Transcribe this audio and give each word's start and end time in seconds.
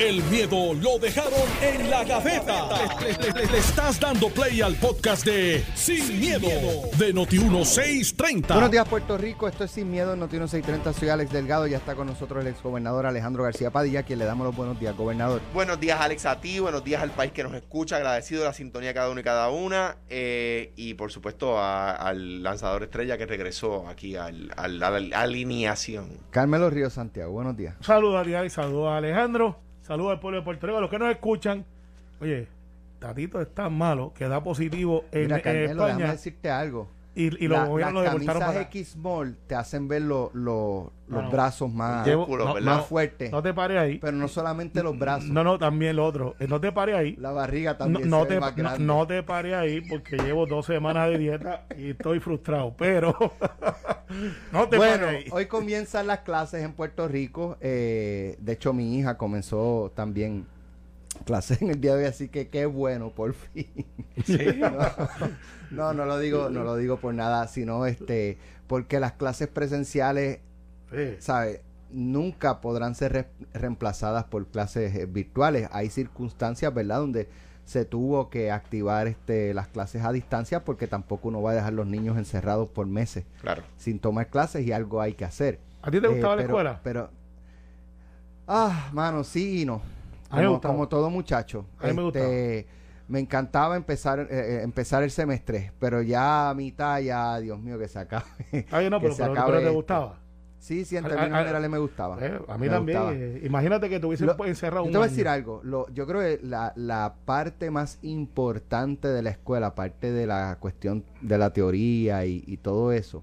El 0.00 0.22
miedo 0.24 0.72
lo 0.72 0.98
dejaron 0.98 1.32
en 1.60 1.90
la 1.90 2.02
gaveta. 2.04 2.68
Le, 3.02 3.12
le- 3.12 3.32
le- 3.42 3.52
le 3.52 3.58
estás 3.58 4.00
dando 4.00 4.30
play 4.30 4.62
al 4.62 4.74
podcast 4.76 5.26
de 5.26 5.62
Sin, 5.74 6.18
miedo, 6.18 6.48
de 6.96 7.14
Noti1630. 7.14 8.46
Buenos 8.48 8.70
días, 8.70 8.88
Puerto 8.88 9.18
Rico. 9.18 9.46
Esto 9.46 9.64
es 9.64 9.70
Sin 9.72 9.90
Miedo, 9.90 10.16
Noti 10.16 10.36
630. 10.38 10.94
Soy 10.94 11.10
Alex 11.10 11.30
Delgado. 11.30 11.66
Ya 11.66 11.76
está 11.76 11.94
con 11.94 12.06
nosotros 12.06 12.42
el 12.42 12.50
exgobernador 12.50 13.04
Alejandro 13.04 13.42
García 13.44 13.70
Padilla, 13.70 14.02
quien 14.04 14.18
le 14.20 14.24
damos 14.24 14.46
los 14.46 14.56
buenos 14.56 14.80
días, 14.80 14.96
gobernador. 14.96 15.42
Buenos 15.52 15.78
días, 15.78 16.00
Alex, 16.00 16.24
a 16.24 16.40
ti. 16.40 16.60
Buenos 16.60 16.82
días 16.82 17.02
al 17.02 17.10
país 17.10 17.32
que 17.32 17.42
nos 17.42 17.52
escucha. 17.52 17.96
Agradecido 17.96 18.40
de 18.40 18.46
la 18.46 18.54
sintonía 18.54 18.88
de 18.88 18.94
cada 18.94 19.10
uno 19.10 19.20
y 19.20 19.24
cada 19.24 19.50
una. 19.50 19.96
eh, 20.08 20.72
y 20.76 20.94
por 20.94 21.12
supuesto 21.12 21.58
a- 21.58 21.92
al 21.92 22.42
lanzador 22.42 22.84
estrella 22.84 23.18
que 23.18 23.26
regresó 23.26 23.86
aquí 23.86 24.16
al, 24.16 24.50
al- 24.56 24.82
a 24.82 24.90
la 24.98 25.20
alineación. 25.20 26.08
Carmelo 26.30 26.70
Río 26.70 26.88
Santiago, 26.88 27.32
buenos 27.32 27.54
días. 27.56 27.74
Saludos 27.80 28.16
a 28.16 28.20
Ariel, 28.20 28.50
saludos 28.50 28.88
a 28.88 28.96
Alejandro, 28.96 29.60
saludos 29.90 30.12
al 30.12 30.20
pueblo 30.20 30.38
de 30.38 30.44
Puerto 30.44 30.68
Rico, 30.68 30.78
a 30.78 30.80
los 30.82 30.88
que 30.88 31.00
nos 31.00 31.10
escuchan. 31.10 31.64
Oye, 32.20 32.46
Tatito 33.00 33.40
es 33.40 33.52
tan 33.52 33.76
malo 33.76 34.12
que 34.14 34.28
da 34.28 34.40
positivo 34.40 35.04
en, 35.10 35.22
Mira, 35.22 35.42
Carmelo, 35.42 35.66
déjame 35.66 35.90
España 35.90 36.12
decirte 36.12 36.48
algo. 36.48 36.88
Y, 37.14 37.44
y 37.44 37.48
La- 37.48 37.60
los 37.60 37.68
gobiernos 37.70 37.94
lo 37.94 38.04
las 38.04 38.14
camisas 38.14 38.38
para 38.38 38.60
X 38.62 38.88
Small 38.92 39.36
te 39.48 39.54
hacen 39.56 39.88
ver 39.88 40.02
lo- 40.02 40.30
lo- 40.32 40.92
los 41.08 41.24
No, 41.24 41.30
brazos 41.30 41.72
más, 41.72 42.06
Llevo- 42.06 42.28
más 42.62 42.86
fuertes. 42.86 43.32
No 43.32 43.42
te 43.42 43.52
pares 43.52 43.78
ahí. 43.78 43.98
pero 43.98 44.16
no 44.16 44.28
solamente 44.28 44.80
los 44.82 44.96
brazos, 44.96 45.28
No, 45.28 45.42
no, 45.42 45.58
también 45.58 45.96
lo 45.96 46.06
otro. 46.06 46.36
Eh, 46.38 46.46
No 46.48 46.60
te 46.60 46.70
pares 46.70 46.94
ahí. 46.94 47.16
la 47.16 47.32
barriga 47.32 47.76
también 47.76 48.08
no 48.08 48.20
se 48.22 48.28
ve 48.28 48.34
te, 48.36 48.40
más 48.40 48.54
grande. 48.54 48.84
no 48.84 49.06
te 49.08 49.22
pares 49.24 49.54
ahí 49.54 49.80
porque 49.80 50.16
llevo 50.18 50.46
dos 50.46 50.66
semanas 50.66 51.10
de 51.10 51.18
dieta 51.18 51.66
y 51.76 51.90
estoy 51.90 52.20
frustrado. 52.20 52.74
Pero 52.78 53.16
no 54.52 54.68
te 54.68 54.76
bueno, 54.76 55.06
pares 55.06 55.24
ahí. 55.24 55.30
hoy 55.32 55.46
comienzan 55.46 56.06
las 56.06 56.20
clases 56.20 56.62
en 56.64 56.72
Puerto 56.74 57.08
Rico. 57.08 57.56
eh, 57.60 58.36
de 58.40 58.52
hecho, 58.52 58.72
mi 58.72 58.96
hija 58.98 59.16
comenzó 59.18 59.92
también 59.96 60.46
clases 61.30 61.62
en 61.62 61.70
el 61.70 61.80
día 61.80 61.94
de 61.94 62.02
hoy, 62.02 62.08
así 62.08 62.28
que 62.28 62.48
qué 62.48 62.66
bueno, 62.66 63.10
por 63.10 63.34
fin. 63.34 63.68
No, 65.70 65.94
no 65.94 66.04
lo 66.04 66.18
digo, 66.18 66.50
no 66.50 66.64
lo 66.64 66.74
digo 66.76 66.96
por 66.98 67.14
nada, 67.14 67.46
sino 67.46 67.86
este, 67.86 68.38
porque 68.66 68.98
las 68.98 69.12
clases 69.12 69.46
presenciales, 69.48 70.40
Sí. 70.90 71.14
¿sabes? 71.20 71.60
Nunca 71.92 72.60
podrán 72.60 72.96
ser 72.96 73.12
re- 73.12 73.28
reemplazadas 73.54 74.24
por 74.24 74.46
clases 74.48 74.92
eh, 74.96 75.06
virtuales. 75.06 75.68
Hay 75.72 75.88
circunstancias, 75.90 76.74
¿verdad?, 76.74 76.98
donde 76.98 77.28
se 77.64 77.84
tuvo 77.84 78.28
que 78.30 78.50
activar 78.50 79.06
este, 79.06 79.54
las 79.54 79.68
clases 79.68 80.02
a 80.04 80.10
distancia 80.10 80.64
porque 80.64 80.88
tampoco 80.88 81.28
uno 81.28 81.40
va 81.42 81.52
a 81.52 81.54
dejar 81.54 81.72
los 81.72 81.86
niños 81.86 82.18
encerrados 82.18 82.68
por 82.70 82.86
meses 82.88 83.24
Claro. 83.40 83.62
sin 83.76 84.00
tomar 84.00 84.28
clases 84.30 84.66
y 84.66 84.72
algo 84.72 85.00
hay 85.00 85.14
que 85.14 85.24
hacer. 85.24 85.60
¿A 85.82 85.90
ti 85.92 86.00
te 86.00 86.06
Eh, 86.08 86.10
gustaba 86.10 86.34
la 86.34 86.42
pero- 86.42 86.48
escuela? 86.54 86.80
Pero, 86.82 87.10
ah, 88.48 88.90
mano, 88.92 89.22
sí 89.22 89.62
y 89.62 89.64
no. 89.64 89.80
Me 90.30 90.44
Como, 90.46 90.60
como 90.60 90.88
todo 90.88 91.10
muchacho. 91.10 91.66
A 91.78 91.88
mí 91.88 91.92
me 91.94 92.06
Este, 92.08 92.66
me 93.08 93.18
encantaba 93.20 93.76
empezar 93.76 94.20
eh, 94.20 94.26
eh, 94.30 94.60
empezar 94.62 95.02
el 95.02 95.10
semestre, 95.10 95.72
pero 95.80 96.00
ya 96.02 96.50
a 96.50 96.54
mitad, 96.54 97.00
ya, 97.00 97.38
Dios 97.40 97.58
mío, 97.58 97.78
que 97.78 97.88
se 97.88 97.98
acabe. 97.98 98.24
Ay, 98.70 98.88
no, 98.88 98.98
que 99.00 99.06
pero, 99.06 99.14
se 99.14 99.22
pero- 99.22 99.32
acabe 99.32 99.52
pero 99.58 99.68
te 99.68 99.74
gustaba. 99.74 100.20
Sí, 100.60 100.84
sí, 100.84 100.94
en 100.98 101.04
términos 101.04 101.38
generales 101.38 101.70
me 101.70 101.78
gustaba. 101.78 102.18
Eh, 102.20 102.38
a 102.46 102.58
mí 102.58 102.66
Me 102.66 102.68
también. 102.68 102.98
eh, 103.12 103.40
imagínate 103.44 103.88
que 103.88 103.98
te 103.98 104.04
hubiesen 104.04 104.26
Lo- 104.26 104.44
encerrado 104.44 104.84
un 104.84 104.92
te 104.92 104.98
voy 104.98 105.06
a 105.06 105.08
decir 105.10 105.26
algo. 105.26 105.62
Lo, 105.64 105.88
yo 105.88 106.06
creo 106.06 106.20
que 106.20 106.38
la, 106.44 106.74
la 106.76 107.14
parte 107.24 107.70
más 107.70 107.98
importante 108.02 109.08
de 109.08 109.22
la 109.22 109.30
escuela, 109.30 109.68
aparte 109.68 110.12
de 110.12 110.26
la 110.26 110.58
cuestión 110.60 111.02
de 111.22 111.38
la 111.38 111.54
teoría 111.54 112.26
y, 112.26 112.44
y 112.46 112.58
todo 112.58 112.92
eso, 112.92 113.22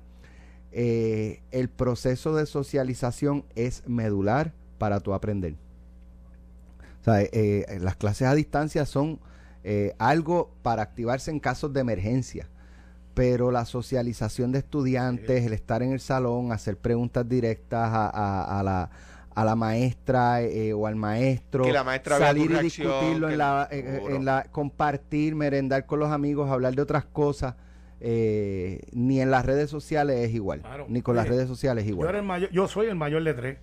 eh, 0.72 1.44
el 1.52 1.70
proceso 1.70 2.36
de 2.36 2.48
socialización 2.48 3.46
es 3.56 3.88
medular 3.88 4.54
para 4.80 5.00
tu 5.00 5.14
aprender. 5.14 5.56
Sea, 7.08 7.22
eh, 7.22 7.30
eh, 7.32 7.80
las 7.80 7.96
clases 7.96 8.28
a 8.28 8.36
distancia 8.36 8.86
son 8.86 9.20
eh, 9.64 9.94
algo 9.98 10.52
para 10.62 10.82
activarse 10.82 11.32
en 11.32 11.40
casos 11.40 11.72
de 11.74 11.80
emergencia. 11.82 12.48
Pero 13.14 13.50
la 13.52 13.66
socialización 13.66 14.52
de 14.52 14.60
estudiantes, 14.60 15.46
el 15.46 15.54
estar 15.54 15.82
en 15.82 15.92
el 15.94 16.00
salón, 16.00 16.52
hacer 16.52 16.78
preguntas 16.78 17.28
directas 17.28 17.90
a, 17.92 18.08
a- 18.10 18.60
a 18.60 18.64
la, 18.64 18.90
a 19.34 19.46
la 19.46 19.56
maestra 19.56 20.42
eh, 20.44 20.74
o 20.74 20.86
al 20.86 20.96
maestro, 20.96 21.64
Que 21.64 21.74
la 21.74 21.84
maestra 21.84 22.20
vea 22.20 22.34
tu 22.34 22.40
salir 22.40 22.52
y 22.52 22.64
discutirlo 22.64 23.28
que- 23.28 23.34
en 23.34 23.38
la, 23.40 23.68
eh, 23.72 24.02
en 24.10 24.26
la, 24.26 24.44
compartir, 24.52 25.34
merendar 25.36 25.86
con 25.88 26.00
los 26.00 26.12
amigos, 26.12 26.50
hablar 26.52 26.76
de 26.76 26.82
otras 26.84 27.06
cosas, 27.06 27.56
eh, 28.00 28.82
ni 28.92 29.20
en 29.20 29.32
las 29.32 29.46
redes 29.46 29.70
sociales 29.72 30.18
es 30.30 30.36
igual, 30.36 30.62
Claro. 30.62 30.86
ni 30.88 31.02
con 31.02 31.16
las 31.16 31.28
redes 31.28 31.48
sociales 31.48 31.84
es 31.86 31.90
Yo, 31.90 31.94
igual. 31.96 32.10
era 32.10 32.20
el 32.20 32.26
mayor, 32.26 32.50
yo 32.52 32.68
soy 32.68 32.86
el 32.88 32.96
mayor 32.96 33.24
de 33.24 33.34
tres. 33.34 33.58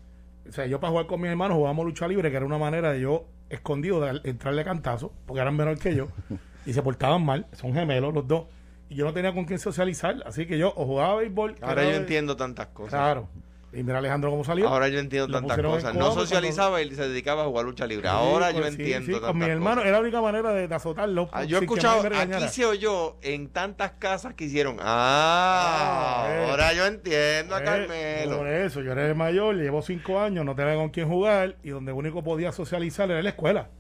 O 0.49 0.53
sea, 0.53 0.67
yo 0.67 0.81
para 0.81 0.91
jugar 0.91 1.07
con 1.07 1.21
mis 1.21 1.31
hermanos 1.31 1.57
jugábamos 1.57 1.87
lucha 1.87 2.09
libre, 2.09 2.31
que 2.31 2.37
era 2.37 2.45
una 2.45 2.59
manera 2.59 2.93
de 2.93 3.01
yo, 3.01 3.25
escondido, 3.51 4.01
de 4.01 4.21
entrarle 4.29 4.65
cantazo, 4.65 5.13
porque 5.27 5.41
eran 5.41 5.57
menor 5.57 5.79
que 5.79 5.95
yo, 5.95 6.09
y 6.67 6.73
se 6.73 6.83
portaban 6.83 7.25
mal, 7.25 7.47
son 7.53 7.75
gemelos 7.75 8.13
los 8.15 8.27
dos, 8.27 8.47
y 8.89 8.97
yo 8.97 9.05
no 9.05 9.13
tenía 9.13 9.33
con 9.33 9.45
quién 9.45 9.59
socializar, 9.59 10.23
así 10.27 10.47
que 10.47 10.59
yo 10.59 10.73
o 10.77 10.87
jugaba 10.87 11.17
béisbol. 11.17 11.57
Ahora 11.63 11.85
yo 11.85 11.93
entiendo 11.93 12.37
tantas 12.37 12.69
cosas. 12.69 12.91
Claro. 12.91 13.29
Y 13.77 13.83
mira 13.83 13.99
Alejandro 13.99 14.31
cómo 14.31 14.45
salió. 14.45 14.69
Ahora 14.69 14.87
yo 14.89 15.01
entiendo 15.01 15.27
Lo 15.27 15.39
tantas 15.41 15.59
cosas. 15.59 15.95
No 15.95 16.01
cuando- 16.05 16.21
socializaba 16.21 16.81
y 16.81 16.95
se 16.95 17.09
dedicaba 17.09 17.43
a 17.43 17.47
jugar 17.47 17.65
lucha 17.65 17.87
libre. 17.87 18.09
Sí, 18.09 18.15
Ahora 18.15 18.53
yo 18.53 18.61
pues, 18.61 18.75
sí, 18.75 18.83
entiendo 18.83 19.07
sí, 19.07 19.13
tantas 19.13 19.29
con 19.31 19.37
mi 19.39 19.41
cosas. 19.47 19.53
hermano, 19.57 19.81
era 19.83 19.91
la 19.91 20.01
única 20.01 20.21
manera 20.21 20.53
de, 20.53 20.69
de 20.69 20.75
azotarlo. 20.75 21.29
Ah, 21.33 21.43
yo 21.43 21.59
he 21.59 21.61
escuchado, 21.63 22.01
aquí 22.07 22.49
se 22.51 22.65
oyó 22.67 23.17
en 23.23 23.49
tantas 23.49 23.93
casas 23.99 24.35
que 24.35 24.45
hicieron. 24.45 24.77
Ah, 24.81 26.25
Ah, 26.25 26.29
eh. 26.31 26.47
ahora 26.51 26.73
yo 26.73 26.87
entiendo 26.87 27.57
a 27.57 27.61
Eh, 27.61 27.65
Carmelo. 27.65 28.39
Por 28.39 28.49
eso, 28.49 28.81
yo 28.81 28.93
era 28.93 29.07
el 29.09 29.15
mayor, 29.17 29.57
llevo 29.57 29.83
cinco 29.83 30.21
años, 30.21 30.45
no 30.45 30.55
tenía 30.55 30.77
con 30.77 30.91
quién 30.91 31.09
jugar 31.09 31.57
y 31.65 31.71
donde 31.71 31.91
único 31.93 32.23
podía 32.23 32.53
socializar 32.53 33.11
era 33.11 33.23
la 33.23 33.31
escuela. 33.31 33.71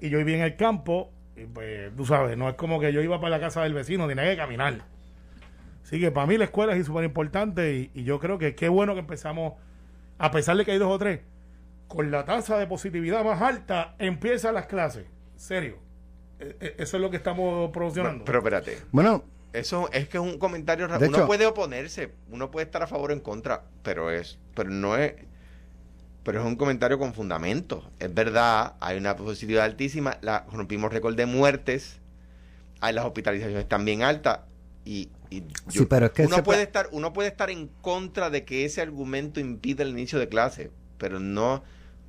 Y 0.00 0.10
yo 0.10 0.18
vivía 0.18 0.36
en 0.36 0.42
el 0.42 0.56
campo, 0.56 1.12
y 1.36 1.44
pues 1.44 1.94
tú 1.96 2.04
sabes, 2.04 2.36
no 2.36 2.48
es 2.48 2.56
como 2.56 2.78
que 2.80 2.92
yo 2.92 3.00
iba 3.00 3.20
para 3.20 3.30
la 3.30 3.40
casa 3.40 3.62
del 3.62 3.72
vecino, 3.72 4.06
tenía 4.08 4.24
que 4.24 4.36
caminar. 4.36 4.82
Así 5.88 5.98
que 5.98 6.10
para 6.10 6.26
mí 6.26 6.36
la 6.36 6.44
escuela 6.44 6.76
es 6.76 6.84
súper 6.84 7.04
importante 7.04 7.74
y, 7.74 7.90
y 7.94 8.04
yo 8.04 8.18
creo 8.20 8.36
que 8.36 8.54
qué 8.54 8.68
bueno 8.68 8.92
que 8.92 9.00
empezamos, 9.00 9.54
a 10.18 10.30
pesar 10.30 10.54
de 10.58 10.66
que 10.66 10.72
hay 10.72 10.78
dos 10.78 10.92
o 10.92 10.98
tres, 10.98 11.20
con 11.86 12.10
la 12.10 12.26
tasa 12.26 12.58
de 12.58 12.66
positividad 12.66 13.24
más 13.24 13.40
alta, 13.40 13.94
empiezan 13.98 14.52
las 14.52 14.66
clases. 14.66 15.06
Serio. 15.36 15.78
Eh, 16.40 16.54
eh, 16.60 16.74
Eso 16.76 16.98
es 16.98 17.00
lo 17.00 17.08
que 17.10 17.16
estamos 17.16 17.70
promocionando. 17.70 18.22
Pero 18.26 18.40
espérate, 18.40 18.76
Bueno, 18.92 19.24
eso 19.54 19.88
es 19.90 20.10
que 20.10 20.18
es 20.18 20.22
un 20.22 20.38
comentario 20.38 20.86
ra- 20.88 20.98
De 20.98 21.08
Uno 21.08 21.16
hecho- 21.16 21.26
puede 21.26 21.46
oponerse, 21.46 22.12
uno 22.30 22.50
puede 22.50 22.66
estar 22.66 22.82
a 22.82 22.86
favor 22.86 23.08
o 23.10 23.14
en 23.14 23.20
contra, 23.20 23.62
pero 23.82 24.10
es, 24.10 24.38
pero 24.54 24.68
no 24.68 24.94
es, 24.98 25.14
pero 26.22 26.40
es 26.40 26.46
un 26.46 26.56
comentario 26.56 26.98
con 26.98 27.14
fundamento. 27.14 27.90
Es 27.98 28.12
verdad, 28.12 28.74
hay 28.80 28.98
una 28.98 29.16
positividad 29.16 29.64
altísima, 29.64 30.18
la, 30.20 30.44
rompimos 30.52 30.92
récord 30.92 31.16
de 31.16 31.24
muertes, 31.24 31.98
hay 32.82 32.92
las 32.92 33.06
hospitalizaciones 33.06 33.66
también 33.66 34.02
altas 34.02 34.40
y, 34.84 35.08
y 35.30 35.42
Sí, 35.68 35.84
pero 35.86 36.06
es 36.06 36.12
que 36.12 36.24
uno 36.26 36.42
puede 36.42 36.62
estar, 36.62 36.88
uno 36.92 37.12
puede 37.12 37.28
estar 37.28 37.50
en 37.50 37.68
contra 37.82 38.30
de 38.30 38.44
que 38.44 38.64
ese 38.64 38.80
argumento 38.80 39.40
impida 39.40 39.82
el 39.82 39.90
inicio 39.90 40.18
de 40.18 40.28
clase, 40.28 40.70
pero 40.96 41.20
no, 41.20 41.62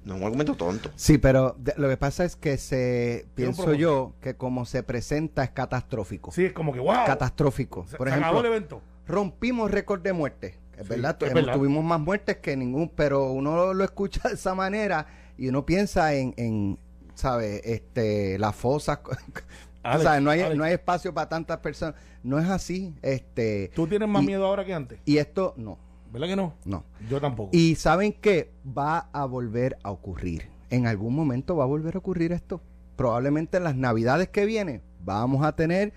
no 0.05 0.13
es 0.15 0.19
un 0.21 0.25
argumento 0.25 0.55
tonto. 0.55 0.89
sí, 0.95 1.17
pero 1.17 1.55
de- 1.59 1.73
lo 1.77 1.89
que 1.89 1.97
pasa 1.97 2.23
es 2.25 2.35
que 2.35 2.57
se, 2.57 3.25
pienso 3.35 3.73
yo, 3.73 4.13
que 4.21 4.35
como 4.35 4.65
se 4.65 4.83
presenta 4.83 5.43
es 5.43 5.49
catastrófico. 5.51 6.31
Sí, 6.31 6.45
es 6.45 6.53
como 6.53 6.71
que, 6.73 6.79
wow. 6.79 7.05
Catastrófico. 7.05 7.85
Se, 7.87 7.97
Por 7.97 8.07
se 8.09 8.15
acabó 8.15 8.39
el 8.39 8.45
ejemplo, 8.45 8.55
evento. 8.77 8.81
rompimos 9.07 9.69
récord 9.71 10.01
de 10.01 10.13
muertes. 10.13 10.55
Es 10.77 10.83
Sí, 10.87 10.89
verdad, 10.93 11.17
es 11.21 11.33
verdad. 11.33 11.53
tuvimos 11.55 11.83
más 11.83 11.99
muertes 11.99 12.37
que 12.37 12.55
ningún, 12.55 12.87
pero 12.87 13.31
uno 13.33 13.55
lo, 13.57 13.73
lo 13.73 13.83
escucha 13.83 14.21
de 14.29 14.35
esa 14.35 14.55
manera 14.55 15.05
y 15.37 15.49
uno 15.49 15.65
piensa 15.65 16.13
en, 16.13 16.33
en 16.37 16.79
¿sabes? 17.15 17.61
Este, 17.65 18.39
las 18.39 18.55
fosas. 18.55 18.99
Alex, 19.83 20.03
¿sabes? 20.03 20.21
No, 20.21 20.29
hay, 20.29 20.41
Alex. 20.41 20.57
no 20.57 20.63
hay 20.63 20.73
espacio 20.73 21.13
para 21.13 21.29
tantas 21.29 21.57
personas. 21.59 21.95
No 22.23 22.37
es 22.39 22.49
así. 22.49 22.93
Este, 23.01 23.71
¿Tú 23.75 23.87
tienes 23.87 24.07
más 24.09 24.23
y- 24.23 24.27
miedo 24.27 24.45
ahora 24.45 24.65
que 24.65 24.73
antes? 24.73 24.99
y 25.05 25.17
esto, 25.17 25.53
no, 25.57 25.77
¿Verdad 26.11 26.27
que 26.27 26.35
no? 26.35 26.53
no. 26.65 26.83
Yo 27.09 27.21
tampoco. 27.21 27.49
Y 27.53 27.75
saben 27.75 28.13
que 28.13 28.51
va 28.65 29.09
a 29.13 29.25
volver 29.25 29.77
a 29.83 29.91
ocurrir. 29.91 30.49
En 30.69 30.87
algún 30.87 31.15
momento 31.15 31.55
va 31.55 31.63
a 31.63 31.67
volver 31.67 31.95
a 31.95 31.99
ocurrir 31.99 32.31
esto. 32.31 32.61
Probablemente 32.95 33.57
en 33.57 33.63
las 33.63 33.75
navidades 33.75 34.27
que 34.29 34.45
vienen 34.45 34.81
vamos 35.03 35.45
a 35.45 35.55
tener 35.55 35.93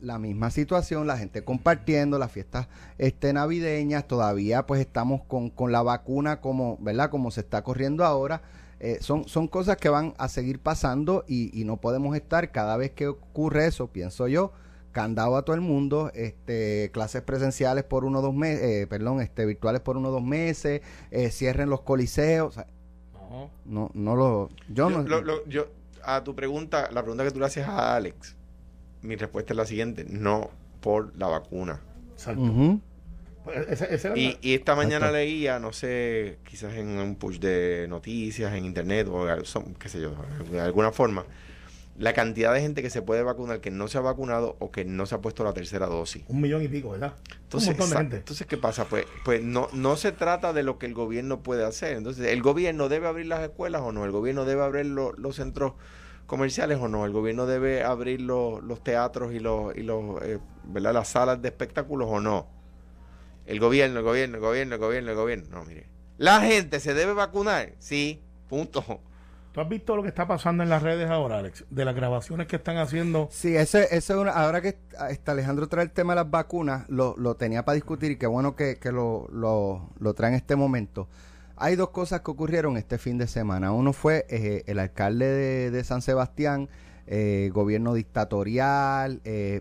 la 0.00 0.18
misma 0.18 0.50
situación, 0.50 1.06
la 1.06 1.16
gente 1.16 1.44
compartiendo 1.44 2.18
las 2.18 2.30
fiestas 2.30 2.68
este, 2.98 3.32
navideñas, 3.32 4.06
todavía 4.06 4.66
pues 4.66 4.80
estamos 4.82 5.22
con, 5.24 5.48
con 5.50 5.72
la 5.72 5.82
vacuna 5.82 6.40
como, 6.42 6.76
¿verdad? 6.80 7.08
Como 7.10 7.30
se 7.30 7.40
está 7.40 7.62
corriendo 7.64 8.04
ahora. 8.04 8.42
Eh, 8.80 8.98
son, 9.00 9.26
son 9.28 9.48
cosas 9.48 9.76
que 9.76 9.88
van 9.88 10.14
a 10.18 10.28
seguir 10.28 10.58
pasando 10.60 11.24
y, 11.26 11.58
y 11.58 11.64
no 11.64 11.76
podemos 11.78 12.14
estar 12.16 12.50
cada 12.52 12.76
vez 12.76 12.90
que 12.92 13.06
ocurre 13.08 13.66
eso, 13.66 13.86
pienso 13.88 14.28
yo, 14.28 14.52
candado 14.92 15.36
a 15.36 15.42
todo 15.44 15.54
el 15.56 15.62
mundo, 15.62 16.10
este, 16.14 16.90
clases 16.92 17.22
presenciales 17.22 17.82
por 17.84 18.04
uno 18.04 18.18
o 18.20 18.22
dos 18.22 18.34
meses, 18.34 18.62
eh, 18.62 18.86
perdón, 18.86 19.20
este, 19.20 19.44
virtuales 19.46 19.80
por 19.80 19.96
uno 19.96 20.08
o 20.10 20.12
dos 20.12 20.22
meses, 20.22 20.82
eh, 21.10 21.30
cierren 21.30 21.68
los 21.70 21.80
coliseos, 21.80 22.48
o 22.48 22.52
sea, 22.52 22.66
No. 23.30 23.50
no, 23.64 23.90
no 23.94 24.14
lo, 24.16 24.48
yo, 24.68 24.88
Yo, 24.88 24.90
no, 24.90 25.02
lo- 25.02 25.22
lo- 25.22 25.46
yo- 25.46 25.66
a 26.04 26.22
tu 26.22 26.34
pregunta, 26.36 26.90
la 26.92 27.00
pregunta 27.02 27.24
que 27.24 27.30
tú 27.30 27.40
le 27.40 27.46
haces 27.46 27.66
a 27.66 27.96
Alex, 27.96 28.36
mi 29.02 29.16
respuesta 29.16 29.52
es 29.52 29.56
la 29.56 29.66
siguiente, 29.66 30.04
no 30.08 30.50
por 30.80 31.16
la 31.16 31.26
vacuna. 31.28 31.80
Exacto. 32.12 32.42
Ese- 33.68 33.94
ese 33.94 34.08
era 34.08 34.16
Y, 34.18 34.32
la- 34.32 34.38
y 34.40 34.54
esta 34.54 34.74
mañana 34.74 34.96
Exacto. 35.06 35.16
leía, 35.16 35.58
no 35.58 35.72
sé, 35.72 36.38
quizás 36.48 36.74
en 36.74 36.88
un 36.98 37.16
push 37.16 37.38
de 37.38 37.86
noticias, 37.88 38.52
en 38.54 38.64
internet 38.64 39.08
o 39.10 39.26
qué 39.78 39.88
sé 39.88 40.00
yo, 40.00 40.14
de 40.50 40.60
alguna 40.60 40.92
forma, 40.92 41.24
la 41.96 42.12
cantidad 42.12 42.52
de 42.52 42.60
gente 42.60 42.82
que 42.82 42.90
se 42.90 43.02
puede 43.02 43.22
vacunar 43.22 43.60
que 43.60 43.70
no 43.70 43.86
se 43.86 43.98
ha 43.98 44.00
vacunado 44.00 44.56
o 44.58 44.72
que 44.72 44.84
no 44.84 45.06
se 45.06 45.14
ha 45.14 45.18
puesto 45.20 45.44
la 45.44 45.52
tercera 45.52 45.86
dosis. 45.86 46.24
un 46.26 46.40
millón 46.40 46.62
y 46.64 46.66
pico, 46.68 46.90
¿verdad? 46.90 47.14
Entonces, 47.42 47.68
un 47.68 47.74
montón 47.74 47.76
de 47.76 47.84
exacto. 47.84 47.98
gente. 47.98 48.16
entonces 48.16 48.46
¿qué 48.48 48.56
pasa? 48.56 48.86
Pues, 48.86 49.06
pues 49.24 49.42
no, 49.44 49.68
no 49.72 49.96
se 49.96 50.10
trata 50.10 50.52
de 50.52 50.64
lo 50.64 50.76
que 50.78 50.86
el 50.86 50.94
gobierno 50.94 51.44
puede 51.44 51.64
hacer. 51.64 51.96
Entonces, 51.96 52.26
¿el 52.26 52.42
gobierno 52.42 52.88
debe 52.88 53.06
abrir 53.06 53.26
las 53.26 53.40
escuelas 53.42 53.82
o 53.82 53.92
no? 53.92 54.04
¿El 54.04 54.10
gobierno 54.10 54.44
debe 54.44 54.62
abrir 54.64 54.86
lo- 54.86 55.12
los 55.12 55.36
centros 55.36 55.74
comerciales 56.26 56.78
o 56.80 56.88
no? 56.88 57.04
¿El 57.06 57.12
gobierno 57.12 57.46
debe 57.46 57.84
abrir 57.84 58.20
lo- 58.22 58.60
los 58.60 58.82
teatros 58.82 59.32
y, 59.32 59.38
los, 59.38 59.76
y 59.76 59.82
los, 59.84 60.20
eh, 60.22 60.38
¿verdad? 60.64 60.94
las 60.94 61.06
salas 61.08 61.40
de 61.42 61.48
espectáculos 61.48 62.08
o 62.10 62.18
no? 62.20 62.48
El 63.46 63.60
gobierno, 63.60 63.98
el 63.98 64.04
gobierno, 64.04 64.36
el 64.36 64.40
gobierno, 64.42 64.74
el 64.74 64.80
gobierno, 64.80 65.10
el 65.10 65.16
gobierno. 65.16 65.46
No, 65.50 65.64
mire. 65.64 65.86
¿La 66.18 66.40
gente 66.40 66.80
se 66.80 66.94
debe 66.94 67.12
vacunar? 67.12 67.72
Sí, 67.78 68.22
punto. 68.48 68.82
¿Tú 69.52 69.60
has 69.60 69.68
visto 69.68 69.94
lo 69.94 70.02
que 70.02 70.08
está 70.08 70.26
pasando 70.26 70.62
en 70.64 70.68
las 70.68 70.82
redes 70.82 71.08
ahora, 71.08 71.38
Alex? 71.38 71.64
De 71.70 71.84
las 71.84 71.94
grabaciones 71.94 72.48
que 72.48 72.56
están 72.56 72.76
haciendo. 72.78 73.28
Sí, 73.30 73.54
ese, 73.56 73.84
ese 73.84 73.96
es 73.96 74.10
una- 74.18 74.32
ahora 74.32 74.60
que 74.60 74.76
está 75.10 75.32
Alejandro 75.32 75.68
trae 75.68 75.84
el 75.84 75.92
tema 75.92 76.12
de 76.14 76.22
las 76.22 76.30
vacunas, 76.30 76.86
lo, 76.88 77.14
lo 77.18 77.36
tenía 77.36 77.64
para 77.64 77.74
discutir 77.76 78.10
y 78.12 78.16
qué 78.16 78.26
bueno 78.26 78.56
que, 78.56 78.76
que 78.78 78.90
lo, 78.90 79.28
lo, 79.32 79.90
lo 80.00 80.14
trae 80.14 80.30
en 80.30 80.34
este 80.36 80.56
momento. 80.56 81.08
Hay 81.56 81.76
dos 81.76 81.90
cosas 81.90 82.22
que 82.22 82.32
ocurrieron 82.32 82.76
este 82.76 82.98
fin 82.98 83.16
de 83.16 83.28
semana. 83.28 83.70
Uno 83.70 83.92
fue 83.92 84.26
eh, 84.28 84.64
el 84.66 84.80
alcalde 84.80 85.26
de, 85.26 85.70
de 85.70 85.84
San 85.84 86.02
Sebastián, 86.02 86.68
eh, 87.06 87.50
gobierno 87.52 87.94
dictatorial, 87.94 89.20
eh, 89.24 89.60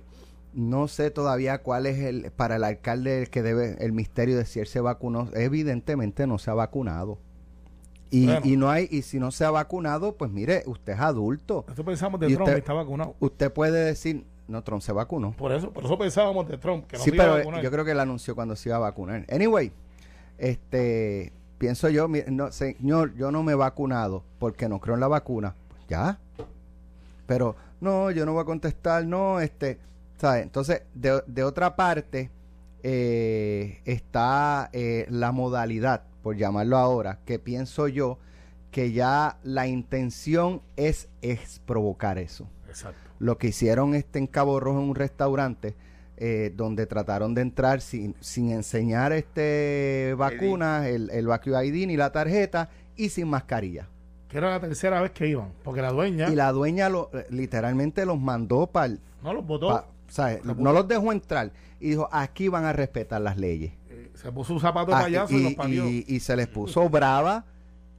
no 0.53 0.87
sé 0.87 1.09
todavía 1.11 1.59
cuál 1.63 1.85
es 1.85 1.97
el, 1.99 2.31
para 2.31 2.57
el 2.57 2.63
alcalde 2.63 3.21
el 3.23 3.29
que 3.29 3.41
debe, 3.41 3.75
el 3.79 3.91
misterio 3.91 4.37
de 4.37 4.45
si 4.45 4.59
él 4.59 4.67
se 4.67 4.79
vacunó. 4.81 5.29
Evidentemente 5.33 6.27
no 6.27 6.37
se 6.37 6.51
ha 6.51 6.53
vacunado. 6.53 7.17
Y, 8.11 8.25
Bueno. 8.27 8.41
y 8.43 8.57
no 8.57 8.69
hay, 8.69 8.87
y 8.91 9.01
si 9.01 9.19
no 9.19 9.31
se 9.31 9.43
ha 9.45 9.49
vacunado, 9.51 10.15
pues 10.15 10.29
mire, 10.31 10.63
usted 10.67 10.93
es 10.93 10.99
adulto. 10.99 11.65
Eso 11.71 11.83
pensamos 11.83 12.19
de 12.19 12.27
¿Y 12.27 12.33
Trump, 12.35 12.41
usted- 12.43 12.53
que 12.53 12.59
está 12.59 12.73
vacunado. 12.73 13.15
Usted 13.19 13.51
puede 13.51 13.83
decir, 13.85 14.23
no, 14.47 14.63
Trump 14.63 14.81
se 14.83 14.91
vacunó. 14.91 15.31
Por 15.31 15.51
eso, 15.51 15.71
por 15.71 15.83
eso 15.85 15.97
pensábamos 15.97 16.47
de 16.47 16.57
Trump, 16.59 16.85
que 16.85 16.97
no 16.97 17.03
sí, 17.03 17.09
se 17.09 17.15
iba 17.15 17.23
a 17.23 17.27
pero 17.27 17.37
vacunar. 17.39 17.63
yo 17.63 17.71
creo 17.71 17.85
que 17.85 17.91
él 17.91 17.99
anunció 17.99 18.35
cuando 18.35 18.55
se 18.55 18.69
iba 18.69 18.75
a 18.75 18.79
vacunar. 18.79 19.25
Anyway, 19.31 19.71
este, 20.37 21.33
pienso 21.57 21.89
yo, 21.89 22.07
no, 22.07 22.51
señor, 22.51 23.15
yo 23.15 23.31
no 23.31 23.41
me 23.41 23.53
he 23.53 23.55
vacunado 23.55 24.23
porque 24.37 24.69
no 24.69 24.79
creo 24.79 24.93
en 24.95 25.01
la 25.01 25.07
vacuna. 25.07 25.55
Pues 25.69 25.81
ya. 25.87 26.19
Pero, 27.25 27.55
no, 27.81 28.11
yo 28.11 28.25
no 28.25 28.33
voy 28.33 28.41
a 28.41 28.45
contestar, 28.45 29.05
no, 29.05 29.39
este, 29.39 29.79
Entonces, 30.23 30.83
de, 30.93 31.21
de 31.27 31.43
otra 31.43 31.75
parte, 31.75 32.31
eh, 32.81 33.81
está 33.85 34.69
eh, 34.73 35.05
la 35.09 35.31
modalidad, 35.31 36.03
por 36.21 36.37
llamarlo 36.37 36.77
ahora, 36.77 37.19
que 37.25 37.39
pienso 37.39 37.87
yo 37.87 38.17
que 38.71 38.91
ya 38.91 39.37
la 39.43 39.67
intención 39.67 40.61
es, 40.77 41.07
es 41.21 41.61
provocar 41.65 42.17
eso 42.17 42.49
Exacto. 42.67 42.99
lo 43.19 43.37
que 43.37 43.47
hicieron 43.47 43.93
este 43.93 44.17
en 44.17 44.25
Cabo 44.25 44.59
Rojo 44.59 44.79
en 44.79 44.89
un 44.89 44.95
restaurante 44.95 45.75
eh, 46.17 46.51
donde 46.55 46.87
trataron 46.87 47.35
de 47.35 47.41
entrar 47.41 47.81
sin, 47.81 48.15
sin 48.19 48.51
enseñar 48.51 49.13
este 49.13 50.15
vacunas, 50.17 50.87
el, 50.87 51.09
el 51.11 51.27
vacío 51.27 51.61
ID 51.61 51.87
ni 51.87 51.97
la 51.97 52.11
tarjeta 52.11 52.69
y 52.95 53.09
sin 53.09 53.27
mascarilla. 53.27 53.87
Que 54.27 54.39
era 54.39 54.49
la 54.49 54.59
tercera 54.59 55.01
vez 55.01 55.11
que 55.11 55.27
iban, 55.27 55.53
porque 55.63 55.81
la 55.81 55.91
dueña 55.91 56.29
Y 56.29 56.35
la 56.35 56.51
dueña 56.51 56.89
lo, 56.89 57.11
literalmente 57.29 58.05
los 58.05 58.19
mandó 58.19 58.67
para 58.67 58.95
no 59.23 59.33
los 59.33 59.45
votó. 59.45 59.85
No 60.55 60.73
los 60.73 60.87
dejó 60.87 61.11
entrar 61.11 61.51
y 61.79 61.89
dijo 61.89 62.07
aquí 62.11 62.47
van 62.47 62.65
a 62.65 62.73
respetar 62.73 63.21
las 63.21 63.37
leyes. 63.37 63.73
eh, 63.89 64.11
se 64.15 64.31
puso 64.31 64.53
un 64.53 64.59
zapato 64.59 64.91
de 64.91 64.97
Ah, 64.97 65.01
payaso 65.01 65.33
y, 65.33 65.37
y, 65.37 65.43
los 65.43 65.53
parió. 65.53 65.89
y- 65.89 66.05
y 66.07 66.19
se 66.19 66.35
les 66.35 66.47
puso 66.47 66.87
brava 66.89 67.45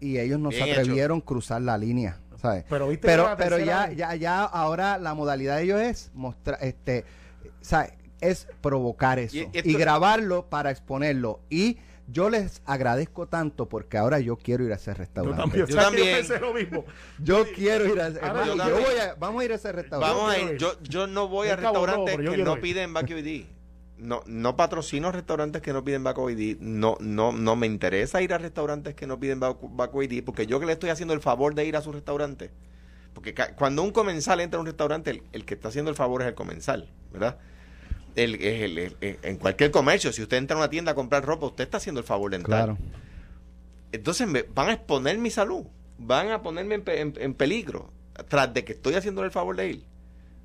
y 0.01 0.19
ellos 0.19 0.39
no 0.39 0.51
Bien 0.51 0.65
se 0.65 0.71
atrevieron 0.73 1.19
a 1.19 1.25
cruzar 1.25 1.63
la 1.63 1.77
línea. 1.79 2.19
¿sabes? 2.41 2.65
Pero 2.69 2.89
viste 2.89 3.07
pero, 3.07 3.59
ya, 3.59 3.91
ya, 3.93 4.15
ya 4.17 4.43
ahora 4.45 4.99
la 4.99 5.15
modalidad 5.15 5.57
de 5.57 5.63
ellos 5.63 5.81
es 5.81 6.11
mostrar, 6.15 6.59
este, 6.61 7.05
¿sabes? 7.63 7.93
es 8.21 8.47
provocar 8.61 9.19
eso 9.19 9.37
Y 9.37 9.41
y, 9.41 9.49
esto- 9.55 9.79
grabarlo 9.79 10.47
para 10.51 10.71
exponerlo. 10.71 11.41
Y 11.49 11.79
yo 12.07 12.29
les 12.31 12.61
agradezco 12.67 13.27
tanto 13.29 13.69
porque 13.69 13.97
ahora 13.99 14.21
yo 14.21 14.37
quiero 14.37 14.65
ir 14.65 14.73
a 14.73 14.77
ese 14.77 14.91
Yo 14.93 14.97
restaurante. 14.99 15.41
también, 15.43 15.67
Yo 15.67 15.75
¿sabes 15.75 15.91
que 15.91 15.97
también. 15.97 16.23
Yo 16.23 16.29
pensé 16.29 16.41
lo 16.41 16.55
mismo. 16.55 16.85
Yo 17.23 17.45
quiero 17.55 17.87
ir 17.87 18.01
a 18.01 18.09
ese 18.09 18.19
Ahora 18.21 18.29
hermano, 18.43 18.47
yo 18.47 18.53
yo 18.57 18.59
también. 18.65 18.85
voy 18.91 18.99
a- 19.01 19.15
Vamos 19.15 19.43
a 19.43 19.45
ir 19.45 19.53
a 19.53 19.55
ese 19.55 19.73
restaurante. 19.73 20.15
Vamos 20.15 20.35
a 20.35 20.39
ir. 20.39 20.57
Yo, 20.59 20.73
yo 20.83 21.07
no 21.07 21.29
voy 21.29 21.49
a 21.49 21.57
restaurantes 21.57 22.17
que 22.17 22.37
no 22.39 22.55
ir. 22.55 22.61
piden 22.61 22.93
Vacue 22.93 23.19
ID. 23.21 23.47
No, 23.97 24.23
no 24.27 24.57
patrocino 24.57 25.13
restaurantes 25.13 25.63
que 25.63 25.73
no 25.73 25.85
piden 25.85 26.03
Vacue 26.05 26.33
ID. 26.33 26.59
No, 26.61 26.97
no, 27.01 27.33
no 27.33 27.57
me 27.57 27.67
interesa 27.67 28.21
ir 28.23 28.35
a 28.35 28.39
restaurantes 28.39 28.95
que 28.95 29.07
no 29.07 29.19
piden 29.21 29.41
Vacu- 29.41 29.71
Vacue 29.75 30.05
ID 30.05 30.25
porque 30.25 30.47
yo 30.47 30.59
que 30.61 30.67
le 30.67 30.73
estoy 30.73 30.91
haciendo 30.91 31.15
el 31.15 31.21
favor 31.21 31.55
de 31.55 31.65
ir 31.65 31.77
a 31.77 31.81
su 31.81 31.93
restaurante. 31.93 32.51
Porque 33.15 33.33
cuando 33.57 33.83
un 33.83 33.93
comensal 33.93 34.41
entra 34.41 34.59
a 34.59 34.61
un 34.61 34.67
restaurante, 34.67 35.11
el, 35.11 35.23
el 35.33 35.45
que 35.45 35.55
está 35.55 35.69
haciendo 35.69 35.91
el 35.91 35.97
favor 35.97 36.21
es 36.23 36.29
el 36.29 36.35
comensal, 36.35 36.91
¿verdad? 37.13 37.39
El, 38.17 38.35
el- 38.37 38.79
el- 38.79 38.97
el- 39.01 39.19
en 39.23 39.37
cualquier 39.39 39.71
comercio, 39.71 40.13
si 40.13 40.23
usted 40.23 40.37
entra 40.37 40.57
a 40.57 40.61
una 40.61 40.71
tienda 40.71 40.93
a 40.93 40.95
comprar 40.95 41.25
ropa, 41.25 41.47
usted 41.47 41.65
está 41.65 41.79
haciendo 41.79 42.01
el 42.01 42.07
favor 42.07 42.31
de 42.31 42.37
entrar. 42.39 42.65
Claro. 42.65 42.79
Entonces 43.93 44.27
me 44.27 44.43
van 44.43 44.69
a 44.69 44.73
exponer 44.75 45.19
mi 45.19 45.31
salud, 45.31 45.65
van 45.99 46.31
a 46.31 46.43
ponerme 46.43 46.77
en, 46.77 46.83
pe- 46.83 47.01
en- 47.01 47.15
en 47.19 47.35
peligro 47.35 47.91
tras 48.29 48.53
de 48.55 48.65
que 48.65 48.73
estoy 48.73 48.95
haciendo 48.95 49.25
el 49.25 49.31
favor 49.31 49.57
de 49.57 49.69
ir. 49.71 49.85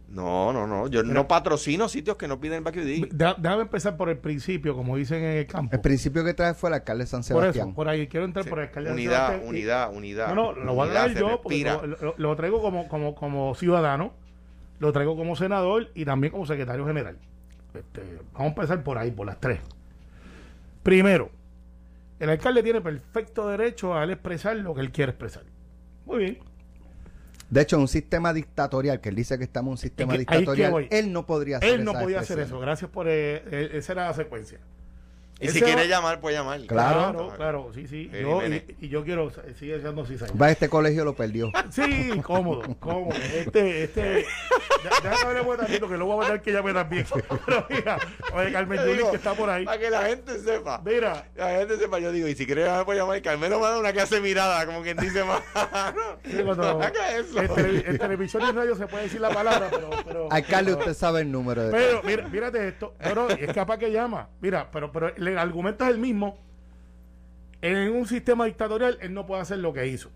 No, 0.07 0.51
no, 0.51 0.66
no, 0.66 0.88
yo 0.88 1.04
no 1.04 1.27
patrocino 1.27 1.88
sitios 1.88 2.18
que 2.18 2.27
no 2.27 2.39
piden 2.39 2.63
ID. 2.66 3.10
Da- 3.12 3.36
Déjame 3.38 3.62
empezar 3.62 3.95
por 3.95 4.10
el 4.10 4.18
principio, 4.18 4.75
como 4.75 4.98
dicen 4.98 5.24
en 5.24 5.38
el 5.38 5.45
campo. 5.45 5.75
El 5.75 5.81
principio 5.81 6.25
que 6.25 6.33
trae 6.33 6.56
fue 6.56 6.72
el 6.72 6.74
alcalde 6.75 7.04
de 7.04 7.07
San 7.07 7.19
por 7.19 7.27
Sebastián. 7.27 7.68
eso, 7.68 7.75
por 7.75 7.88
ahí. 7.89 8.07
Quiero 8.07 8.25
entrar 8.25 8.44
Sí. 8.44 8.50
por 8.50 8.57
el 8.60 8.65
alcalde 8.69 8.89
de 8.89 8.95
Unidad, 8.95 9.27
Sebastián 9.27 9.45
y- 9.45 9.50
unidad, 9.50 9.94
unidad. 9.94 10.33
No, 10.33 10.54
no, 10.56 10.63
lo 10.63 10.74
voy 10.74 10.88
a 10.88 10.89
Unidad 10.89 11.04
traer 11.04 11.19
yo 11.19 11.42
porque 11.44 11.63
lo- 12.01 12.15
lo 12.18 12.36
traigo 12.36 12.60
como, 12.60 12.88
como, 12.88 13.13
como 13.13 13.54
ciudadano, 13.54 14.13
lo 14.80 14.92
traigo 14.94 15.15
como 15.15 15.36
senador 15.36 15.92
y 15.94 16.06
también 16.06 16.31
como 16.31 16.48
secretario 16.48 16.88
general. 16.88 17.19
Este, 17.74 18.01
vamos 18.33 18.48
a 18.48 18.48
empezar 18.48 18.83
por 18.83 18.98
ahí, 18.98 19.12
por 19.12 19.27
las 19.27 19.39
tres. 19.39 19.60
Primero, 20.83 21.30
el 22.19 22.30
alcalde 22.30 22.63
tiene 22.63 22.81
perfecto 22.81 23.48
derecho 23.48 23.95
a 23.95 24.04
él 24.04 24.12
expresar 24.12 24.56
lo 24.57 24.74
que 24.74 24.81
él 24.81 24.92
quiere 24.92 25.12
expresar. 25.12 25.44
Muy 26.06 26.18
bien. 26.19 26.39
De 27.50 27.62
hecho, 27.62 27.80
un 27.80 27.88
sistema 27.88 28.31
dictatorial, 28.33 29.01
que 29.01 29.10
él 29.10 29.16
dice 29.16 29.38
que 29.38 29.44
estamos 29.44 29.69
en 29.69 29.71
un 29.71 29.77
sistema 29.77 30.13
Es 30.13 30.25
que 30.25 30.38
dictatorial, 30.38 30.88
él 30.92 31.12
no 31.12 31.25
podría 31.25 31.57
hacer 31.57 31.80
Él 31.80 31.83
no 31.83 31.94
podía 31.94 32.19
hacer 32.19 32.39
eso. 32.39 32.60
Gracias 32.60 32.92
por... 32.92 33.07
eh, 33.07 33.44
eh, 33.51 33.69
esa 33.74 33.94
era 33.94 34.06
la 34.06 34.13
secuencia. 34.13 34.60
Y 35.41 35.47
si 35.50 35.62
quiere 35.62 35.83
va- 35.83 35.88
llamar, 35.88 36.19
puede 36.19 36.36
llamar. 36.36 36.59
Claro. 36.68 37.00
Claro, 37.13 37.33
claro, 37.36 37.71
sí, 37.74 37.88
sí. 37.88 38.09
Yo- 38.12 38.45
y, 38.45 38.75
y 38.81 38.89
yo 38.89 39.03
quiero, 39.03 39.31
sigue 39.58 39.79
siendo 39.79 40.05
cizaña. 40.05 40.34
Va 40.39 40.48
a 40.48 40.51
este 40.51 40.67
colegio 40.69 41.05
lo 41.05 41.13
perdió. 41.13 41.51
Sí, 41.72 42.19
cómodo, 42.24 42.75
cómodo. 42.79 43.15
Este, 43.34 43.84
este. 43.84 44.25
Déjame 45.03 45.27
hablar 45.39 45.48
un 45.48 45.58
ratito 45.58 45.88
que 45.88 45.98
lo 45.98 46.05
voy 46.05 46.15
a 46.15 46.19
mandar 46.19 46.41
que 46.41 46.51
llame 46.51 46.74
también. 46.74 47.05
Pero 47.46 47.65
mira, 47.69 47.98
oye, 48.34 48.51
Carmen 48.51 48.79
Yulín, 48.86 49.10
que 49.12 49.15
está 49.17 49.34
por 49.34 49.50
ahí. 49.50 49.65
Para 49.65 49.77
que 49.79 49.89
la 49.89 50.01
gente 50.03 50.39
sepa. 50.39 50.81
Mira, 50.84 51.27
La 51.36 51.50
gente 51.58 51.77
sepa, 51.77 52.00
yo 52.00 52.12
digo, 52.12 52.27
y 52.27 52.36
si 52.36 52.46
quiere 52.46 52.65
llamar, 52.65 52.86
puede 52.86 53.00
llamar. 53.00 53.17
Y 53.17 53.22
Carmelo 53.22 53.60
manda 53.60 53.77
una 53.79 53.93
clase 53.93 54.19
mirada, 54.22 54.65
como 54.65 54.81
quien 54.81 54.98
dice, 54.98 55.24
más. 55.25 55.41
sí, 56.25 56.38
cuando- 56.43 56.81
eso. 56.81 57.39
en, 57.41 57.48
tele- 57.50 57.84
en 57.88 57.98
televisión 57.98 58.43
y 58.48 58.51
radio 58.51 58.75
se 58.75 58.88
puede 58.88 59.03
decir 59.03 59.22
la 59.22 59.29
palabra, 59.29 59.67
pero. 59.72 59.89
pero 60.05 60.31
Alcalde, 60.31 60.72
pero- 60.72 60.79
usted 60.79 60.93
sabe 60.93 61.22
el 61.22 61.31
número 61.31 61.63
de... 61.65 61.72
Pero, 61.72 62.01
mira, 62.03 62.27
mírate 62.27 62.67
esto. 62.67 62.96
No, 63.03 63.15
no, 63.15 63.29
es 63.29 63.53
capaz 63.53 63.77
que 63.77 63.91
llama. 63.91 64.29
Mira, 64.41 64.69
pero, 64.72 64.91
pero 64.91 65.13
el 65.31 65.38
argumento 65.38 65.86
es 65.86 65.91
el 65.91 65.98
mismo. 65.98 66.38
En 67.62 67.91
un 67.91 68.05
sistema 68.05 68.45
dictatorial, 68.45 68.98
él 69.01 69.13
no 69.13 69.25
puede 69.25 69.41
hacer 69.41 69.59
lo 69.59 69.74
que 69.74 69.88
hizo. 69.88 70.09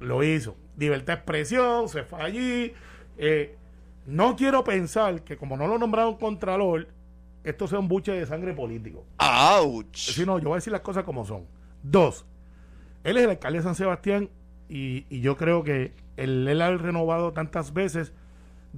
Lo 0.00 0.22
hizo. 0.22 0.56
Libertad 0.76 1.14
de 1.14 1.18
expresión, 1.18 1.88
se 1.88 2.02
fue 2.04 2.22
allí. 2.22 2.72
Eh, 3.18 3.56
no 4.06 4.36
quiero 4.36 4.64
pensar 4.64 5.22
que 5.22 5.36
como 5.36 5.56
no 5.56 5.66
lo 5.66 5.78
nombraron 5.78 6.16
contralor, 6.16 6.88
esto 7.44 7.66
sea 7.66 7.78
un 7.78 7.88
buche 7.88 8.12
de 8.12 8.26
sangre 8.26 8.54
político. 8.54 9.04
¡Auch! 9.18 9.86
Si 9.94 10.24
no, 10.24 10.38
yo 10.38 10.48
voy 10.48 10.54
a 10.54 10.56
decir 10.56 10.72
las 10.72 10.82
cosas 10.82 11.04
como 11.04 11.24
son. 11.24 11.46
Dos, 11.82 12.24
él 13.04 13.16
es 13.16 13.24
el 13.24 13.30
alcalde 13.30 13.58
de 13.58 13.64
San 13.64 13.74
Sebastián 13.74 14.30
y, 14.68 15.06
y 15.08 15.20
yo 15.20 15.36
creo 15.36 15.62
que 15.62 15.92
el 16.16 16.48
él 16.48 16.60
haber 16.60 16.82
renovado 16.82 17.32
tantas 17.32 17.72
veces 17.72 18.12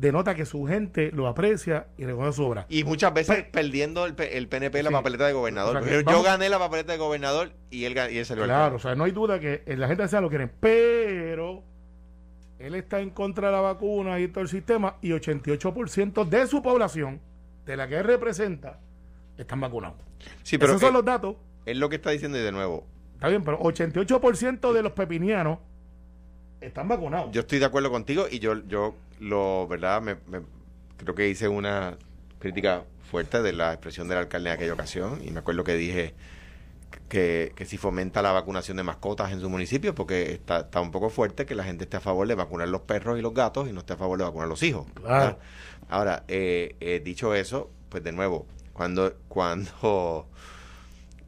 denota 0.00 0.34
que 0.34 0.46
su 0.46 0.64
gente 0.66 1.10
lo 1.12 1.26
aprecia 1.28 1.88
y 1.98 2.04
reconoce 2.06 2.36
su 2.36 2.44
obra. 2.46 2.66
Y 2.68 2.84
muchas 2.84 3.12
veces 3.12 3.36
Pe- 3.36 3.42
perdiendo 3.44 4.06
el, 4.06 4.14
el 4.18 4.48
PNP 4.48 4.82
la 4.82 4.88
Sí. 4.88 4.94
papeleta 4.94 5.26
de 5.26 5.32
gobernador. 5.34 5.76
O 5.76 5.82
sea 5.82 5.98
yo 5.98 6.04
vamos- 6.04 6.24
gané 6.24 6.48
la 6.48 6.58
papeleta 6.58 6.92
de 6.92 6.98
gobernador 6.98 7.52
y 7.70 7.84
él, 7.84 7.94
y 8.10 8.16
él 8.18 8.24
salió 8.26 8.44
Claro, 8.44 8.76
o 8.76 8.78
sea, 8.78 8.94
no 8.94 9.04
hay 9.04 9.10
duda 9.12 9.38
que 9.38 9.62
eh, 9.66 9.76
la 9.76 9.88
gente 9.88 10.08
sea 10.08 10.20
lo 10.20 10.28
quieren, 10.30 10.50
pero 10.58 11.62
él 12.58 12.74
está 12.74 13.00
en 13.00 13.10
contra 13.10 13.48
de 13.48 13.54
la 13.54 13.60
vacuna 13.60 14.18
y 14.20 14.28
todo 14.28 14.40
el 14.42 14.48
sistema 14.48 14.96
y 15.02 15.10
88% 15.12 16.24
de 16.24 16.46
su 16.46 16.62
población, 16.62 17.20
de 17.66 17.76
la 17.76 17.86
que 17.88 17.98
él 17.98 18.04
representa, 18.04 18.80
están 19.36 19.60
vacunados. 19.60 19.96
Sí, 20.42 20.58
pero 20.58 20.72
Esos 20.72 20.80
son 20.80 20.88
él, 20.88 20.94
los 20.94 21.04
datos. 21.04 21.36
él 21.66 21.78
lo 21.78 21.88
que 21.88 21.96
está 21.96 22.10
diciendo 22.10 22.38
y 22.38 22.42
de 22.42 22.52
nuevo, 22.52 22.86
Está 23.14 23.28
bien, 23.28 23.44
pero 23.44 23.58
88% 23.60 24.72
de 24.72 24.82
los 24.82 24.92
pepinianos 24.92 25.58
están 26.60 26.88
vacunados. 26.88 27.30
yo 27.32 27.40
estoy 27.42 27.58
de 27.58 27.64
acuerdo 27.64 27.90
contigo 27.90 28.26
y 28.30 28.38
yo, 28.38 28.54
yo 28.66 28.94
lo, 29.18 29.66
¿verdad? 29.68 30.02
Me, 30.02 30.16
me- 30.26 30.42
creo 30.98 31.14
que 31.14 31.28
hice 31.28 31.48
una 31.48 31.96
crítica 32.38 32.84
fuerte 33.10 33.42
de 33.42 33.52
la 33.52 33.72
expresión 33.72 34.08
del 34.08 34.18
alcalde 34.18 34.50
en 34.50 34.54
aquella 34.56 34.72
ocasión 34.74 35.20
y 35.24 35.30
me 35.30 35.40
acuerdo 35.40 35.64
que 35.64 35.74
dije 35.74 36.14
que, 37.08 37.52
que 37.56 37.64
si 37.66 37.76
fomenta 37.76 38.22
la 38.22 38.32
vacunación 38.32 38.76
de 38.76 38.82
mascotas 38.82 39.32
en 39.32 39.40
su 39.40 39.48
municipio 39.50 39.94
porque 39.94 40.32
está, 40.32 40.60
está 40.60 40.80
un 40.80 40.90
poco 40.90 41.10
fuerte 41.10 41.46
que 41.46 41.54
la 41.54 41.64
gente 41.64 41.84
esté 41.84 41.96
a 41.96 42.00
favor 42.00 42.26
de 42.28 42.34
vacunar 42.34 42.68
los 42.68 42.82
perros 42.82 43.18
y 43.18 43.22
los 43.22 43.34
gatos 43.34 43.68
y 43.68 43.72
no 43.72 43.80
esté 43.80 43.94
a 43.94 43.96
favor 43.96 44.18
de 44.18 44.24
vacunar 44.24 44.48
los 44.48 44.62
hijos. 44.62 44.86
Claro. 44.94 45.38
Ahora, 45.88 46.24
eh, 46.28 46.76
eh, 46.80 47.00
dicho 47.04 47.34
eso, 47.34 47.70
pues 47.88 48.04
de 48.04 48.12
nuevo, 48.12 48.46
cuando, 48.72 49.14
cuando 49.28 50.28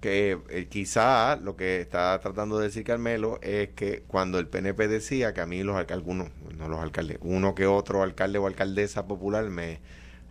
que 0.03 0.37
eh, 0.51 0.67
quizá 0.69 1.37
lo 1.37 1.57
que 1.57 1.81
está 1.81 2.19
tratando 2.21 2.59
de 2.59 2.67
decir 2.67 2.83
Carmelo 2.85 3.39
es 3.41 3.69
que 3.71 4.03
cuando 4.07 4.39
el 4.41 4.49
PNP 4.49 4.89
decía 4.89 5.33
que 5.33 5.41
a 5.41 5.47
mí 5.47 5.63
los 5.63 5.77
alcaldes, 5.77 6.03
algunos, 6.03 6.29
no 6.59 6.69
los 6.69 6.81
alcaldes, 6.81 7.19
uno 7.23 7.55
que 7.55 7.67
otro 7.67 8.03
alcalde 8.03 8.39
o 8.39 8.47
alcaldesa 8.49 9.07
popular 9.07 9.49
me 9.49 9.81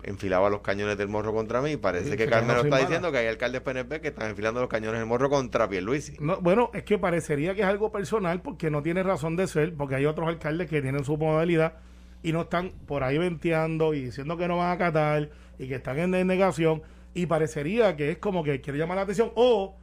enfilaba 0.03 0.49
los 0.49 0.61
cañones 0.61 0.97
del 0.97 1.07
morro 1.07 1.33
contra 1.33 1.61
mí, 1.61 1.77
parece 1.77 2.11
Sí, 2.11 2.17
que 2.17 2.27
Carmelo 2.27 2.59
está 2.59 2.69
mala. 2.69 2.81
diciendo 2.81 3.11
que 3.11 3.19
hay 3.19 3.27
alcaldes 3.27 3.61
PNP 3.61 4.01
que 4.01 4.09
están 4.09 4.29
enfilando 4.31 4.59
los 4.59 4.69
cañones 4.69 4.99
del 4.99 5.07
morro 5.07 5.29
contra 5.29 5.69
Pierluisi. 5.69 6.17
No, 6.19 6.41
bueno, 6.41 6.69
es 6.73 6.83
que 6.83 6.97
parecería 6.97 7.55
que 7.55 7.61
es 7.61 7.67
algo 7.67 7.91
personal 7.91 8.41
porque 8.41 8.69
no 8.69 8.83
tiene 8.83 9.03
razón 9.03 9.35
de 9.37 9.47
ser, 9.47 9.73
porque 9.75 9.95
hay 9.95 10.05
otros 10.05 10.27
alcaldes 10.27 10.69
que 10.69 10.81
tienen 10.81 11.05
su 11.05 11.15
modalidad 11.17 11.75
y 12.23 12.33
no 12.33 12.41
están 12.41 12.71
por 12.87 13.03
ahí 13.03 13.17
venteando 13.17 13.93
y 13.93 14.01
diciendo 14.05 14.35
que 14.37 14.47
no 14.47 14.57
van 14.57 14.67
a 14.67 14.71
acatar 14.73 15.29
y 15.57 15.67
que 15.67 15.75
están 15.75 15.97
en 15.99 16.27
negación 16.27 16.81
y 17.13 17.25
parecería 17.25 17.96
que 17.96 18.12
es 18.12 18.18
como 18.18 18.44
que 18.44 18.62
quiere 18.62 18.80
llamar 18.80 18.98
la 18.98 19.03
atención 19.03 19.32
o 19.36 19.75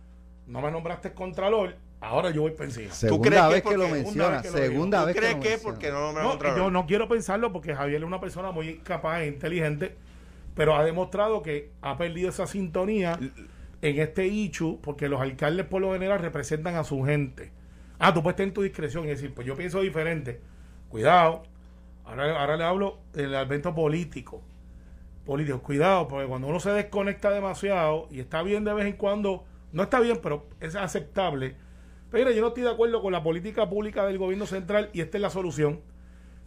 no 0.47 0.61
me 0.63 0.71
nombraste 0.71 1.13
contralor, 1.13 1.77
ahora 2.01 2.31
yo 2.31 2.43
voy 2.43 2.53
por 2.53 2.65
encima. 2.67 2.91
Segunda 2.93 3.29
crees 3.29 3.43
que 3.43 3.53
vez 3.55 3.63
que, 3.63 3.77
lo 3.77 3.85
porque- 3.89 4.03
menciona, 4.03 4.43
segunda 4.43 5.05
vez 5.05 5.15
que 5.15 5.21
lo 5.21 5.27
¿Tú 5.27 5.33
crees 5.33 5.35
que, 5.35 5.41
que 5.43 5.49
lo 5.49 5.55
es 5.57 5.63
porque 5.63 5.91
no 5.91 6.13
me 6.13 6.23
No, 6.23 6.31
Contralor? 6.31 6.59
yo 6.59 6.71
no 6.71 6.87
quiero 6.87 7.09
pensarlo 7.09 7.53
porque 7.53 7.75
Javier 7.75 8.01
es 8.01 8.07
una 8.07 8.21
persona 8.21 8.51
muy 8.51 8.79
capaz 8.79 9.21
e 9.23 9.27
inteligente, 9.27 9.95
pero 10.55 10.75
ha 10.75 10.85
demostrado 10.85 11.43
que 11.43 11.71
ha 11.83 11.97
perdido 11.99 12.31
esa 12.31 12.47
sintonía 12.47 13.19
en 13.83 14.01
este 14.01 14.27
Ichu, 14.27 14.81
porque 14.81 15.09
los 15.09 15.21
alcaldes 15.21 15.67
por 15.67 15.81
lo 15.83 15.93
general 15.93 16.19
representan 16.21 16.77
a 16.77 16.85
su 16.85 17.03
gente. 17.05 17.53
Ah, 18.01 18.13
tú 18.15 18.23
puedes 18.23 18.37
tener 18.37 18.55
tu 18.55 18.63
discreción 18.63 19.05
y 19.05 19.09
decir, 19.09 19.35
pues 19.35 19.47
yo 19.47 19.55
pienso 19.55 19.81
diferente. 19.81 20.41
Cuidado, 20.89 21.43
ahora, 22.05 22.41
ahora 22.41 22.57
le 22.57 22.65
hablo 22.65 22.99
del 23.13 23.35
evento 23.35 23.75
político. 23.75 24.43
Político, 25.29 25.61
cuidado, 25.61 26.09
porque 26.09 26.27
cuando 26.27 26.47
uno 26.47 26.59
se 26.59 26.71
desconecta 26.71 27.31
demasiado 27.31 28.09
y 28.11 28.19
está 28.19 28.43
bien 28.43 28.65
de 28.65 28.73
vez 28.73 28.87
en 28.87 28.95
cuando, 28.95 29.45
no 29.73 29.83
está 29.83 30.01
bien, 30.01 30.21
pero 30.23 30.47
es 30.59 30.75
aceptable. 30.75 31.55
Pero 32.11 32.25
mira, 32.25 32.35
yo 32.35 32.41
no 32.41 32.49
estoy 32.49 32.63
de 32.63 32.71
acuerdo 32.71 33.03
con 33.03 33.13
la 33.13 33.23
política 33.23 33.69
pública 33.69 34.07
del 34.07 34.17
gobierno 34.17 34.47
central 34.47 34.89
y 34.95 35.03
esta 35.03 35.19
es 35.19 35.21
la 35.21 35.29
solución. 35.29 35.83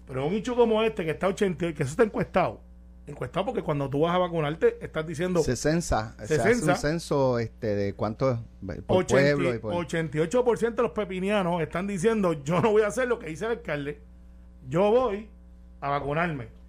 Pero 0.08 0.26
un 0.26 0.34
hecho 0.34 0.56
como 0.56 0.82
este, 0.82 1.06
que 1.06 1.12
está 1.12 1.28
80, 1.28 1.76
que 1.76 1.84
eso 1.84 1.92
está 1.92 2.02
encuestado. 2.02 2.60
Encuestado 3.06 3.46
porque 3.46 3.62
cuando 3.62 3.88
tú 3.88 4.00
vas 4.00 4.16
a 4.16 4.18
vacunarte, 4.18 4.84
estás 4.84 5.06
diciendo 5.06 5.44
Se 5.44 5.56
censa, 5.56 6.16
Se 6.18 6.26
se, 6.26 6.36
hace 6.42 6.56
censa. 6.56 6.72
un 6.72 6.78
censo 6.80 7.38
este, 7.38 7.76
de 7.76 7.94
cuántos 7.94 8.40
por 8.88 8.98
80 8.98 9.36
pueblo 9.36 9.54
y 9.54 9.60
por... 9.60 9.76
88% 9.76 10.74
de 10.74 10.82
los 10.82 10.92
pepinianos 10.94 11.62
están 11.62 11.86
diciendo, 11.86 12.34
yo 12.34 12.60
no 12.62 12.72
voy 12.72 12.82
a 12.82 12.88
hacer 12.88 13.08
lo 13.08 13.20
que 13.20 13.28
dice 13.28 13.46
el 13.46 13.52
alcalde, 13.52 14.02
yo 14.68 14.90
voy 14.90 15.30
a 15.82 15.90
vacunarme. 15.90 16.61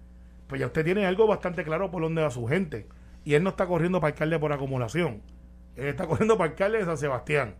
Pues 0.53 0.59
ya 0.59 0.67
usted 0.67 0.85
tiene 0.85 1.07
algo 1.07 1.25
bastante 1.25 1.63
claro 1.63 1.89
por 1.89 2.03
dónde 2.03 2.21
va 2.21 2.29
su 2.29 2.45
gente. 2.45 2.85
Y 3.25 3.33
él 3.33 3.41
no 3.41 3.49
está 3.49 3.65
corriendo 3.65 3.99
para 3.99 4.13
alcalde 4.13 4.37
por 4.37 4.53
acumulación. 4.53 5.23
Él 5.75 5.87
está 5.87 6.05
corriendo 6.07 6.37
para 6.37 6.51
alcalde 6.51 6.77
de 6.77 6.85
San 6.85 6.99
Sebastián. 6.99 7.55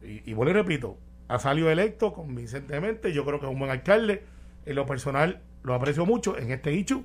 Y, 0.00 0.30
y 0.30 0.30
y 0.30 0.52
repito, 0.52 0.96
ha 1.26 1.40
salido 1.40 1.68
electo 1.68 2.12
convincentemente, 2.12 3.12
yo 3.12 3.24
creo 3.24 3.40
que 3.40 3.46
es 3.46 3.52
un 3.52 3.58
buen 3.58 3.72
alcalde. 3.72 4.22
En 4.64 4.76
lo 4.76 4.86
personal 4.86 5.42
lo 5.64 5.74
aprecio 5.74 6.06
mucho 6.06 6.38
en 6.38 6.52
este 6.52 6.70
hecho. 6.70 7.02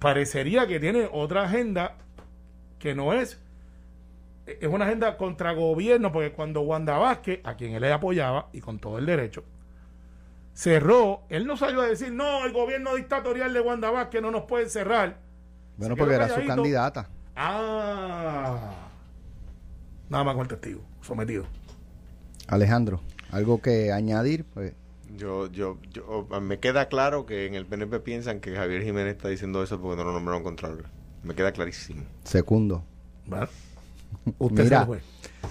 Parecería 0.00 0.66
que 0.66 0.80
tiene 0.80 1.08
otra 1.12 1.44
agenda 1.44 1.98
que 2.80 2.96
no 2.96 3.12
es 3.12 3.40
es 4.44 4.66
una 4.66 4.86
agenda 4.86 5.16
contra 5.16 5.52
gobierno, 5.52 6.10
porque 6.10 6.32
cuando 6.32 6.62
Wanda 6.62 6.98
Vázquez, 6.98 7.42
a 7.44 7.54
quien 7.54 7.74
él 7.74 7.82
le 7.82 7.92
apoyaba, 7.92 8.48
y 8.52 8.60
con 8.60 8.80
todo 8.80 8.98
el 8.98 9.06
derecho, 9.06 9.44
cerró, 10.54 11.22
él 11.28 11.46
no 11.46 11.56
salió 11.56 11.82
a 11.82 11.86
decir, 11.86 12.12
no, 12.12 12.44
el 12.44 12.52
gobierno 12.52 12.94
dictatorial 12.94 13.52
de 13.52 13.60
Wanda 13.60 13.90
Vázquez 13.90 14.22
no 14.22 14.30
nos 14.30 14.44
puede 14.44 14.68
cerrar. 14.68 15.18
Bueno, 15.76 15.96
porque 15.96 16.14
era 16.14 16.28
su 16.28 16.46
candidata. 16.46 17.10
Ah, 17.36 18.70
nada 20.08 20.24
más 20.24 20.34
con 20.34 20.42
el 20.42 20.48
testigo, 20.48 20.80
sometido. 21.02 21.44
Alejandro, 22.46 23.00
algo 23.32 23.60
que 23.60 23.92
añadir, 23.92 24.44
pues 24.44 24.72
Yo, 25.16 25.46
yo, 25.50 25.78
yo, 25.92 26.26
me 26.40 26.58
queda 26.60 26.88
claro 26.88 27.26
que 27.26 27.46
en 27.46 27.54
el 27.54 27.66
PNP 27.66 28.00
piensan 28.00 28.40
que 28.40 28.54
Javier 28.54 28.82
Jiménez 28.82 29.16
está 29.16 29.28
diciendo 29.28 29.62
eso 29.62 29.80
porque 29.80 29.96
no 29.96 30.04
lo 30.04 30.12
nombraron 30.12 30.42
Contralor. 30.42 30.84
Me 31.24 31.34
queda 31.34 31.52
clarísimo. 31.52 32.02
segundo. 32.24 32.84
Bueno, 33.26 33.48
usted 34.38 34.64
Mira, 34.64 34.80
se 34.80 34.86
fue. 34.86 35.00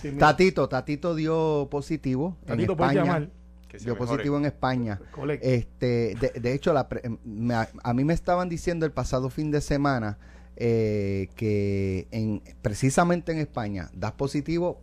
Sí, 0.01 0.07
mira, 0.11 0.19
Tatito, 0.27 0.69
Tatito 0.69 1.15
dio 1.15 1.67
positivo 1.69 2.37
Tatito 2.45 2.73
en 2.73 2.77
puede 2.77 2.91
España. 2.91 3.03
llamar. 3.13 3.29
Dio 3.79 3.93
mejore. 3.93 4.09
positivo 4.11 4.37
en 4.37 4.45
España. 4.45 4.99
Este, 5.41 6.15
de, 6.19 6.39
de 6.39 6.53
hecho, 6.53 6.73
la 6.73 6.87
pre- 6.89 7.01
me- 7.23 7.55
a 7.55 7.93
mí 7.93 8.03
me 8.03 8.13
estaban 8.13 8.49
diciendo 8.49 8.85
el 8.85 8.91
pasado 8.91 9.29
fin 9.29 9.51
de 9.51 9.61
semana 9.61 10.17
eh, 10.55 11.29
que 11.35 12.07
en, 12.11 12.41
precisamente 12.61 13.31
en 13.31 13.39
España 13.39 13.89
das 13.93 14.11
positivo 14.13 14.81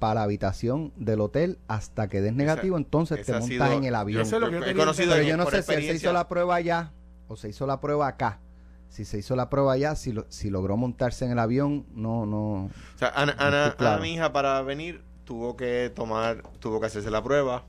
para 0.00 0.14
la 0.14 0.22
habitación 0.24 0.92
del 0.96 1.20
hotel 1.20 1.58
hasta 1.68 2.08
que 2.08 2.20
des 2.20 2.34
negativo, 2.34 2.76
entonces 2.76 3.20
esa 3.20 3.34
te 3.34 3.38
montas 3.40 3.68
sido- 3.68 3.78
en 3.78 3.84
el 3.84 3.94
avión. 3.94 4.22
Eso 4.22 4.36
es 4.36 4.40
lo 4.42 4.48
que 4.48 4.52
yo 4.54 4.58
he 4.58 4.64
quería 4.64 4.82
conocido 4.82 5.12
Pero 5.12 5.22
yo 5.28 5.36
no 5.36 5.44
sé 5.50 5.62
si 5.62 5.72
él 5.72 5.82
se 5.86 5.94
hizo 5.94 6.12
la 6.12 6.28
prueba 6.28 6.56
allá 6.56 6.92
o 7.28 7.36
se 7.36 7.48
hizo 7.48 7.66
la 7.66 7.80
prueba 7.80 8.08
acá. 8.08 8.40
Si 8.88 9.04
se 9.04 9.18
hizo 9.18 9.34
la 9.34 9.48
prueba 9.50 9.72
allá, 9.72 9.94
si, 9.96 10.12
lo- 10.12 10.26
si 10.28 10.50
logró 10.50 10.76
montarse 10.76 11.24
en 11.24 11.30
el 11.32 11.38
avión, 11.38 11.86
no, 11.94 12.26
no. 12.26 12.64
O 12.66 12.70
sea, 12.98 13.08
Ana, 13.08 13.34
claro. 13.36 13.74
Ana, 13.78 13.98
mi 13.98 14.14
hija, 14.14 14.32
para 14.32 14.60
venir, 14.62 15.02
tuvo 15.24 15.56
que 15.56 15.90
tomar, 15.94 16.42
tuvo 16.58 16.80
que 16.80 16.86
hacerse 16.86 17.10
la 17.10 17.22
prueba 17.22 17.64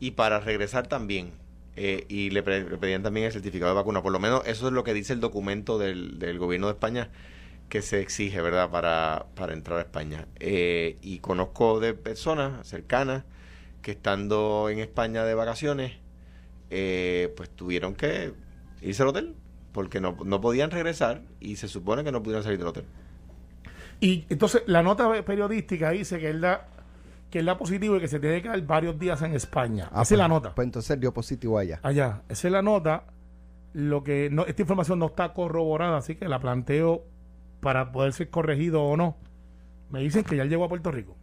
y 0.00 0.12
para 0.12 0.40
regresar 0.40 0.86
también. 0.86 1.32
Eh, 1.76 2.06
y 2.08 2.30
le, 2.30 2.42
pedían 2.42 3.04
también 3.04 3.26
el 3.26 3.32
certificado 3.32 3.70
de 3.70 3.76
vacuna. 3.76 4.02
Por 4.02 4.12
lo 4.12 4.18
menos 4.18 4.42
eso 4.46 4.66
es 4.66 4.72
lo 4.72 4.82
que 4.82 4.94
dice 4.94 5.12
el 5.12 5.20
documento 5.20 5.78
del, 5.78 6.18
del 6.18 6.38
gobierno 6.38 6.66
de 6.66 6.72
España 6.72 7.10
que 7.68 7.82
se 7.82 8.00
exige, 8.00 8.40
¿verdad?, 8.40 8.70
para, 8.70 9.26
para 9.34 9.52
entrar 9.52 9.78
a 9.78 9.82
España. 9.82 10.26
Eh, 10.40 10.96
y 11.02 11.18
conozco 11.18 11.80
de 11.80 11.94
personas 11.94 12.66
cercanas 12.66 13.24
que 13.82 13.92
estando 13.92 14.68
en 14.70 14.78
España 14.80 15.24
de 15.24 15.34
vacaciones, 15.34 15.92
eh, 16.70 17.32
pues 17.36 17.50
tuvieron 17.50 17.94
que 17.94 18.32
irse 18.82 19.02
al 19.02 19.08
hotel 19.08 19.34
porque 19.72 20.00
no, 20.00 20.16
no 20.24 20.40
podían 20.40 20.70
regresar 20.70 21.22
y 21.40 21.56
se 21.56 21.68
supone 21.68 22.04
que 22.04 22.10
no 22.10 22.22
pudieron 22.22 22.42
salir 22.42 22.58
del 22.58 22.68
hotel. 22.68 22.84
Y 24.00 24.24
entonces 24.28 24.62
la 24.66 24.82
nota 24.82 25.22
periodística 25.24 25.90
dice 25.90 26.18
que 26.18 26.30
él 26.30 26.40
da 26.40 26.68
que 27.30 27.40
él 27.40 27.46
da 27.46 27.58
positivo 27.58 27.96
y 27.96 28.00
que 28.00 28.08
se 28.08 28.20
tiene 28.20 28.40
que 28.42 28.48
dar 28.48 28.60
varios 28.62 28.98
días 28.98 29.20
en 29.22 29.34
España. 29.34 29.88
Ah, 29.92 30.02
Esa 30.02 30.14
es 30.14 30.18
la 30.18 30.28
pues- 30.28 30.42
nota. 30.42 30.54
Pues 30.54 30.64
entonces 30.66 30.98
dio 31.00 31.12
positivo 31.12 31.58
allá. 31.58 31.80
Allá, 31.82 32.22
esa 32.28 32.48
es 32.48 32.52
la 32.52 32.62
nota. 32.62 33.04
Lo 33.74 34.02
que 34.02 34.30
no, 34.30 34.46
esta 34.46 34.62
información 34.62 34.98
no 34.98 35.06
está 35.06 35.34
corroborada, 35.34 35.98
así 35.98 36.14
que 36.16 36.26
la 36.28 36.40
planteo 36.40 37.04
para 37.60 37.92
poder 37.92 38.12
ser 38.12 38.30
corregido 38.30 38.82
o 38.82 38.96
no. 38.96 39.16
Me 39.90 40.00
dicen 40.00 40.24
que 40.24 40.36
ya 40.36 40.44
llegó 40.44 40.64
a 40.64 40.68
Puerto 40.68 40.90
Rico. 40.90 41.16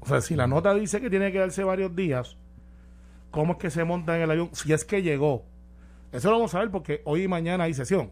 O 0.00 0.06
sea, 0.06 0.20
si 0.20 0.34
la 0.34 0.46
nota 0.46 0.74
dice 0.74 1.00
que 1.00 1.10
tiene 1.10 1.30
que 1.30 1.38
darse 1.38 1.62
varios 1.62 1.94
días, 1.94 2.36
¿cómo 3.30 3.52
es 3.52 3.58
que 3.58 3.70
se 3.70 3.84
monta 3.84 4.16
en 4.16 4.22
el 4.22 4.30
avión? 4.30 4.50
Si 4.52 4.72
es 4.72 4.84
que 4.84 5.02
llegó. 5.02 5.44
Eso 6.12 6.30
lo 6.30 6.36
vamos 6.38 6.54
a 6.54 6.58
ver 6.60 6.70
porque 6.70 7.02
hoy 7.04 7.24
y 7.24 7.28
mañana 7.28 7.64
hay 7.64 7.74
sesión. 7.74 8.10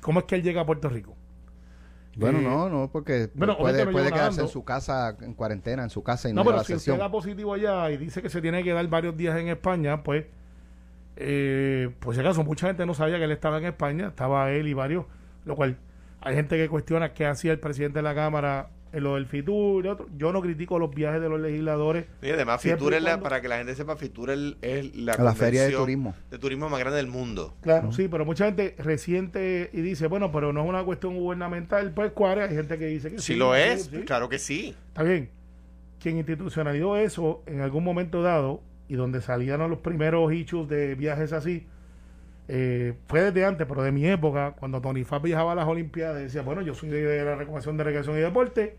¿Cómo 0.00 0.20
es 0.20 0.26
que 0.26 0.34
él 0.34 0.42
llega 0.42 0.60
a 0.62 0.66
Puerto 0.66 0.88
Rico? 0.88 1.16
Bueno, 2.16 2.38
Eh, 2.38 2.42
no, 2.42 2.68
no, 2.70 2.90
porque 2.90 3.30
bueno, 3.34 3.56
puede, 3.58 3.84
puede 3.86 4.06
quedarse 4.06 4.16
nadando. 4.20 4.42
en 4.42 4.48
su 4.48 4.64
casa, 4.64 5.16
en 5.20 5.34
cuarentena, 5.34 5.82
en 5.84 5.90
su 5.90 6.02
casa 6.02 6.28
y 6.28 6.32
no, 6.32 6.40
No, 6.40 6.44
pero 6.46 6.56
la 6.58 6.64
si 6.64 6.72
sesión. 6.72 6.94
usted 6.94 7.04
da 7.04 7.10
positivo 7.10 7.52
allá 7.54 7.90
y 7.90 7.98
dice 7.98 8.22
que 8.22 8.30
se 8.30 8.40
tiene 8.40 8.64
que 8.64 8.72
dar 8.72 8.86
varios 8.88 9.16
días 9.16 9.38
en 9.38 9.48
España, 9.48 10.02
pues, 10.02 10.24
eh, 11.16 11.90
pues 12.00 12.16
si 12.16 12.20
acaso 12.22 12.42
mucha 12.44 12.66
gente 12.68 12.84
no 12.86 12.94
sabía 12.94 13.18
que 13.18 13.24
él 13.24 13.30
estaba 13.32 13.58
en 13.58 13.64
España, 13.66 14.08
estaba 14.08 14.50
él 14.50 14.66
y 14.68 14.74
varios, 14.74 15.04
lo 15.44 15.56
cual 15.56 15.76
hay 16.20 16.34
gente 16.34 16.56
que 16.56 16.68
cuestiona 16.68 17.12
qué 17.12 17.26
hacía 17.26 17.52
el 17.52 17.58
presidente 17.60 17.98
de 17.98 18.02
la 18.02 18.14
Cámara 18.14 18.70
en 18.96 19.04
lo 19.04 19.14
del 19.16 19.26
FITUR 19.26 19.84
y 19.84 19.88
otro. 19.88 20.06
Yo 20.16 20.32
no 20.32 20.40
critico 20.40 20.78
los 20.78 20.94
viajes 20.94 21.20
de 21.20 21.28
los 21.28 21.38
legisladores. 21.40 22.06
Y 22.22 22.30
además, 22.30 22.60
Fitur 22.62 22.94
es 22.94 23.02
la- 23.02 23.20
para 23.20 23.40
que 23.40 23.48
la 23.48 23.58
gente 23.58 23.74
sepa, 23.74 23.96
Fitur 23.96 24.30
es, 24.30 24.54
es 24.62 24.96
la, 24.96 25.14
La 25.18 25.34
feria 25.34 25.64
de 25.64 25.72
turismo. 25.72 26.14
de 26.30 26.38
turismo 26.38 26.68
más 26.68 26.80
grande 26.80 26.96
del 26.96 27.06
mundo. 27.08 27.54
Claro, 27.60 27.92
sí, 27.92 28.08
pero 28.08 28.24
mucha 28.24 28.46
gente 28.46 28.74
resiente 28.78 29.68
y 29.72 29.80
dice, 29.82 30.06
bueno, 30.06 30.32
pero 30.32 30.52
no 30.52 30.62
es 30.62 30.68
una 30.68 30.82
cuestión 30.84 31.14
gubernamental, 31.16 31.92
pues 31.92 32.12
cuare, 32.12 32.42
hay 32.44 32.54
gente 32.54 32.78
que 32.78 32.86
dice 32.86 33.10
que 33.10 33.18
sí, 33.18 33.34
lo 33.34 33.54
sí, 33.54 33.60
es, 33.60 33.82
sí. 33.84 33.98
claro 34.06 34.28
que 34.28 34.38
sí. 34.38 34.74
Está 34.88 35.02
bien. 35.02 35.28
Quien 36.00 36.16
institucionalizó 36.18 36.96
eso 36.96 37.42
en 37.46 37.60
algún 37.60 37.84
momento 37.84 38.22
dado 38.22 38.62
y 38.88 38.94
donde 38.94 39.20
salían 39.20 39.60
los 39.68 39.78
primeros 39.80 40.32
issues 40.32 40.68
de 40.68 40.94
viajes 40.94 41.32
así, 41.32 41.66
eh, 42.48 42.94
fue 43.08 43.22
desde 43.22 43.44
antes, 43.44 43.66
pero 43.66 43.82
de 43.82 43.90
mi 43.92 44.06
época, 44.06 44.54
cuando 44.58 44.80
Tony 44.80 45.02
Fab 45.04 45.22
viajaba 45.22 45.52
a 45.52 45.54
las 45.56 45.66
Olimpiadas, 45.66 46.16
decía, 46.22 46.42
bueno, 46.42 46.62
yo 46.62 46.74
soy 46.74 46.88
de 46.90 47.24
la 47.24 47.34
Recomendación 47.34 47.76
de 47.76 47.84
Recreación 47.84 48.16
y 48.16 48.20
Deporte 48.20 48.76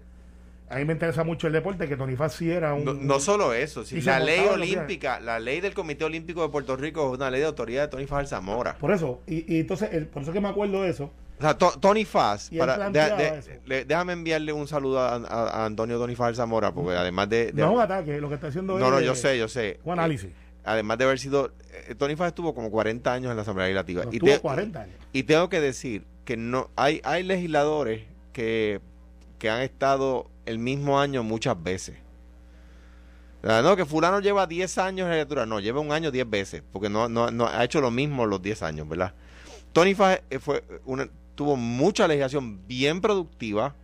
a 0.70 0.76
mí 0.78 0.86
me 0.86 0.94
interesa 0.94 1.24
mucho 1.24 1.48
el 1.48 1.54
deporte, 1.54 1.88
que 1.88 1.96
Tony 1.96 2.16
Faz 2.16 2.34
sí 2.34 2.52
era 2.52 2.74
un... 2.74 2.84
No, 2.84 2.94
no 2.94 3.20
solo 3.20 3.54
eso, 3.54 3.86
si 3.86 4.02
la 4.02 4.20
ley 4.20 4.42
olímpica, 4.52 5.20
la 5.20 5.40
ley 5.40 5.62
del 5.62 5.74
Comité 5.74 6.04
Olímpico 6.06 6.42
de 6.42 6.50
Puerto 6.50 6.76
Rico 6.76 7.08
es 7.12 7.18
una 7.18 7.30
ley 7.32 7.40
de 7.42 7.48
autoridad 7.48 7.84
de 7.84 7.88
Tony 7.88 8.06
Fajal 8.06 8.28
Zamora. 8.28 8.76
Por 8.78 8.92
eso, 8.92 9.22
y, 9.28 9.56
y 9.56 9.60
entonces, 9.62 9.90
el- 9.94 10.08
por 10.08 10.24
eso 10.24 10.34
que 10.34 10.42
me 10.42 10.50
acuerdo 10.50 10.82
de 10.84 10.90
eso. 10.90 11.12
O 11.40 11.42
sea, 11.42 11.58
To- 11.58 11.74
Tony 11.80 12.04
Faz, 12.04 12.50
para, 12.58 12.90
de- 12.90 13.42
de- 13.66 13.86
déjame 13.86 14.14
enviarle 14.14 14.52
un 14.52 14.68
saludo 14.68 15.00
a, 15.00 15.16
a- 15.16 15.50
a 15.62 15.66
Antonio 15.66 15.98
Tony 16.00 16.16
Fajal 16.16 16.36
Zamora, 16.36 16.74
porque 16.74 16.96
además 16.98 17.30
de... 17.30 17.52
No 17.54 17.66
es 17.68 17.72
un 17.76 17.82
ataque, 17.82 18.20
lo 18.20 18.28
que 18.28 18.36
está 18.36 18.48
haciendo 18.48 18.78
no, 18.78 18.90
no, 18.92 19.00
yo 19.00 19.16
sé, 19.16 19.38
yo 19.38 19.48
sé. 19.48 19.80
un 19.84 19.94
análisis. 19.94 20.30
Eh, 20.32 20.34
además 20.66 20.98
de 20.98 21.04
haber 21.06 21.20
sido... 21.20 21.52
eh, 21.88 21.96
Tony 21.96 22.16
Faz 22.16 22.30
estuvo 22.30 22.54
como 22.56 22.72
40 22.72 23.14
años 23.14 23.30
en 23.30 23.36
la 23.38 23.44
Asamblea 23.44 23.68
Legislativa. 23.68 24.04
Y, 24.12 24.20
tuvo 24.20 24.32
te- 24.32 24.40
40 24.40 24.82
años. 24.82 24.96
y 25.14 25.24
tengo 25.24 25.48
que 25.48 25.62
decir 25.62 26.04
que 26.26 26.36
no 26.36 26.70
hay, 26.76 27.00
hay 27.06 27.24
legisladores 27.24 28.02
que, 28.34 28.82
que 29.40 29.50
han 29.50 29.62
estado 29.62 30.30
el 30.48 30.60
mismo 30.60 31.00
año 31.00 31.24
muchas 31.24 31.62
veces. 31.62 31.98
No, 33.44 33.76
que 33.76 33.86
fulano 33.86 34.20
lleva 34.20 34.48
10 34.48 34.78
años 34.80 35.06
en 35.06 35.10
la 35.10 35.16
legislatura. 35.16 35.46
No, 35.46 35.60
lleva 35.60 35.80
un 35.80 35.92
año 35.92 36.12
10 36.12 36.30
veces, 36.30 36.64
porque 36.72 36.90
no, 36.90 37.08
ha 37.48 37.64
hecho 37.64 37.82
lo 37.82 37.92
mismo 37.92 38.26
los 38.26 38.42
10 38.42 38.64
años, 38.64 38.90
¿verdad? 38.90 39.14
Tony 39.74 39.96
eh, 40.30 40.40
fue 40.40 40.64
tuvo 41.36 41.56
mucha 41.56 42.08
legislación 42.08 42.68
bien 42.68 43.00
productiva 43.00 43.76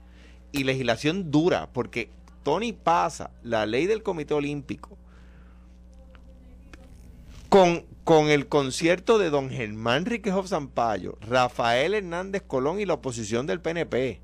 y 0.51 0.63
legislación 0.63 1.29
dura, 1.29 1.69
porque 1.71 2.09
Tony 2.41 2.73
pasa 2.73 3.29
la 3.43 3.67
ley 3.67 3.85
del 3.85 4.01
Comité 4.01 4.33
Olímpico 4.33 4.97
con, 7.47 7.85
con 8.03 8.29
el 8.29 8.47
concierto 8.47 9.19
de 9.19 9.29
don 9.29 9.51
Germán 9.51 10.05
Riquejof 10.05 10.47
Zampayo, 10.47 11.19
Rafael 11.21 11.93
Hernández 11.93 12.41
Colón 12.41 12.79
y 12.79 12.85
la 12.85 12.95
oposición 12.95 13.45
del 13.45 13.61
PNP. 13.61 14.19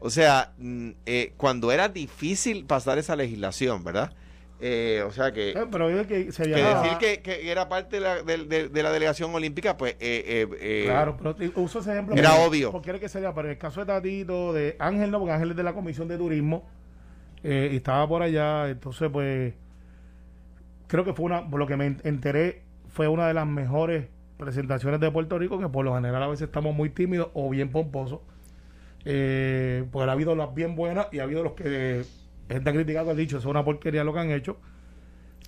O 0.00 0.10
sea, 0.10 0.52
mm, 0.58 0.90
eh, 1.06 1.32
cuando 1.36 1.72
era 1.72 1.88
difícil 1.88 2.64
pasar 2.66 2.98
esa 2.98 3.16
legislación, 3.16 3.82
¿verdad? 3.84 4.12
Eh, 4.60 5.02
o 5.06 5.10
sea 5.10 5.32
que, 5.32 5.50
Eh, 5.50 5.66
Pero 5.70 5.90
es 5.90 6.06
que 6.06 6.32
se 6.32 6.44
que 6.44 6.48
decir 6.50 6.96
que, 6.98 7.20
que 7.22 7.50
era 7.50 7.68
parte 7.68 7.96
de 7.96 8.00
la, 8.02 8.22
de- 8.22 8.44
de- 8.46 8.68
de 8.70 8.82
la 8.82 8.90
delegación 8.90 9.34
olímpica, 9.34 9.76
pues 9.76 9.92
eh, 10.00 10.24
eh, 10.26 10.48
eh, 10.60 10.82
Claro, 10.86 11.16
pero 11.18 11.34
te- 11.34 11.52
uso 11.56 11.80
ese 11.80 11.92
ejemplo. 11.92 12.14
Era 12.16 12.30
porque- 12.30 12.44
obvio. 12.46 12.72
Porque 12.72 12.90
era 12.90 12.98
que 12.98 13.08
sería, 13.10 13.34
pero 13.34 13.48
en 13.48 13.52
el 13.52 13.58
caso 13.58 13.80
de 13.80 13.86
Tatito, 13.86 14.52
de 14.54 14.76
Ángel, 14.78 15.10
no, 15.10 15.18
porque 15.18 15.32
Ángel 15.34 15.50
es 15.50 15.56
de 15.56 15.62
la 15.62 15.74
Comisión 15.74 16.08
de 16.08 16.16
Turismo, 16.16 16.66
y 17.44 17.76
estaba 17.76 18.08
por 18.08 18.22
allá, 18.22 18.68
entonces, 18.70 19.08
pues, 19.12 19.52
creo 20.86 21.04
que 21.04 21.12
fue 21.12 21.26
una, 21.26 21.48
por 21.48 21.58
lo 21.60 21.66
que 21.66 21.76
me 21.76 21.96
enteré, 22.04 22.62
fue 22.88 23.08
una 23.08 23.28
de 23.28 23.34
las 23.34 23.46
mejores 23.46 24.06
presentaciones 24.38 25.00
de 25.00 25.10
Puerto 25.10 25.38
Rico, 25.38 25.58
que 25.58 25.68
por 25.68 25.84
lo 25.84 25.94
general 25.94 26.22
a 26.22 26.28
veces 26.28 26.46
estamos 26.46 26.74
muy 26.74 26.90
tímidos 26.90 27.28
o 27.34 27.48
bien 27.50 27.70
pomposos, 27.70 28.20
eh, 29.08 29.84
porque 29.92 30.10
ha 30.10 30.12
habido 30.12 30.34
las 30.34 30.52
bien 30.52 30.74
buenas 30.74 31.06
y 31.12 31.20
ha 31.20 31.22
habido 31.22 31.44
los 31.44 31.52
que 31.52 32.04
gente 32.48 32.70
ha 32.70 32.72
criticado, 32.72 33.10
ha 33.10 33.14
dicho, 33.14 33.38
es 33.38 33.44
una 33.44 33.64
porquería 33.64 34.02
lo 34.02 34.12
que 34.12 34.18
han 34.18 34.30
hecho. 34.32 34.58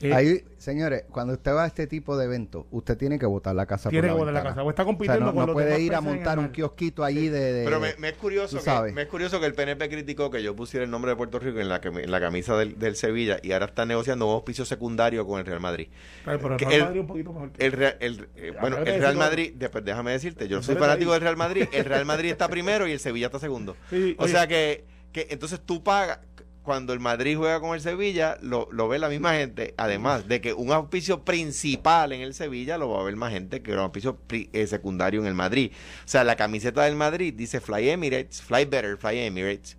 Eh, 0.01 0.15
Ahí, 0.15 0.45
señores, 0.59 1.05
cuando 1.11 1.33
usted 1.35 1.53
va 1.53 1.65
a 1.65 1.67
este 1.67 1.89
tipo 1.89 2.17
de 2.17 2.27
eventos, 2.27 2.67
usted 2.71 2.97
tiene 2.97 3.19
que 3.19 3.27
botar 3.27 3.53
la 3.57 3.67
casa 3.67 3.91
tiene 3.91 4.07
que 4.07 4.15
por 4.15 4.19
la 4.27 4.33
botar 4.33 4.35
la 4.45 4.51
casa, 4.51 4.63
o 4.63 4.71
está 4.71 4.83
O 4.83 4.85
sea, 4.85 4.93
compitiendo 4.95 5.27
no, 5.27 5.33
con 5.33 5.41
no 5.41 5.47
los 5.47 5.55
puede 5.55 5.81
ir 5.81 5.93
a 5.97 6.01
montar 6.01 6.39
un 6.39 6.51
kiosquito 6.51 7.03
allí 7.03 7.29
de, 7.29 7.53
de- 7.53 7.65
Pero 7.65 7.81
me, 7.81 7.95
me 7.99 8.11
es 8.11 8.15
curioso 8.15 8.59
que, 8.59 8.63
sabes. 8.63 8.95
me 8.95 9.03
es 9.03 9.09
curioso 9.09 9.41
que 9.41 9.47
el 9.47 9.55
PNP 9.55 9.89
criticó 9.89 10.31
que 10.31 10.41
yo 10.41 10.55
pusiera 10.55 10.85
el 10.85 10.91
nombre 10.93 11.11
de 11.11 11.17
Puerto 11.17 11.41
Rico 11.41 11.59
en 11.59 11.69
la, 11.69 11.81
en 11.83 12.11
la 12.13 12.21
camisa 12.21 12.57
del, 12.57 12.79
del 12.79 12.95
Sevilla 12.95 13.39
y 13.43 13.51
ahora 13.51 13.67
está 13.67 13.87
negociando 13.87 14.27
un 14.29 14.35
auspicio 14.35 14.65
secundario 14.65 15.27
con 15.27 15.41
el 15.41 15.47
Real 15.47 15.59
Madrid. 15.61 15.89
Pero 16.25 16.53
el 16.53 16.57
que 16.59 16.65
Real 16.67 16.79
el- 16.79 16.85
Madrid 16.85 17.01
un 17.01 17.07
poquito 17.09 17.33
mejor 17.33 17.51
que- 17.51 17.67
El, 17.67 17.73
Real- 17.73 17.97
el- 17.99 18.29
eh, 18.37 18.53
Ya, 18.55 18.61
bueno, 18.61 18.77
el 18.79 19.01
Real 19.01 19.17
Madrid, 19.17 19.53
después 19.57 19.85
déjame 19.85 20.13
decirte, 20.13 20.47
yo 20.47 20.63
soy 20.63 20.77
fanático 20.77 21.11
del 21.13 21.23
Real 21.23 21.37
Madrid, 21.37 21.65
el 21.73 21.85
Real 21.85 22.05
Madrid 22.07 22.31
está 22.31 22.47
primero 22.49 22.87
y 22.87 22.93
el 22.93 23.01
Sevilla 23.01 23.27
está 23.27 23.41
segundo. 23.41 23.77
Sí, 23.91 24.15
O 24.17 24.23
oye, 24.25 24.33
sea 24.33 24.47
que, 24.47 24.85
que 25.11 25.27
entonces 25.31 25.59
tú 25.59 25.83
pagas, 25.83 26.21
cuando 26.69 26.93
el 26.93 27.01
Madrid 27.01 27.39
juega 27.39 27.61
con 27.61 27.75
el 27.75 27.81
Sevilla, 27.81 28.37
lo, 28.43 28.69
lo 28.73 28.89
ve 28.89 28.99
la 28.99 29.09
misma 29.09 29.33
gente, 29.33 29.73
además 29.79 30.29
de 30.29 30.43
que 30.43 30.53
un 30.53 30.71
auspicio 30.71 31.25
principal 31.25 32.13
en 32.13 32.21
el 32.21 32.35
Sevilla 32.35 32.77
lo 32.77 32.91
va 32.91 33.01
a 33.01 33.05
ver 33.05 33.17
más 33.17 33.33
gente 33.33 33.63
que 33.63 33.73
un 33.73 33.79
auspicio 33.79 34.19
eh, 34.29 34.67
secundario 34.67 35.19
en 35.23 35.27
el 35.27 35.33
Madrid. 35.33 35.73
O 36.05 36.09
sea, 36.09 36.25
la 36.25 36.37
camiseta 36.37 36.83
del 36.85 36.95
Madrid 36.95 37.33
dice 37.35 37.63
Fly 37.63 37.89
Emirates, 37.89 38.43
Fly 38.43 38.67
Better, 38.67 38.99
Fly 38.99 39.19
Emirates, 39.19 39.79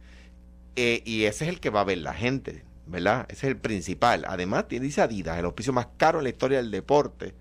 eh, 0.76 1.04
y 1.06 1.26
ese 1.26 1.44
es 1.46 1.50
el 1.52 1.60
que 1.60 1.70
va 1.70 1.82
a 1.82 1.84
ver 1.84 2.00
la 2.00 2.16
gente, 2.16 2.64
¿verdad? 2.88 3.28
Ese 3.30 3.46
es 3.46 3.52
el 3.52 3.58
principal. 3.58 4.26
Además, 4.28 4.68
tiene- 4.68 4.88
dice 4.88 5.02
Adidas, 5.02 5.38
el 5.38 5.46
auspicio 5.46 5.72
más 5.72 5.90
caro 5.98 6.18
en 6.18 6.24
la 6.24 6.32
historia 6.32 6.58
del 6.58 6.72
deporte. 6.72 7.36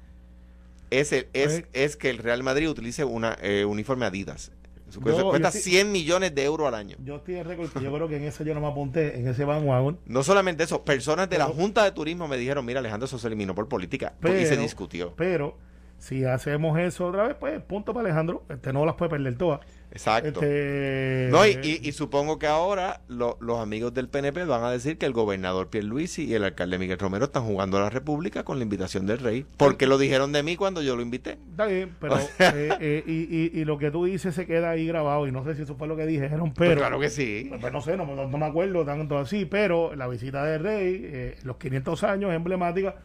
Es, 0.90 1.10
el- 1.12 1.26
es, 1.32 1.46
Pues- 1.62 1.64
es 1.72 1.96
que 1.96 2.10
el 2.10 2.18
Real 2.18 2.42
Madrid 2.42 2.68
utilice 2.68 3.02
una 3.04 3.34
eh, 3.40 3.64
uniforme 3.64 4.04
Adidas. 4.04 4.52
Eso 4.88 5.00
Yo- 5.00 5.28
cuesta 5.30 5.50
sí- 5.50 5.60
100 5.60 5.92
millones 5.92 6.34
de 6.34 6.44
euros 6.44 6.66
al 6.66 6.74
año. 6.74 6.96
Yo 7.04 7.16
estoy 7.16 7.36
en 7.36 7.44
récord 7.44 7.68
yo 7.80 7.92
creo 7.92 8.08
que 8.08 8.16
en 8.16 8.24
ese 8.24 8.44
yo 8.44 8.54
no 8.54 8.60
me 8.60 8.68
apunté, 8.68 9.18
en 9.18 9.28
ese 9.28 9.44
bandwagon. 9.44 9.98
No 10.06 10.22
solamente 10.22 10.64
eso, 10.64 10.84
personas 10.84 11.28
de 11.28 11.38
la 11.38 11.46
Junta 11.46 11.84
de 11.84 11.92
Turismo 11.92 12.26
me 12.28 12.36
dijeron, 12.36 12.64
mira 12.64 12.80
Alejandro, 12.80 13.06
eso 13.06 13.18
se 13.18 13.26
eliminó 13.26 13.54
por 13.54 13.68
política 13.68 14.14
y 14.24 14.46
se 14.46 14.56
discutió. 14.56 15.14
Pero 15.16 15.56
si 15.98 16.24
hacemos 16.24 16.78
eso 16.78 17.06
otra 17.06 17.24
vez, 17.28 17.36
pues 17.38 17.60
punto 17.62 17.92
para 17.92 18.06
Alejandro. 18.06 18.44
Este 18.48 18.72
no 18.72 18.86
las 18.86 18.94
puede 18.94 19.10
perder 19.10 19.36
todas. 19.36 19.60
Exacto. 19.90 20.40
Este, 20.42 21.28
No, 21.30 21.46
y, 21.46 21.58
y- 21.62 21.88
y 21.88 21.92
supongo 21.92 22.38
que 22.38 22.46
ahora 22.46 23.00
lo- 23.08 23.36
los 23.40 23.58
amigos 23.58 23.94
del 23.94 24.08
PNP 24.08 24.44
van 24.44 24.62
a 24.64 24.70
decir 24.70 24.98
que 24.98 25.06
el 25.06 25.12
gobernador 25.12 25.68
Pierluisi 25.68 26.24
y 26.26 26.34
el 26.34 26.44
alcalde 26.44 26.78
Miguel 26.78 26.98
Romero 26.98 27.24
están 27.26 27.44
jugando 27.44 27.78
a 27.78 27.80
la 27.80 27.90
República 27.90 28.44
con 28.44 28.58
la 28.58 28.64
invitación 28.64 29.06
del 29.06 29.18
rey. 29.18 29.46
Porque 29.56 29.86
lo 29.86 29.96
dijeron 29.98 30.32
de 30.32 30.42
mí 30.42 30.56
cuando 30.56 30.82
yo 30.82 30.94
lo 30.96 31.02
invité. 31.02 31.38
Está 31.50 31.66
bien, 31.66 31.96
pero 32.00 32.16
eh, 32.38 32.70
eh, 32.80 33.04
y, 33.06 33.12
y- 33.58 33.60
y 33.60 33.64
lo 33.64 33.78
que 33.78 33.90
tú 33.90 34.04
dices 34.04 34.34
se 34.34 34.46
queda 34.46 34.70
ahí 34.70 34.86
grabado 34.86 35.26
y 35.26 35.32
no 35.32 35.42
sé 35.44 35.54
si 35.54 35.62
eso 35.62 35.74
fue 35.76 35.88
lo 35.88 35.96
que 35.96 36.06
dijeron, 36.06 36.52
pero... 36.54 36.70
Pues 36.72 36.76
claro 36.78 37.00
que 37.00 37.10
sí. 37.10 37.50
Pues 37.60 37.72
no 37.72 37.80
sé, 37.80 37.96
no, 37.96 38.04
no- 38.06 38.28
no 38.28 38.38
me 38.38 38.46
acuerdo 38.46 38.84
tanto 38.84 39.18
así, 39.18 39.44
pero 39.46 39.94
la 39.94 40.06
visita 40.08 40.44
del 40.44 40.62
rey, 40.62 41.00
eh, 41.04 41.36
los 41.44 41.56
500 41.56 42.04
años 42.04 42.32
emblemática, 42.34 42.96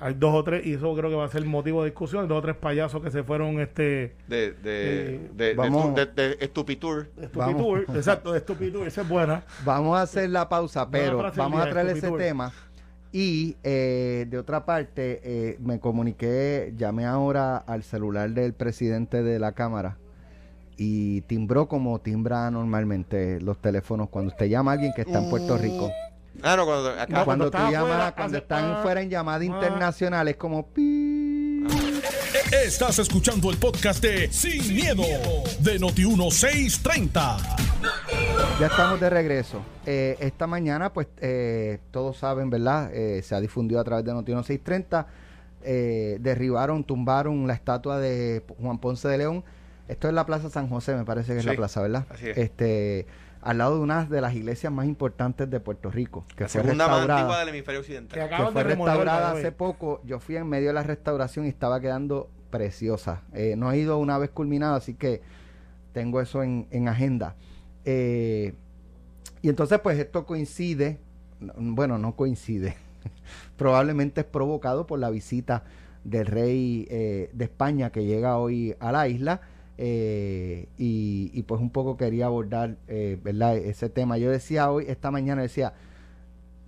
hay 0.00 0.14
dos 0.14 0.34
o 0.34 0.42
tres, 0.42 0.66
y 0.66 0.74
eso 0.74 0.94
creo 0.96 1.10
que 1.10 1.16
va 1.16 1.24
a 1.24 1.28
ser 1.28 1.44
motivo 1.44 1.82
de 1.84 1.90
discusión, 1.90 2.26
dos 2.26 2.38
o 2.38 2.42
tres 2.42 2.56
payasos 2.56 3.00
que 3.02 3.10
se 3.10 3.22
fueron 3.22 3.60
este 3.60 4.14
De, 4.28 4.52
de, 4.52 4.54
Eh, 4.54 5.30
de, 5.34 5.44
de, 5.48 5.54
vamos- 5.54 5.94
de- 5.94 6.06
de 6.06 6.36
Estupitur. 6.40 7.08
exacto, 7.94 8.32
de 8.32 8.40
Stupidur, 8.40 8.86
esa 8.86 9.02
es 9.02 9.08
buena. 9.08 9.44
Vamos 9.64 9.96
a 9.96 10.02
hacer 10.02 10.28
la 10.30 10.48
pausa, 10.48 10.88
pero 10.90 11.18
vamos 11.36 11.60
a 11.60 11.70
traer 11.70 11.86
ese 11.96 12.10
tema. 12.18 12.52
Y 13.14 13.56
eh, 13.62 14.26
de 14.30 14.38
otra 14.38 14.64
parte, 14.64 15.20
eh, 15.22 15.58
me 15.60 15.78
comuniqué, 15.78 16.72
llamé 16.76 17.04
ahora 17.04 17.58
al 17.58 17.82
celular 17.82 18.30
del 18.30 18.54
presidente 18.54 19.22
de 19.22 19.38
la 19.38 19.52
Cámara 19.52 19.98
y 20.78 21.20
timbró 21.22 21.68
como 21.68 21.98
timbra 22.00 22.50
normalmente 22.50 23.38
los 23.42 23.58
teléfonos 23.58 24.08
cuando 24.08 24.30
usted 24.30 24.46
llama 24.46 24.70
a 24.70 24.74
alguien 24.74 24.92
que 24.96 25.02
está 25.02 25.22
en 25.22 25.28
Puerto 25.28 25.58
Rico. 25.58 25.90
Ah, 26.42 26.56
no, 26.56 26.64
cuando 26.64 26.88
acá. 26.90 27.06
No, 27.08 27.24
cuando 27.24 27.50
tú 27.50 27.58
llamas, 27.70 28.12
cuando 28.12 28.38
están 28.38 28.74
pa- 28.74 28.82
fuera 28.82 29.02
en 29.02 29.10
llamada 29.10 29.38
pa- 29.38 29.44
internacional, 29.44 30.28
es 30.28 30.36
como 30.36 30.66
pi. 30.68 31.64
Estás 32.64 32.98
escuchando 32.98 33.50
el 33.50 33.56
podcast 33.58 34.02
de 34.02 34.30
Sin, 34.32 34.74
miedo, 34.74 35.02
de 35.60 35.78
Noti1630. 35.80 37.36
Ya 38.60 38.66
estamos 38.66 39.00
de 39.00 39.10
regreso. 39.10 39.62
Eh, 39.86 40.16
esta 40.20 40.46
mañana, 40.46 40.92
pues 40.92 41.08
eh, 41.20 41.78
todos 41.90 42.18
saben, 42.18 42.50
¿verdad? 42.50 42.90
Eh, 42.94 43.22
se 43.22 43.34
ha 43.34 43.40
difundido 43.40 43.80
a 43.80 43.84
través 43.84 44.04
de 44.04 44.12
Noti 44.12 44.32
630. 44.32 45.06
Eh, 45.64 46.16
derribaron, 46.20 46.84
tumbaron 46.84 47.46
la 47.46 47.54
estatua 47.54 47.98
de 48.00 48.42
Juan 48.60 48.78
Ponce 48.78 49.08
de 49.08 49.18
León. 49.18 49.44
Esto 49.88 50.08
es 50.08 50.14
la 50.14 50.26
Plaza 50.26 50.48
San 50.50 50.68
José, 50.68 50.94
me 50.94 51.04
parece 51.04 51.32
que 51.34 51.40
es 51.40 51.44
la 51.44 51.54
plaza, 51.54 51.82
¿verdad? 51.82 52.06
así 52.10 52.28
es. 52.28 52.38
Este, 52.38 53.06
al 53.42 53.58
lado 53.58 53.76
de 53.76 53.82
una 53.82 54.04
de 54.06 54.20
las 54.20 54.34
iglesias 54.34 54.72
más 54.72 54.86
importantes 54.86 55.50
de 55.50 55.60
Puerto 55.60 55.90
Rico, 55.90 56.24
que 56.36 56.44
La 56.44 56.48
fue 56.48 56.62
segunda 56.62 56.88
más 56.88 57.08
antigua 57.08 57.40
del 57.40 57.48
hemisferio 57.48 57.80
occidental. 57.80 58.10
Que 58.10 58.28
que 58.28 58.34
acaban 58.34 58.52
fue 58.52 58.62
restaurada 58.62 59.32
hace 59.32 59.52
poco. 59.52 60.00
Yo 60.04 60.20
fui 60.20 60.36
en 60.36 60.48
medio 60.48 60.68
de 60.68 60.74
la 60.74 60.84
restauración 60.84 61.46
y 61.46 61.48
estaba 61.48 61.80
quedando 61.80 62.30
preciosa. 62.50 63.22
Eh, 63.32 63.56
no 63.56 63.72
he 63.72 63.78
ido 63.78 63.98
una 63.98 64.16
vez 64.18 64.30
culminada, 64.30 64.76
así 64.76 64.94
que 64.94 65.22
tengo 65.92 66.20
eso 66.20 66.44
en, 66.44 66.68
en 66.70 66.86
agenda. 66.86 67.34
Eh, 67.84 68.54
y 69.42 69.48
entonces, 69.48 69.80
pues 69.80 69.98
esto 69.98 70.24
coincide, 70.24 71.00
no, 71.40 71.52
bueno, 71.56 71.98
no 71.98 72.14
coincide, 72.14 72.76
probablemente 73.56 74.20
es 74.20 74.26
provocado 74.26 74.86
por 74.86 75.00
la 75.00 75.10
visita 75.10 75.64
del 76.04 76.26
rey 76.26 76.86
eh, 76.90 77.30
de 77.32 77.44
España 77.44 77.90
que 77.90 78.04
llega 78.04 78.38
hoy 78.38 78.76
a 78.78 78.92
la 78.92 79.08
isla. 79.08 79.40
Eh, 79.84 80.68
y, 80.78 81.32
y 81.34 81.42
pues 81.42 81.60
un 81.60 81.70
poco 81.70 81.96
quería 81.96 82.26
abordar 82.26 82.76
eh, 82.86 83.18
¿verdad? 83.24 83.56
ese 83.56 83.88
tema. 83.88 84.16
Yo 84.16 84.30
decía 84.30 84.70
hoy, 84.70 84.84
esta 84.86 85.10
mañana 85.10 85.42
decía, 85.42 85.72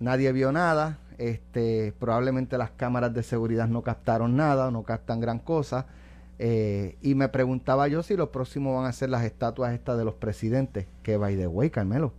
nadie 0.01 0.33
vio 0.33 0.51
nada, 0.51 0.99
este, 1.17 1.93
probablemente 1.97 2.57
las 2.57 2.71
cámaras 2.71 3.13
de 3.13 3.23
seguridad 3.23 3.69
no 3.69 3.83
captaron 3.83 4.35
nada, 4.35 4.67
o 4.67 4.71
no 4.71 4.83
captan 4.83 5.21
gran 5.21 5.39
cosa. 5.39 5.85
eh, 6.39 6.97
y 7.01 7.15
me 7.15 7.29
preguntaba 7.29 7.87
yo 7.87 8.03
si 8.03 8.17
lo 8.17 8.29
próximo 8.33 8.75
van 8.75 8.85
a 8.85 8.91
ser 8.91 9.09
las 9.09 9.23
estatuas 9.23 9.73
estas 9.73 9.97
de 9.97 10.03
los 10.03 10.15
presidentes, 10.15 10.85
que 11.01 11.15
by 11.15 11.37
the 11.37 11.47
way, 11.47 11.69
Carmelo, 11.69 12.11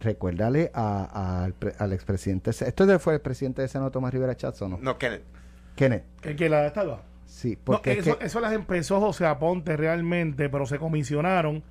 recuérdale 0.00 0.70
a- 0.74 1.04
a- 1.12 1.44
al, 1.44 1.52
pre- 1.54 1.74
al 1.78 1.92
expresidente, 1.92 2.50
esto 2.50 2.98
fue 2.98 3.14
el 3.14 3.20
presidente 3.20 3.62
de 3.62 3.68
Senado 3.68 3.90
Tomás 3.92 4.12
Rivera 4.12 4.36
Chats 4.36 4.60
o 4.62 4.68
no? 4.68 4.78
No, 4.82 4.98
Kenneth. 4.98 5.22
Kenneth, 5.76 6.02
¿El 6.24 6.34
que 6.34 6.48
la 6.48 6.66
estatua? 6.66 7.02
Sí, 7.28 7.50
No, 7.56 7.58
porque 7.64 7.92
es 7.92 7.98
eso, 8.06 8.18
que- 8.18 8.24
eso 8.26 8.40
las 8.40 8.52
empezó 8.52 8.98
José 9.00 9.26
Aponte 9.26 9.76
realmente, 9.76 10.48
pero 10.48 10.66
se 10.66 10.78
comisionaron 10.78 11.62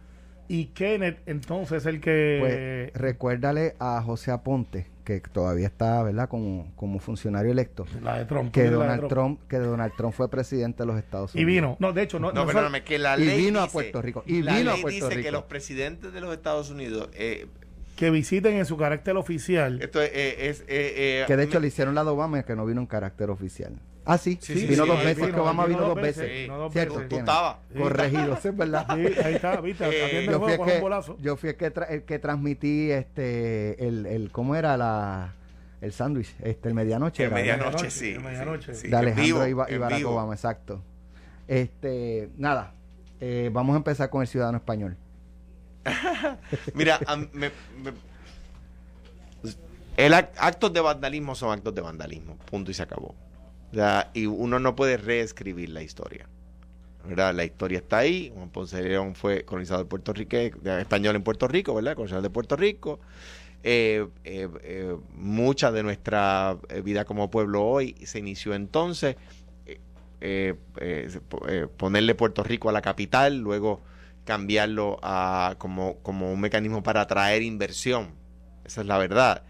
Y 0.49 0.67
Kenneth, 0.67 1.19
entonces, 1.25 1.85
el 1.85 1.99
que. 1.99 2.37
Pues 2.39 2.93
recuérdale 3.01 3.75
a 3.79 4.01
José 4.01 4.31
Aponte, 4.31 4.87
que 5.03 5.19
todavía 5.19 5.67
está, 5.67 6.01
¿verdad?, 6.03 6.29
como, 6.29 6.71
como 6.77 6.99
funcionario 6.99 7.51
electo. 7.51 7.85
La 8.01 8.19
de 8.19 8.23
Trump. 8.25 8.53
Que 8.53 8.69
Donald 8.69 9.09
Trump. 9.09 9.41
que 9.49 9.57
Donald 9.57 9.91
Trump 9.97 10.13
fue 10.13 10.29
presidente 10.29 10.83
de 10.83 10.87
los 10.87 10.97
Estados 10.97 11.35
Y 11.35 11.43
Unidos. 11.43 11.47
vino. 11.53 11.77
No, 11.81 11.91
de 11.91 12.01
hecho, 12.03 12.17
no. 12.19 12.31
No, 12.31 12.41
no 12.41 12.45
perdóname, 12.47 12.85
que 12.85 12.97
la 12.97 13.17
y 13.19 13.25
ley 13.25 13.45
vino 13.47 13.59
a 13.59 13.63
dice- 13.63 13.73
Puerto 13.73 14.01
Rico, 14.01 14.23
y 14.25 14.41
la 14.41 14.55
vino 14.55 14.71
a 14.71 14.73
ley 14.75 14.81
Puerto 14.83 15.09
dice 15.09 15.21
que 15.21 15.31
los 15.31 15.43
presidentes 15.43 16.13
de 16.13 16.21
los 16.21 16.33
Estados 16.33 16.69
Unidos 16.71 17.09
eh, 17.13 17.47
que 17.97 18.09
visiten 18.09 18.53
en 18.55 18.65
su 18.65 18.77
carácter 18.77 19.17
oficial. 19.17 19.81
esto 19.81 20.01
es, 20.01 20.11
eh, 20.13 20.47
es, 20.49 20.61
eh, 20.61 20.65
eh, 20.69 21.23
Que 21.27 21.35
de 21.35 21.43
hecho 21.43 21.55
me- 21.55 21.63
le 21.63 21.67
hicieron 21.67 21.93
la 21.93 22.05
de 22.05 22.11
Obama, 22.11 22.41
que 22.43 22.55
no 22.55 22.65
vino 22.65 22.79
en 22.79 22.87
carácter 22.87 23.29
oficial. 23.31 23.73
Ah, 24.09 24.17
sí, 24.17 24.37
Sí, 24.41 24.53
vino 24.65 24.83
sí, 24.83 24.89
dos 24.89 24.99
sí, 24.99 25.05
veces, 25.05 25.17
vino, 25.25 25.33
que 25.35 25.39
Obama 25.41 25.65
vino 25.65 25.77
vino 25.79 25.87
dos 25.87 25.95
dos 25.95 26.03
veces, 26.03 26.47
dos 26.47 26.71
Cierto, 26.73 27.01
tú 27.09 27.17
estabas. 27.17 27.57
Corregido, 27.77 28.37
es 28.41 28.57
verdad. 28.57 28.85
Sí, 28.95 29.19
ahí 29.23 29.33
está, 29.35 29.59
viste, 29.61 29.83
Eh, 29.85 30.19
el 30.19 30.25
yo 30.31 30.39
fui, 30.39 30.47
juego 30.47 30.53
el 30.53 30.59
un 30.69 30.75
que, 30.75 30.79
bolazo. 30.81 31.17
yo 31.19 31.35
fui 31.35 31.49
el 31.49 31.55
que, 31.57 31.73
tra- 31.73 31.87
el 31.89 32.03
que 32.03 32.17
transmití 32.19 32.89
este 32.91 33.85
el, 33.85 34.05
el 34.05 34.31
cómo 34.31 34.55
era 34.55 34.77
la 34.77 35.33
el 35.81 35.91
sándwich, 35.91 36.33
este 36.41 36.69
el 36.69 36.73
medianoche. 36.73 37.23
¿verdad? 37.23 37.35
medianoche, 37.37 37.91
sí. 37.91 38.13
en 38.13 38.23
medianoche. 38.23 38.73
sí, 38.73 38.81
sí, 38.83 38.87
de 38.87 38.95
Alejandro 38.97 39.43
vivo, 39.45 39.67
y, 39.69 39.77
Barack 39.77 39.97
vivo. 39.99 40.11
Obama, 40.11 40.33
exacto. 40.33 40.81
Este, 41.47 42.29
nada, 42.37 42.73
eh, 43.19 43.49
vamos 43.53 43.73
a 43.73 43.77
empezar 43.77 44.09
con 44.09 44.21
el 44.21 44.27
ciudadano 44.27 44.57
español. 44.57 44.95
Mira, 46.73 46.99
me- 47.33 47.51
me- 47.83 47.91
el 49.97 50.13
ac- 50.13 50.29
actos 50.37 50.71
de 50.73 50.79
vandalismo 50.81 51.35
son 51.35 51.51
actos 51.51 51.73
de 51.73 51.81
vandalismo, 51.81 52.37
punto 52.49 52.71
y 52.71 52.73
se 52.73 52.83
acabó. 52.83 53.15
Y 54.13 54.25
uno 54.25 54.59
no 54.59 54.75
puede 54.75 54.97
reescribir 54.97 55.69
la 55.69 55.83
historia. 55.83 56.27
La 57.15 57.45
historia 57.45 57.77
está 57.79 57.99
ahí. 57.99 58.31
Juan 58.35 58.49
Ponce 58.49 58.81
León 58.81 59.15
fue 59.15 59.45
colonizador 59.45 59.87
puertorriqueño, 59.87 60.77
español 60.77 61.15
en 61.15 61.23
Puerto 61.23 61.47
Rico, 61.47 61.73
¿verdad? 61.73 62.21
De 62.21 62.29
Puerto 62.29 62.55
Rico. 62.55 62.99
Eh, 63.63 64.07
eh, 64.23 64.47
eh, 64.61 64.95
mucha 65.15 65.71
de 65.71 65.83
nuestra 65.83 66.57
eh, 66.69 66.81
vida 66.81 67.05
como 67.05 67.29
pueblo 67.31 67.65
hoy 67.65 67.95
se 68.05 68.19
inició 68.19 68.53
entonces. 68.53 69.15
ponerle 71.77 72.15
Puerto 72.15 72.43
Rico 72.43 72.69
a 72.69 72.71
la 72.71 72.81
capital, 72.81 73.37
luego 73.37 73.81
cambiarlo 74.25 74.99
a, 75.01 75.55
como, 75.57 75.97
como 75.99 76.31
un 76.31 76.41
mecanismo 76.41 76.83
para 76.83 77.01
atraer 77.01 77.41
inversión. 77.41 78.09
Esa 78.65 78.81
es 78.81 78.87
la 78.87 78.97
verdad. 78.97 79.43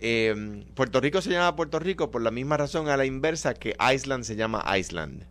Eh, 0.00 0.64
Puerto 0.74 1.00
Rico 1.00 1.20
se 1.20 1.30
llama 1.30 1.54
Puerto 1.56 1.78
Rico 1.78 2.10
por 2.10 2.22
la 2.22 2.30
misma 2.30 2.56
razón 2.56 2.88
a 2.88 2.96
la 2.96 3.04
inversa 3.04 3.54
que 3.54 3.76
Iceland 3.94 4.24
se 4.24 4.36
llama 4.36 4.64
Iceland. 4.78 5.24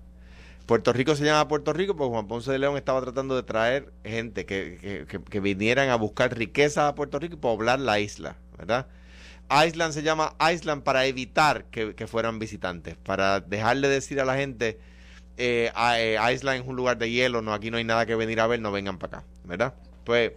Puerto 0.66 0.94
Rico 0.94 1.16
se 1.16 1.26
llama 1.26 1.48
Puerto 1.48 1.74
Rico 1.74 1.96
porque 1.96 2.12
Juan 2.12 2.28
Ponce 2.28 2.52
de 2.52 2.60
León 2.60 2.78
estaba 2.78 3.02
tratando 3.02 3.36
de 3.36 3.44
traer 3.44 3.92
gente 4.04 4.46
que, 4.46 5.06
que- 5.08 5.40
vinieran 5.40 5.90
a 5.90 5.96
buscar 5.96 6.38
riqueza 6.38 6.88
a 6.88 6.96
Puerto 6.96 7.18
Rico 7.20 7.36
y 7.36 7.38
poblar 7.38 7.80
la 7.80 8.00
isla, 8.00 8.38
¿verdad? 8.58 8.88
Iceland 9.50 9.94
se 9.94 10.04
llama 10.04 10.36
Iceland 10.54 10.84
para 10.84 11.06
evitar 11.08 11.66
que, 11.66 11.96
que 11.96 12.08
fueran 12.08 12.40
visitantes, 12.40 12.98
para 12.98 13.40
dejarle 13.40 13.88
decir 13.90 14.20
a 14.22 14.26
la 14.26 14.36
gente, 14.36 14.80
eh, 15.38 15.72
a- 15.76 16.00
eh, 16.00 16.18
Iceland 16.34 16.62
es 16.64 16.68
un 16.68 16.76
lugar 16.76 16.98
de 17.00 17.10
hielo, 17.12 17.42
no 17.42 17.54
aquí 17.54 17.72
no 17.72 17.78
hay 17.78 17.84
nada 17.84 18.06
que 18.06 18.16
venir 18.16 18.40
a 18.42 18.48
ver, 18.48 18.62
no 18.62 18.72
vengan 18.72 19.00
para 19.00 19.20
acá, 19.20 19.28
¿verdad? 19.46 19.74
Pues 20.04 20.34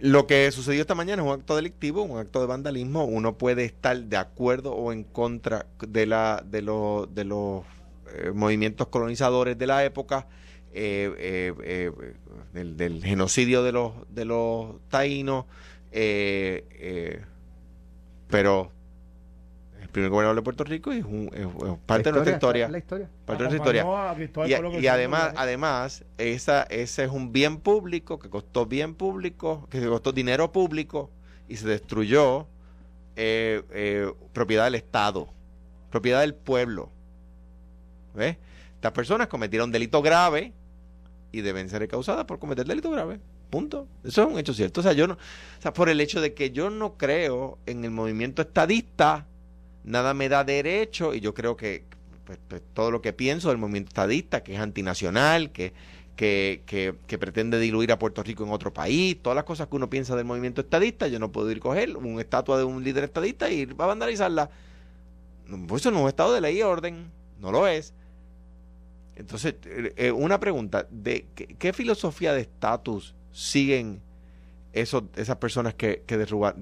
lo 0.00 0.26
que 0.26 0.50
sucedió 0.52 0.80
esta 0.80 0.94
mañana 0.94 1.22
es 1.22 1.28
un 1.28 1.34
acto 1.34 1.56
delictivo, 1.56 2.02
un 2.02 2.18
acto 2.18 2.40
de 2.40 2.46
vandalismo. 2.46 3.04
Uno 3.04 3.36
puede 3.36 3.64
estar 3.64 3.96
de 3.98 4.16
acuerdo 4.16 4.72
o 4.72 4.92
en 4.92 5.04
contra 5.04 5.66
de 5.86 6.06
la 6.06 6.44
de 6.48 6.62
los 6.62 7.14
de 7.14 7.24
los 7.24 7.64
eh, 8.14 8.30
movimientos 8.34 8.88
colonizadores 8.88 9.58
de 9.58 9.66
la 9.66 9.84
época, 9.84 10.26
eh, 10.72 11.52
eh, 11.58 11.92
del, 12.52 12.76
del 12.76 13.04
genocidio 13.04 13.62
de 13.62 13.72
los 13.72 13.92
de 14.08 14.24
los 14.24 14.76
taínos, 14.88 15.46
pero 18.28 18.70
primer 19.98 20.10
gobernador 20.10 20.36
de 20.36 20.42
Puerto 20.42 20.64
Rico 20.64 20.92
es, 20.92 21.04
un, 21.04 21.30
es- 21.34 21.46
es 21.46 21.78
parte 21.86 22.04
de 22.04 22.12
nuestra 22.12 22.34
historia. 22.34 22.68
La 22.68 22.78
historia. 22.78 23.08
Parte 23.24 23.44
de 23.44 23.50
nuestra 23.50 23.76
historia. 23.76 24.78
Y, 24.78 24.84
y 24.84 24.86
además, 24.88 25.32
además 25.36 26.04
esa, 26.18 26.62
ese 26.64 27.04
es 27.04 27.10
un 27.10 27.32
bien 27.32 27.58
público 27.58 28.18
que 28.18 28.28
costó 28.30 28.66
bien 28.66 28.94
público, 28.94 29.66
que 29.70 29.84
costó 29.86 30.12
dinero 30.12 30.52
público 30.52 31.10
y 31.48 31.56
se 31.56 31.66
destruyó 31.68 32.46
eh, 33.16 33.62
eh, 33.72 34.12
propiedad 34.32 34.64
del 34.64 34.74
Estado, 34.76 35.28
propiedad 35.90 36.20
del 36.20 36.34
pueblo. 36.34 36.90
¿Ves? 38.14 38.36
Estas 38.74 38.92
personas 38.92 39.26
cometieron 39.28 39.70
delito 39.72 40.02
grave 40.02 40.52
y 41.32 41.40
deben 41.40 41.68
ser 41.68 41.86
causadas 41.88 42.24
por 42.24 42.38
cometer 42.38 42.66
delito 42.66 42.90
grave. 42.90 43.18
Punto. 43.50 43.86
Eso 44.04 44.22
es 44.24 44.28
un 44.32 44.38
hecho 44.38 44.52
cierto. 44.52 44.80
O 44.80 44.82
sea, 44.82 44.92
yo 44.92 45.06
no, 45.06 45.14
o 45.14 45.62
sea, 45.62 45.72
por 45.72 45.88
el 45.88 46.00
hecho 46.00 46.20
de 46.20 46.34
que 46.34 46.50
yo 46.50 46.68
no 46.70 46.96
creo 46.98 47.58
en 47.66 47.82
el 47.84 47.90
movimiento 47.90 48.42
estadista, 48.42 49.26
nada 49.84 50.14
me 50.14 50.28
da 50.28 50.44
derecho, 50.44 51.14
y 51.14 51.20
yo 51.20 51.34
creo 51.34 51.56
que 51.56 51.84
pues, 52.24 52.38
pues, 52.48 52.62
todo 52.74 52.90
lo 52.90 53.00
que 53.00 53.12
pienso 53.12 53.48
del 53.48 53.58
movimiento 53.58 53.88
estadista, 53.88 54.42
que 54.42 54.54
es 54.54 54.60
antinacional, 54.60 55.50
que, 55.50 55.72
que, 56.14 56.62
que, 57.06 57.18
pretende 57.18 57.58
diluir 57.58 57.92
a 57.92 57.98
Puerto 57.98 58.22
Rico 58.22 58.44
en 58.44 58.50
otro 58.50 58.72
país, 58.72 59.16
todas 59.22 59.36
las 59.36 59.44
cosas 59.44 59.68
que 59.68 59.76
uno 59.76 59.88
piensa 59.88 60.14
del 60.16 60.24
movimiento 60.24 60.60
estadista, 60.60 61.06
yo 61.08 61.18
no 61.20 61.30
puedo 61.32 61.50
ir 61.50 61.58
a 61.58 61.60
coger 61.60 61.96
una 61.96 62.20
estatua 62.20 62.58
de 62.58 62.64
un 62.64 62.82
líder 62.84 63.04
estadista 63.04 63.48
y 63.50 63.60
ir 63.60 63.76
a 63.78 63.86
vandalizarla. 63.86 64.50
Pues 65.68 65.80
eso 65.82 65.90
no 65.90 65.98
es 65.98 66.02
un 66.02 66.08
estado 66.08 66.34
de 66.34 66.40
ley 66.40 66.58
y 66.58 66.62
orden, 66.62 67.10
no 67.40 67.50
lo 67.50 67.66
es. 67.66 67.94
Entonces, 69.16 69.54
eh, 69.64 69.94
eh, 69.96 70.12
una 70.12 70.38
pregunta, 70.38 70.86
¿de 70.90 71.26
qué, 71.34 71.72
filosofía 71.72 72.32
de 72.34 72.42
estatus 72.42 73.14
siguen 73.32 74.00
esos, 74.72 75.04
esas 75.16 75.36
personas 75.36 75.74
que, 75.74 76.02
que 76.06 76.18
derruba- 76.18 76.54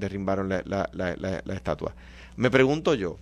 la- 0.65 0.89
la- 0.93 1.17
la- 1.17 1.43
la 1.45 1.55
estatua? 1.55 1.95
Me 2.37 2.51
pregunto 2.51 2.95
yo, 2.95 3.17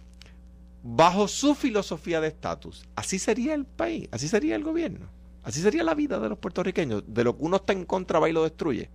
bajo 0.83 1.29
su 1.29 1.55
filosofía 1.55 2.21
de 2.21 2.29
estatus, 2.29 2.87
¿así 2.97 3.19
sería 3.19 3.55
el 3.55 3.65
país? 3.65 4.09
¿Así 4.11 4.29
sería 4.29 4.57
el 4.57 4.65
gobierno? 4.65 5.07
¿Así 5.45 5.61
sería 5.61 5.85
la 5.85 5.95
vida 5.95 6.19
de 6.19 6.29
los 6.29 6.39
puertorriqueños? 6.39 7.05
De 7.07 7.23
lo 7.23 7.37
que 7.37 7.45
uno 7.45 7.57
está 7.57 7.73
en 7.73 7.85
contra 7.85 8.19
va 8.19 8.29
y 8.29 8.33
lo 8.33 8.43
destruye. 8.43 8.91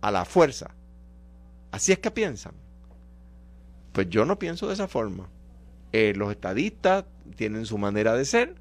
A 0.00 0.10
la 0.10 0.24
fuerza. 0.24 0.74
¿Así 1.70 1.92
es 1.92 1.98
que 1.98 2.10
piensan? 2.10 2.54
Pues 3.92 4.08
yo 4.08 4.24
no 4.24 4.38
pienso 4.38 4.68
de 4.68 4.74
esa 4.74 4.88
forma. 4.88 5.28
Eh, 5.92 6.14
los 6.16 6.30
estadistas 6.30 7.04
tienen 7.36 7.66
su 7.66 7.76
manera 7.76 8.14
de 8.14 8.24
ser 8.24 8.54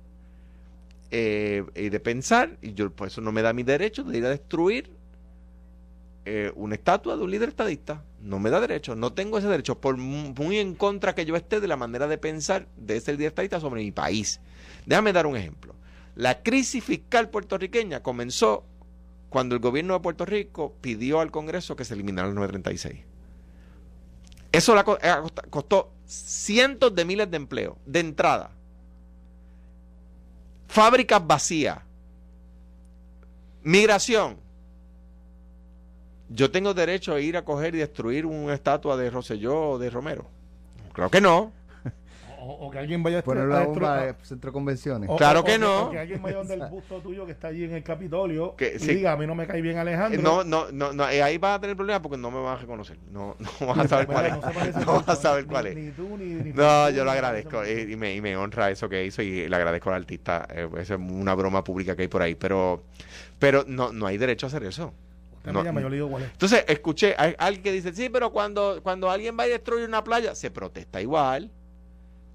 eh, 1.12 1.64
y 1.76 1.90
de 1.90 2.00
pensar, 2.00 2.58
y 2.62 2.74
yo 2.74 2.92
por 2.92 3.08
eso 3.08 3.22
no 3.22 3.32
me 3.32 3.42
da 3.42 3.54
mi 3.54 3.64
derecho 3.64 4.04
de 4.04 4.18
ir 4.18 4.26
a 4.26 4.30
destruir 4.30 4.92
eh, 6.32 6.52
una 6.56 6.76
estatua 6.76 7.18
de 7.18 7.24
un 7.24 7.32
líder 7.32 7.50
estadista. 7.50 8.04
No 8.22 8.38
me 8.40 8.50
da 8.52 8.60
derecho, 8.62 8.96
no 8.96 9.14
tengo 9.14 9.38
ese 9.40 9.48
derecho, 9.48 9.80
por 9.82 9.98
mu- 9.98 10.34
muy 10.36 10.60
en 10.60 10.76
contra 10.76 11.16
que 11.16 11.26
yo 11.26 11.36
esté 11.36 11.60
de 11.60 11.68
la 11.68 11.76
manera 11.76 12.08
de 12.08 12.18
pensar 12.20 12.68
de 12.78 12.98
ese 12.98 13.14
líder 13.14 13.30
estadista 13.30 13.60
sobre 13.60 13.82
mi 13.82 13.92
país. 13.92 14.40
Déjame 14.86 15.12
dar 15.14 15.26
un 15.26 15.36
ejemplo. 15.38 15.74
La 16.16 16.44
crisis 16.44 16.84
fiscal 16.84 17.30
puertorriqueña 17.30 18.02
comenzó 18.04 18.64
cuando 19.30 19.56
el 19.56 19.62
gobierno 19.62 19.94
de 19.94 20.00
Puerto 20.02 20.26
Rico 20.26 20.76
pidió 20.82 21.20
al 21.20 21.32
Congreso 21.32 21.76
que 21.76 21.86
se 21.86 21.94
eliminara 21.96 22.28
el 22.28 22.36
936. 22.36 23.06
Eso 24.52 24.76
la 24.76 24.82
eh, 25.02 25.14
costó 25.50 25.92
cientos 26.06 26.94
de 26.94 27.06
miles 27.06 27.30
de 27.32 27.38
empleos 27.38 27.76
de 27.86 28.00
entrada. 28.02 28.52
Fábricas 30.68 31.26
vacías. 31.26 31.80
Migración. 33.64 34.38
Yo 36.30 36.52
tengo 36.52 36.74
derecho 36.74 37.14
a 37.16 37.20
ir 37.20 37.38
a 37.38 37.44
coger 37.44 37.74
y 37.76 37.80
destruir 37.80 38.26
una 38.26 38.54
estatua 38.54 38.96
de 38.98 39.10
Rosselló 39.10 39.72
o 39.72 39.80
de 39.80 39.90
Romero. 39.90 40.26
Creo 40.94 41.10
que 41.10 41.22
no. 41.22 41.52
O, 42.42 42.68
o 42.68 42.72
que 42.72 42.80
alguien 42.80 43.04
vaya 43.04 43.20
a 43.20 43.22
Poner 43.22 43.48
la 43.48 43.64
bomba 43.66 43.98
de 44.06 44.16
centro 44.24 44.50
de 44.50 44.54
convenciones. 44.54 45.10
o- 45.12 45.18
Claro 45.18 45.42
o- 45.42 45.44
que 45.44 45.58
no. 45.58 45.88
o 45.88 45.92
que 45.92 46.00
alguien 46.00 46.22
vaya 46.22 46.38
donde 46.38 46.54
el 46.54 46.62
busto 46.68 47.00
tuyo 47.02 47.26
que 47.26 47.34
está 47.34 47.50
allí 47.50 47.66
en 47.66 47.74
el 47.74 47.84
Capitolio 47.84 48.56
Que 48.56 48.76
y 48.78 48.80
sí. 48.80 48.96
diga, 48.96 49.12
a 49.12 49.18
mí 49.18 49.28
no 49.28 49.36
me 49.36 49.46
cae 49.46 49.62
bien 49.62 49.78
Alejandro. 49.78 50.22
No, 50.22 50.44
no, 50.46 50.72
no, 50.72 50.94
no, 50.94 51.10
eh, 51.10 51.22
ahí 51.22 51.38
vas 51.38 51.58
a 51.58 51.60
tener 51.62 51.76
problemas 51.76 52.02
porque 52.02 52.18
no 52.18 52.32
me 52.32 52.40
vas 52.42 52.58
a 52.58 52.62
reconocer. 52.62 52.98
No, 53.12 53.36
no 53.60 53.68
vas 53.68 53.80
a 53.80 53.88
saber 53.90 54.08
cuál 54.08 54.26
es. 54.28 54.76
No 54.86 54.94
vas 54.94 55.10
a 55.10 55.16
saber 55.18 55.46
cuál 55.48 55.68
es. 55.68 55.76
Ni 55.76 55.92
tú, 55.92 56.18
ni, 56.18 56.26
ni 56.36 56.54
No, 56.54 56.88
tú, 56.88 56.94
yo 56.96 57.04
lo 57.04 57.12
agradezco 57.12 57.62
eh, 57.64 57.88
y 57.92 57.96
me, 57.98 58.16
y 58.16 58.22
me 58.22 58.38
honra 58.38 58.72
eso 58.72 58.88
que 58.88 59.04
hizo 59.06 59.22
y 59.22 59.50
le 59.50 59.56
agradezco 59.58 59.90
al 59.90 59.96
artista. 59.98 60.48
eh, 60.50 60.70
esa 60.78 60.94
es 60.94 61.00
una 61.00 61.36
broma 61.36 61.64
pública 61.66 61.96
que 61.98 62.04
hay 62.04 62.08
por 62.08 62.22
ahí, 62.22 62.36
pero 62.36 62.84
pero 63.38 63.66
no, 63.68 63.92
no 63.92 64.06
hay 64.08 64.18
derecho 64.18 64.46
a 64.46 64.48
hacer 64.48 64.64
eso. 64.64 64.94
Usted 65.50 65.54
no, 65.54 65.60
me 65.64 65.66
llama, 65.70 65.82
yo 65.82 65.90
le 65.90 65.96
digo 65.98 66.10
cuál 66.10 66.24
es. 66.24 66.32
Entonces, 66.32 66.66
escuché 66.68 67.16
a 67.18 67.34
alguien 67.38 67.64
que 67.64 67.72
dice, 67.72 67.94
sí, 67.94 68.10
pero 68.10 68.32
cuando, 68.32 68.80
cuando 68.84 69.10
alguien 69.10 69.38
va 69.40 69.48
y 69.48 69.52
destruye 69.52 69.86
una 69.86 70.04
playa, 70.04 70.36
se 70.36 70.52
protesta 70.52 71.02
igual. 71.02 71.52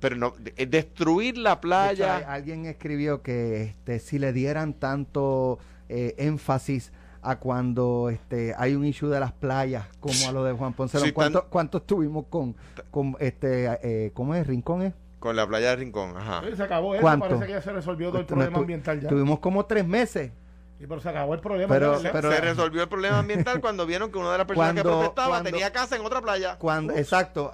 Pero 0.00 0.16
no, 0.16 0.34
de- 0.38 0.66
destruir 0.66 1.38
la 1.38 1.50
De 1.50 1.54
hecho, 1.54 1.60
playa... 1.62 2.16
alguien 2.32 2.66
escribió 2.66 3.22
que 3.22 3.62
este, 3.62 3.98
si 4.00 4.18
le 4.18 4.32
dieran 4.32 4.74
tanto 4.74 5.58
eh, 5.88 6.14
énfasis 6.18 6.92
a 7.22 7.36
cuando 7.38 8.10
este 8.10 8.54
hay 8.58 8.74
un 8.74 8.84
issue 8.84 9.08
de 9.08 9.18
las 9.18 9.32
playas 9.32 9.86
como 10.00 10.28
a 10.28 10.32
lo 10.32 10.44
de 10.44 10.52
Juan 10.52 10.74
Ponce. 10.74 10.98
Sí, 11.00 11.12
¿Cuánto, 11.12 11.40
tan- 11.40 11.48
¿Cuánto 11.48 11.78
estuvimos 11.78 12.26
con, 12.28 12.54
con 12.90 13.16
este, 13.18 13.78
eh, 13.82 14.10
cómo 14.12 14.34
es? 14.34 14.46
¿Rincón 14.46 14.82
es? 14.82 14.92
Con 15.20 15.36
la 15.36 15.46
playa 15.46 15.70
de 15.70 15.76
Rincón, 15.76 16.14
ajá. 16.18 16.42
Se 16.54 16.62
acabó 16.62 16.94
eso, 16.94 17.00
¿Cuánto? 17.00 17.26
parece 17.26 17.46
que 17.46 17.52
ya 17.52 17.62
se 17.62 17.72
resolvió 17.72 18.08
todo 18.08 18.18
el 18.18 18.22
Este, 18.24 18.34
problema 18.34 18.58
ambiental 18.58 19.00
ya. 19.00 19.08
Tuvimos 19.08 19.38
como 19.38 19.64
tres 19.64 19.86
meses 19.86 20.32
Y 20.80 20.86
pero 20.86 21.00
se 21.00 21.08
acabó 21.08 21.34
el 21.34 21.40
problema. 21.40 21.72
Pero- 21.72 22.00
se 22.00 22.10
resolvió 22.40 22.82
el 22.82 22.88
problema 22.88 23.18
ambiental 23.20 23.60
cuando 23.60 23.86
vieron 23.86 24.10
que 24.10 24.18
una 24.18 24.32
de 24.32 24.38
las 24.38 24.46
personas 24.46 24.74
que 24.74 24.82
protestaba 24.82 25.28
cuando- 25.28 25.50
tenía 25.50 25.72
casa 25.72 25.96
en 25.96 26.04
otra 26.04 26.20
playa. 26.20 26.56
Cuando, 26.58 26.92
exacto. 26.94 27.52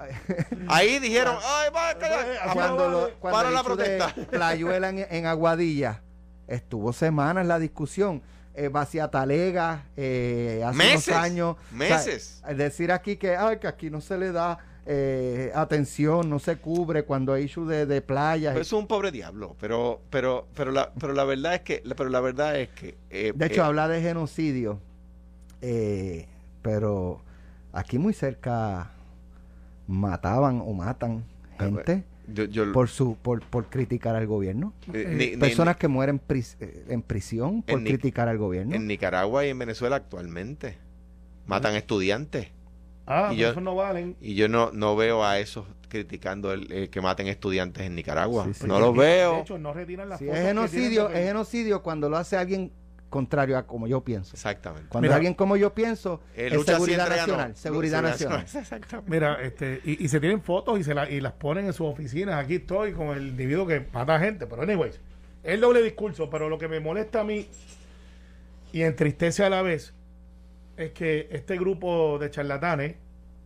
Ahí 0.69 0.99
dijeron, 0.99 1.37
ay, 1.45 1.71
va, 1.71 1.95
calla, 1.99 2.53
cuando, 2.55 2.89
lo- 2.89 3.11
cuando 3.21 3.39
para 3.39 3.51
la 3.51 3.63
protesta. 3.63 4.15
Playuela 4.31 4.89
en, 4.89 5.07
en 5.11 5.27
Aguadilla, 5.27 6.01
estuvo 6.49 6.93
semanas 6.93 7.47
la 7.47 7.59
discusión. 7.59 8.23
Eh, 8.55 8.71
Talega 9.11 9.85
eh, 9.97 10.63
hace 10.67 10.77
Meses, 10.77 11.09
unos 11.09 11.21
años. 11.21 11.57
meses. 11.71 12.41
O 12.43 12.47
sea, 12.47 12.55
decir 12.55 12.91
aquí 12.91 13.17
que, 13.17 13.37
ay, 13.37 13.59
que 13.59 13.69
aquí 13.69 13.91
no 13.91 14.01
se 14.01 14.19
le 14.19 14.33
da 14.33 14.59
eh, 14.87 15.53
atención, 15.55 16.29
no 16.31 16.39
se 16.39 16.57
cubre 16.57 17.05
cuando 17.05 17.33
hay 17.33 17.45
issue 17.45 17.67
de, 17.67 17.87
de 17.87 18.01
playas. 18.03 18.57
Es 18.57 18.73
un 18.73 18.87
pobre 18.87 19.11
diablo, 19.13 19.55
pero 19.61 20.01
pero 20.11 20.47
pero 20.55 20.71
la 20.73 20.93
pero 20.99 21.13
la 21.13 21.25
verdad 21.25 21.55
es 21.55 21.61
que 21.61 21.83
pero 21.97 22.09
la 22.11 22.21
verdad 22.21 22.59
es 22.59 22.69
que 22.71 22.97
eh, 23.11 23.33
de 23.35 23.47
hecho, 23.47 23.61
eh, 23.63 23.65
habla 23.65 23.89
de 23.89 24.01
genocidio, 24.03 24.79
eh, 25.61 26.27
pero 26.63 27.21
aquí 27.73 27.99
muy 27.99 28.13
cerca 28.15 28.91
mataban 29.87 30.61
o 30.65 30.73
matan 30.73 31.25
gente 31.59 32.05
yo, 32.33 32.45
yo- 32.45 32.73
por 32.73 32.89
su 32.89 33.17
por, 33.17 33.43
por 33.43 33.67
criticar 33.67 34.15
al 34.15 34.27
gobierno. 34.27 34.73
eh, 34.93 35.05
ni- 35.09 35.31
ni- 35.33 35.37
Personas 35.37 35.77
que 35.77 35.89
mueren 35.89 36.21
pris- 36.21 36.57
eh, 36.61 36.85
en 36.89 37.03
prisión 37.03 37.63
por 37.63 37.79
En 37.81 37.85
criticar 37.85 38.29
al 38.29 38.39
gobierno. 38.39 38.75
en 38.77 38.87
Nicaragua 38.87 39.45
y 39.45 39.49
en 39.51 39.59
Venezuela 39.59 39.97
actualmente 39.97 40.79
matan 41.47 41.75
estudiantes 41.75 42.49
Ah, 43.13 43.31
y 43.33 43.37
yo- 43.39 43.51
esos 43.51 43.63
no 43.63 43.75
valen. 43.75 44.17
y 44.21 44.35
yo 44.35 44.49
no 44.49 44.71
no 44.73 44.95
veo 44.97 45.25
a 45.25 45.39
esos 45.41 45.67
criticando 45.89 46.53
el, 46.53 46.71
eh, 46.73 46.89
que 46.89 47.01
maten 47.01 47.27
estudiantes 47.27 47.85
en 47.85 47.97
Nicaragua. 47.97 48.45
Sí, 48.45 48.55
sí. 48.55 48.67
No 48.69 48.79
los 48.79 48.95
De 48.95 49.01
veo. 49.01 49.41
hecho, 49.41 49.59
no 49.59 49.73
retiran 49.73 50.09
las 50.09 50.21
fotos 50.21 50.37
es 50.37 50.45
genocidio, 50.47 51.09
de- 51.09 51.21
es 51.21 51.27
genocidio 51.27 51.83
cuando 51.83 52.09
lo 52.09 52.17
hace 52.17 52.37
alguien 52.37 52.73
contrario 53.09 53.59
a 53.59 53.67
como 53.67 53.89
yo 53.89 54.03
pienso. 54.05 54.35
Exactamente. 54.37 54.87
Cuando 54.89 55.07
Mira, 55.07 55.17
alguien 55.17 55.35
como 55.35 55.57
yo 55.57 55.75
pienso, 55.75 56.21
Eh, 56.37 56.51
es 56.53 56.65
seguridad 56.65 57.09
nacional. 57.09 57.57
Seguridad 57.57 58.03
nacional. 58.03 58.43
Exactamente. 58.43 59.11
Mira, 59.11 59.43
este, 59.43 59.81
y, 59.85 60.05
y 60.05 60.09
se 60.09 60.21
tienen 60.21 60.41
fotos 60.43 60.79
y 60.79 60.85
se 60.85 60.95
la- 60.95 61.11
y 61.11 61.21
las 61.21 61.33
ponen 61.33 61.67
en 61.67 61.73
sus 61.73 61.89
oficinas. 61.89 62.37
Aquí 62.37 62.55
estoy 62.57 62.93
con 62.93 63.09
el 63.09 63.27
individuo 63.27 63.67
que 63.67 63.85
mata 63.93 64.21
gente. 64.21 64.47
Pero, 64.47 64.63
anyways, 64.63 64.95
es 64.95 65.01
el 65.55 65.61
doble 65.61 65.83
discurso. 65.83 66.31
Pero 66.31 66.49
lo 66.49 66.57
que 66.57 66.69
me 66.69 66.79
molesta 66.79 67.23
a 67.23 67.25
mí 67.25 67.49
y 68.73 68.83
entristece 68.83 69.43
a 69.45 69.51
la 69.51 69.63
vez 69.63 69.93
es 70.81 70.91
que 70.93 71.29
este 71.31 71.57
grupo 71.59 72.19
de 72.19 72.31
charlatanes 72.31 72.97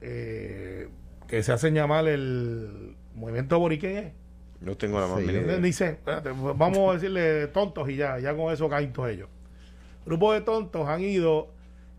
eh, 0.00 0.88
que 1.26 1.42
se 1.42 1.52
hacen 1.52 1.74
llamar 1.74 2.06
el 2.08 2.94
movimiento 3.14 3.58
boriquén, 3.58 4.12
No 4.60 4.76
tengo 4.76 4.98
la 5.00 5.06
más 5.06 5.18
Sí. 5.20 5.24
idea. 5.30 5.42
Vamos 6.56 6.90
a 6.90 6.94
decirle 6.94 7.46
tontos 7.48 7.88
y 7.90 7.96
ya, 7.96 8.18
ya 8.18 8.34
con 8.34 8.52
eso 8.52 8.68
caen 8.68 8.92
todos 8.92 9.10
ellos. 9.10 9.28
Grupos 10.06 10.34
de 10.34 10.40
tontos 10.42 10.88
han 10.88 11.00
ido 11.00 11.48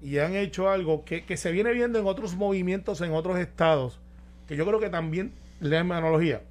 y 0.01 0.17
han 0.19 0.35
hecho 0.35 0.69
algo 0.69 1.05
que, 1.05 1.25
que 1.25 1.37
se 1.37 1.51
viene 1.51 1.71
viendo 1.73 1.99
en 1.99 2.05
otros 2.05 2.35
movimientos 2.35 3.01
en 3.01 3.11
otros 3.11 3.37
estados, 3.39 3.99
que 4.47 4.55
yo 4.55 4.65
creo 4.65 4.79
que 4.79 4.89
también 4.89 5.33
le 5.59 5.75
dan 5.75 5.91
analogía. 5.91 6.41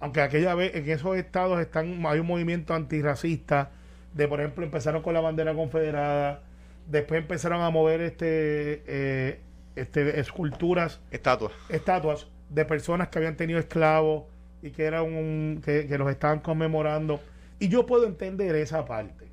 Aunque 0.00 0.20
aquella 0.22 0.54
vez 0.54 0.74
en 0.74 0.88
esos 0.90 1.16
estados 1.16 1.60
están, 1.60 2.04
hay 2.06 2.18
un 2.20 2.26
movimiento 2.26 2.74
antirracista, 2.74 3.70
de 4.14 4.26
por 4.28 4.40
ejemplo 4.40 4.64
empezaron 4.64 5.02
con 5.02 5.14
la 5.14 5.20
bandera 5.20 5.54
confederada, 5.54 6.42
después 6.86 7.20
empezaron 7.20 7.62
a 7.62 7.70
mover 7.70 8.00
este, 8.00 8.82
eh, 8.86 9.40
este 9.76 10.18
esculturas 10.20 11.00
Estatua. 11.10 11.50
estatuas 11.68 12.26
de 12.48 12.64
personas 12.64 13.08
que 13.08 13.18
habían 13.18 13.36
tenido 13.36 13.58
esclavos 13.58 14.24
y 14.62 14.70
que 14.70 14.84
eran 14.84 15.04
un- 15.04 15.62
que, 15.64 15.86
que 15.86 15.98
los 15.98 16.10
estaban 16.10 16.40
conmemorando 16.40 17.20
y 17.58 17.68
yo 17.68 17.86
puedo 17.86 18.06
entender 18.06 18.54
esa 18.56 18.84
parte 18.84 19.28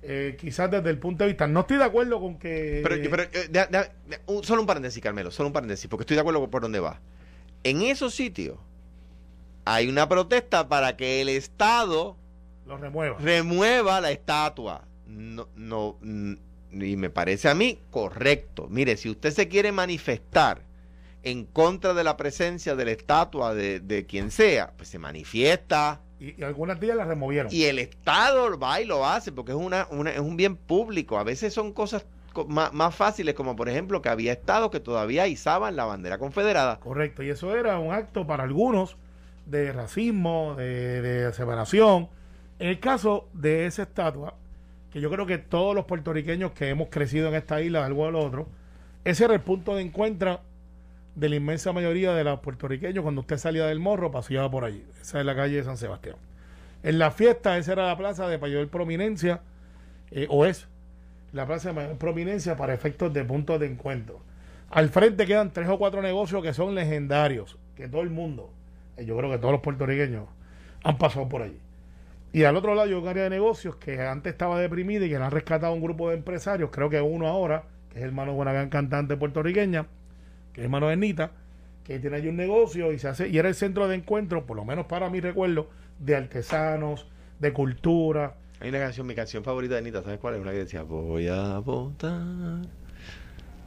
Eh, 0.00 0.36
quizás 0.38 0.70
desde 0.70 0.90
el 0.90 0.98
punto 0.98 1.24
de 1.24 1.28
vista 1.30 1.46
no 1.48 1.60
estoy 1.60 1.76
de 1.78 1.84
acuerdo 1.84 2.20
con 2.20 2.38
que 2.38 2.80
Pero, 2.84 3.10
pero, 3.10 3.22
eh, 3.24 3.48
deja- 3.50 3.66
deja- 3.66 3.90
un- 4.26 4.44
solo 4.44 4.60
un 4.62 4.66
paréntesis, 4.66 5.02
Carmelo, 5.02 5.30
solo 5.32 5.48
un 5.48 5.52
paréntesis, 5.52 5.88
porque 5.88 6.02
estoy 6.02 6.14
de 6.14 6.20
acuerdo 6.20 6.48
por 6.48 6.62
dónde 6.62 6.78
va. 6.80 7.00
En 7.64 7.82
esos 7.82 8.14
sitios 8.14 8.56
hay 9.64 9.88
una 9.88 10.08
protesta 10.08 10.68
para 10.68 10.96
que 10.96 11.20
el 11.20 11.28
Estado 11.28 12.16
lo 12.66 12.76
remueva 12.78 13.18
remueva 13.18 14.00
la 14.00 14.10
estatua. 14.12 14.84
No, 15.06 15.48
no, 15.56 15.98
y 16.72 16.96
me 16.96 17.10
parece 17.10 17.48
a 17.48 17.54
mí 17.54 17.78
correcto. 17.90 18.66
Mire, 18.70 18.96
si 18.96 19.08
usted 19.10 19.30
se 19.32 19.48
quiere 19.48 19.72
manifestar 19.72 20.62
en 21.22 21.44
contra 21.44 21.94
de 21.94 22.04
la 22.04 22.16
presencia 22.16 22.76
de 22.76 22.84
la 22.84 22.90
estatua 22.92 23.54
de, 23.54 23.80
de 23.80 24.06
quien 24.06 24.30
sea, 24.30 24.72
pues 24.76 24.88
se 24.88 24.98
manifiesta. 24.98 26.00
y, 26.20 26.40
y 26.40 26.44
algunas 26.44 26.78
días 26.80 26.96
la 26.96 27.04
removieron 27.04 27.52
Y 27.52 27.64
el 27.64 27.78
Estado 27.78 28.58
va 28.58 28.80
y 28.80 28.84
lo 28.84 29.04
hace 29.06 29.32
porque 29.32 29.52
es, 29.52 29.58
una, 29.58 29.86
una- 29.90 30.10
es 30.12 30.20
un 30.20 30.36
bien 30.36 30.56
público. 30.56 31.18
A 31.18 31.24
veces 31.24 31.52
son 31.54 31.72
cosas 31.72 32.04
co- 32.32 32.46
más, 32.46 32.72
más 32.72 32.94
fáciles, 32.94 33.34
como 33.34 33.56
por 33.56 33.68
ejemplo 33.68 34.00
que 34.02 34.08
había 34.08 34.32
estados 34.32 34.70
que 34.70 34.80
todavía 34.80 35.26
izaban 35.26 35.74
la 35.76 35.84
bandera 35.86 36.18
confederada. 36.18 36.78
correcto 36.80 37.22
y 37.22 37.30
eso 37.30 37.56
era 37.56 37.78
un 37.78 37.92
acto 37.92 38.26
para 38.26 38.44
algunos 38.44 38.96
de 39.46 39.72
racismo 39.72 40.54
de, 40.56 41.00
de 41.02 41.32
separación 41.32 42.08
en 42.58 42.68
el 42.68 42.80
caso 42.80 43.28
de 43.32 43.66
esa 43.66 43.82
estatua 43.82 44.34
que 44.92 45.00
yo 45.00 45.10
creo 45.10 45.26
que 45.26 45.38
todos 45.38 45.74
los 45.74 45.84
puertorriqueños 45.84 46.52
que 46.52 46.68
hemos 46.68 46.88
crecido 46.88 47.28
en 47.28 47.34
esta 47.34 47.60
isla 47.60 47.80
de 47.80 47.86
algo 47.86 48.02
o 48.04 48.10
lo 48.10 48.20
otro 48.20 48.48
ese 49.04 49.24
era 49.24 49.34
el 49.34 49.40
punto 49.40 49.74
de 49.74 49.82
encuentro 49.82 50.40
de 51.14 51.28
la 51.28 51.36
inmensa 51.36 51.72
mayoría 51.72 52.12
de 52.12 52.24
los 52.24 52.40
puertorriqueños 52.40 53.02
cuando 53.02 53.22
usted 53.22 53.38
salía 53.38 53.66
del 53.66 53.80
morro 53.80 54.10
paseaba 54.10 54.50
por 54.50 54.64
allí. 54.64 54.84
Esa 55.00 55.20
es 55.20 55.26
la 55.26 55.34
calle 55.34 55.56
de 55.56 55.64
San 55.64 55.76
Sebastián. 55.76 56.16
En 56.82 56.98
la 56.98 57.10
fiesta, 57.10 57.56
esa 57.58 57.72
era 57.72 57.86
la 57.86 57.96
plaza 57.96 58.28
de 58.28 58.38
mayor 58.38 58.68
prominencia, 58.68 59.40
eh, 60.10 60.26
o 60.28 60.44
es 60.44 60.68
la 61.32 61.46
plaza 61.46 61.68
de 61.68 61.74
mayor 61.74 61.96
prominencia 61.96 62.56
para 62.56 62.74
efectos 62.74 63.12
de 63.12 63.24
puntos 63.24 63.58
de 63.58 63.66
encuentro. 63.66 64.20
Al 64.70 64.90
frente 64.90 65.26
quedan 65.26 65.52
tres 65.52 65.68
o 65.68 65.78
cuatro 65.78 66.02
negocios 66.02 66.42
que 66.42 66.52
son 66.52 66.74
legendarios, 66.74 67.56
que 67.76 67.88
todo 67.88 68.02
el 68.02 68.10
mundo, 68.10 68.52
eh, 68.96 69.04
yo 69.06 69.16
creo 69.16 69.30
que 69.30 69.38
todos 69.38 69.52
los 69.52 69.62
puertorriqueños 69.62 70.28
han 70.84 70.98
pasado 70.98 71.28
por 71.28 71.42
allí. 71.42 71.58
Y 72.32 72.44
al 72.44 72.56
otro 72.56 72.74
lado 72.74 72.86
hay 72.86 72.94
un 72.94 73.08
área 73.08 73.24
de 73.24 73.30
negocios 73.30 73.76
que 73.76 74.00
antes 74.02 74.32
estaba 74.32 74.60
deprimida 74.60 75.06
y 75.06 75.08
que 75.08 75.18
la 75.18 75.26
han 75.26 75.32
rescatado 75.32 75.72
un 75.72 75.80
grupo 75.80 76.10
de 76.10 76.16
empresarios, 76.16 76.70
creo 76.70 76.90
que 76.90 77.00
uno 77.00 77.26
ahora, 77.26 77.64
que 77.90 77.98
es 77.98 78.04
hermano 78.04 78.32
de 78.32 78.38
una 78.38 78.52
gran 78.52 78.68
cantante 78.68 79.16
puertorriqueña, 79.16 79.86
que 80.52 80.60
es 80.60 80.64
hermano 80.64 80.88
de 80.88 80.96
Nita, 80.96 81.32
que 81.84 81.98
tiene 81.98 82.16
allí 82.16 82.28
un 82.28 82.36
negocio 82.36 82.92
y 82.92 82.98
se 82.98 83.08
hace, 83.08 83.28
y 83.28 83.38
era 83.38 83.48
el 83.48 83.54
centro 83.54 83.88
de 83.88 83.94
encuentro, 83.94 84.44
por 84.44 84.56
lo 84.56 84.64
menos 84.64 84.86
para 84.86 85.08
mi 85.08 85.20
recuerdo, 85.20 85.70
de 85.98 86.16
artesanos, 86.16 87.06
de 87.38 87.52
cultura. 87.52 88.34
Hay 88.60 88.68
una 88.68 88.78
canción, 88.78 89.06
mi 89.06 89.14
canción 89.14 89.42
favorita 89.42 89.74
de 89.74 89.80
Anita, 89.80 90.02
¿sabes 90.02 90.18
cuál 90.18 90.34
es? 90.34 90.40
Una 90.40 90.50
que 90.50 90.58
decía, 90.58 90.82
voy 90.82 91.28
a 91.28 91.58
votar, 91.60 92.60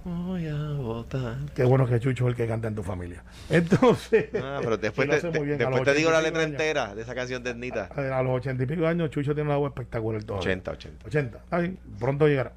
voy 0.03 0.47
a 0.47 0.73
votar. 0.73 1.37
Qué 1.53 1.63
bueno 1.63 1.85
que 1.87 1.99
Chucho 1.99 2.25
es 2.25 2.31
el 2.31 2.35
que 2.35 2.47
canta 2.47 2.67
en 2.67 2.75
tu 2.75 2.83
familia. 2.83 3.23
Entonces, 3.49 4.29
Ah, 4.35 4.59
pero 4.61 4.77
después, 4.77 5.07
te, 5.09 5.15
después 5.19 5.95
digo 5.95 6.11
la 6.11 6.19
80 6.19 6.21
y 6.21 6.23
letra 6.23 6.41
años. 6.41 6.51
entera 6.51 6.95
de 6.95 7.01
esa 7.01 7.15
canción 7.15 7.43
de 7.43 7.51
a, 7.79 8.17
a 8.17 8.23
los 8.23 8.37
ochenta 8.37 8.63
y 8.63 8.65
pico 8.65 8.87
años, 8.87 9.09
Chucho 9.09 9.33
tiene 9.33 9.49
una 9.49 9.57
voz 9.57 9.69
espectacular 9.69 10.23
todavía. 10.23 10.49
80, 10.51 10.71
80. 10.71 11.05
80, 11.07 11.37
está 11.37 11.57
bien, 11.59 11.79
pronto 11.99 12.27
llegará. 12.27 12.53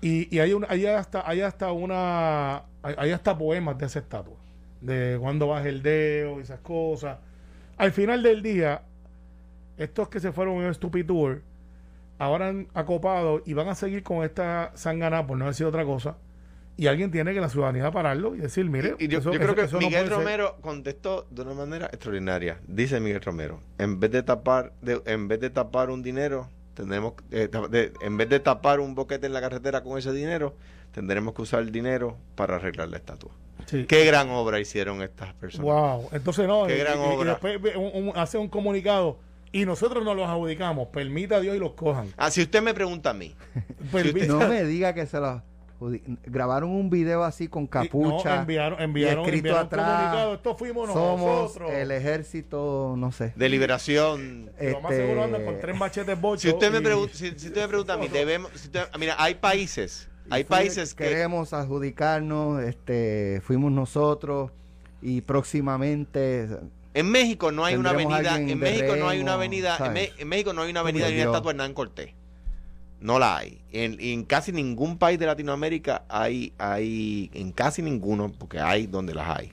Y, 0.00 0.34
y 0.34 0.40
hay, 0.40 0.52
un, 0.52 0.66
hay, 0.68 0.86
hasta, 0.86 1.28
hay 1.28 1.40
hasta 1.40 1.72
una. 1.72 2.56
Hay, 2.82 2.94
hay 2.98 3.10
hasta 3.12 3.36
poemas 3.36 3.78
de 3.78 3.86
esa 3.86 4.00
estatua. 4.00 4.36
De 4.80 5.16
cuando 5.20 5.48
baja 5.48 5.68
el 5.68 5.82
dedo 5.82 6.38
y 6.38 6.42
esas 6.42 6.60
cosas. 6.60 7.18
Al 7.78 7.92
final 7.92 8.22
del 8.22 8.42
día, 8.42 8.82
estos 9.78 10.08
que 10.08 10.20
se 10.20 10.32
fueron 10.32 10.56
en 10.56 10.66
un 10.66 10.74
stupid 10.74 11.06
tour, 11.06 11.42
ahora 12.18 12.48
han 12.48 12.68
acopado 12.74 13.42
y 13.44 13.54
van 13.54 13.68
a 13.68 13.74
seguir 13.74 14.02
con 14.02 14.24
esta 14.24 14.72
sangana, 14.74 15.26
por 15.26 15.38
no 15.38 15.46
decir 15.46 15.66
otra 15.66 15.84
cosa. 15.84 16.16
Y 16.78 16.88
alguien 16.88 17.10
tiene 17.10 17.32
que 17.32 17.40
la 17.40 17.48
ciudadanía 17.48 17.90
pararlo 17.90 18.34
y 18.34 18.38
decir, 18.38 18.66
mire, 18.68 18.96
Y, 18.98 19.06
y 19.06 19.08
yo, 19.08 19.18
eso- 19.20 19.32
yo 19.32 19.38
creo 19.38 19.50
eso- 19.52 19.56
que 19.56 19.62
eso 19.62 19.80
no 19.80 19.86
Miguel 19.86 20.08
ser. 20.08 20.12
Romero 20.18 20.56
contestó 20.60 21.26
de 21.30 21.42
una 21.42 21.54
manera 21.54 21.86
extraordinaria. 21.86 22.60
Dice 22.66 23.00
Miguel 23.00 23.22
Romero, 23.22 23.60
en 23.78 23.98
vez 23.98 24.10
de 24.10 24.22
tapar, 24.22 24.72
de- 24.82 25.00
en 25.06 25.26
vez 25.28 25.40
de 25.40 25.48
tapar 25.50 25.88
un 25.90 26.02
dinero, 26.02 26.50
tendremos, 26.74 27.14
eh, 27.30 27.48
de- 27.70 27.92
en 28.02 28.16
vez 28.18 28.28
de 28.28 28.40
tapar 28.40 28.80
un 28.80 28.94
boquete 28.94 29.26
en 29.26 29.32
la 29.32 29.40
carretera 29.40 29.82
con 29.82 29.96
ese 29.98 30.12
dinero, 30.12 30.54
tendremos 30.92 31.32
que 31.34 31.42
usar 31.42 31.62
el 31.62 31.72
dinero 31.72 32.18
para 32.34 32.56
arreglar 32.56 32.88
la 32.88 32.98
estatua. 32.98 33.30
Sí. 33.64 33.86
Qué 33.86 34.04
gran 34.04 34.28
obra 34.30 34.60
hicieron 34.60 35.00
estas 35.02 35.32
personas. 35.34 35.64
Wow, 35.64 36.08
entonces 36.12 36.46
no, 36.46 36.66
Qué 36.66 36.76
y- 36.76 36.80
gran 36.80 36.98
y- 36.98 37.02
y 37.02 37.06
obra. 37.16 37.30
después 37.32 37.60
ve 37.62 37.74
un- 37.76 38.08
un- 38.08 38.16
hace 38.18 38.36
un 38.36 38.48
comunicado 38.48 39.18
y 39.50 39.64
nosotros 39.64 40.04
nos 40.04 40.14
los 40.14 40.28
adjudicamos, 40.28 40.88
permita 40.88 41.36
a 41.36 41.40
Dios 41.40 41.56
y 41.56 41.58
los 41.58 41.72
cojan. 41.72 42.08
Ah, 42.18 42.30
si 42.30 42.42
usted 42.42 42.60
me 42.62 42.74
pregunta 42.74 43.10
a 43.10 43.14
mí, 43.14 43.34
Permita- 43.92 44.26
No 44.26 44.38
me 44.48 44.64
diga 44.64 44.92
que 44.92 45.06
se 45.06 45.18
los 45.18 45.40
grabaron 46.24 46.70
un 46.70 46.88
video 46.90 47.22
así 47.24 47.48
con 47.48 47.64
y- 47.64 47.68
capucha 47.68 48.36
no, 48.36 48.40
enviaron, 48.42 48.80
y 48.80 48.84
enviaron, 48.84 49.24
escrito 49.24 49.48
enviaron 49.48 49.60
un 49.60 49.66
atrás 49.66 49.86
comunicado, 49.98 50.34
esto 50.34 50.56
fuimos 50.56 50.90
somos 50.92 51.20
nosotros. 51.20 51.70
el 51.72 51.90
ejército 51.90 52.94
no 52.96 53.12
sé 53.12 53.32
de 53.36 53.48
liberación. 53.48 54.50
Y 54.60 54.70
lo 54.70 54.80
más 54.80 54.92
este, 54.92 55.06
seguro 55.06 55.44
con 55.44 55.60
tres 55.60 55.76
machetes 55.78 56.20
bochos. 56.20 56.42
Si 56.42 56.48
usted 56.50 56.72
me 56.72 56.80
pregunta, 56.80 57.14
si, 57.14 57.30
si 57.38 57.46
usted 57.48 57.62
me 57.62 57.68
pregunta 57.68 57.94
a 57.94 57.96
mí, 57.98 58.08
debemos, 58.08 58.50
si 58.54 58.66
usted- 58.68 58.84
mira, 58.98 59.14
hay 59.18 59.34
países, 59.36 60.08
hay 60.30 60.44
fue- 60.44 60.56
países 60.56 60.94
que 60.94 61.04
queremos 61.04 61.52
adjudicarnos 61.52 62.62
este 62.62 63.40
fuimos 63.44 63.70
nosotros 63.72 64.50
y 65.02 65.20
próximamente 65.20 66.48
En 66.94 67.10
México 67.10 67.52
no 67.52 67.64
hay 67.64 67.76
una 67.76 67.90
avenida, 67.90 68.38
en 68.40 68.58
México 68.58 68.96
no 68.96 69.08
hay 69.08 69.20
una 69.20 69.34
avenida, 69.34 69.76
en, 69.78 69.96
en 70.18 70.28
México 70.28 70.52
no 70.54 70.62
hay 70.62 70.70
una 70.70 70.80
avenida 70.80 71.04
Por 71.04 71.12
ni 71.14 71.20
una 71.20 71.30
estatua 71.30 71.52
de 71.52 71.56
Hernán 71.56 71.74
Cortés. 71.74 72.14
No 73.00 73.18
la 73.18 73.36
hay. 73.36 73.60
En, 73.72 74.24
casi 74.24 74.52
ningún 74.52 74.98
país 74.98 75.18
de 75.18 75.26
Latinoamérica 75.26 76.04
hay, 76.08 76.52
hay, 76.58 77.30
en 77.34 77.52
casi 77.52 77.82
ninguno, 77.82 78.32
porque 78.38 78.58
hay 78.58 78.86
donde 78.86 79.14
las 79.14 79.38
hay, 79.38 79.52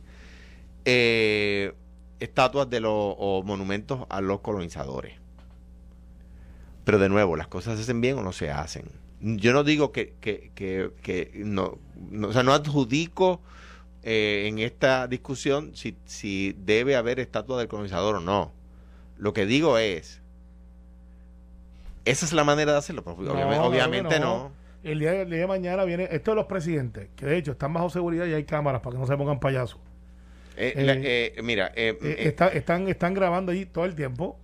eh, 0.86 1.74
estatuas 2.20 2.70
de 2.70 2.80
los 2.80 2.92
o 2.94 3.44
monumentos 3.46 4.06
a 4.10 4.22
los 4.22 4.40
colonizadores. 4.40 5.16
Pero 6.86 7.00
de 7.00 7.10
nuevo, 7.10 7.36
las 7.36 7.48
cosas 7.48 7.76
se 7.78 7.84
hacen 7.84 8.02
bien 8.02 8.18
o 8.18 8.24
no 8.24 8.34
se 8.34 8.52
hacen. 8.52 8.86
Yo 9.22 9.54
no 9.54 9.64
digo 9.64 9.92
que, 9.92 10.16
que, 10.20 10.52
que, 10.54 11.32
no, 11.46 11.78
o 12.24 12.34
sea, 12.34 12.44
no 12.44 12.54
adjudico 12.54 13.42
eh, 14.04 14.46
en 14.48 14.60
esta 14.60 15.08
discusión 15.08 15.72
si, 15.76 15.96
si 16.06 16.56
debe 16.60 16.98
haber 16.98 17.20
estatua 17.20 17.58
del 17.58 17.70
colonizador 17.70 18.16
o 18.16 18.20
no. 18.20 18.52
Lo 19.18 19.32
que 19.32 19.46
digo 19.46 19.78
es, 19.78 20.23
esa 22.06 22.26
es 22.26 22.34
la 22.34 22.44
manera 22.44 22.72
de 22.74 22.78
hacerlo. 22.78 23.04
Pues, 23.04 23.18
No, 23.18 23.34
obviamente 23.66 24.20
no. 24.20 24.52
El 24.84 25.00
día, 25.00 25.22
el 25.22 25.30
día 25.30 25.40
de 25.40 25.48
mañana 25.48 25.86
viene 25.86 26.10
esto 26.12 26.32
de 26.32 26.36
los 26.36 26.46
presidentes, 26.46 27.08
que 27.16 27.26
de 27.26 27.38
hecho 27.38 27.52
están 27.54 27.72
bajo 27.72 27.90
seguridad 27.90 28.26
y 28.26 28.34
hay 28.34 28.44
cámaras 28.44 28.82
para 28.82 28.96
que 28.96 29.00
no 29.00 29.08
se 29.08 29.16
pongan 29.16 29.40
payasos. 29.40 29.80
Eh, 30.58 30.74
Eh, 30.76 30.84
la- 30.84 30.94
eh, 30.98 31.36
mira, 31.42 31.68
eh, 31.76 31.98
Eh, 32.02 32.16
eh, 32.20 32.28
está- 32.28 32.50
están, 32.50 32.88
están 32.90 33.14
grabando 33.14 33.54
allí 33.54 33.66
todo 33.66 33.86
el 33.86 33.96
tiempo. 33.96 34.38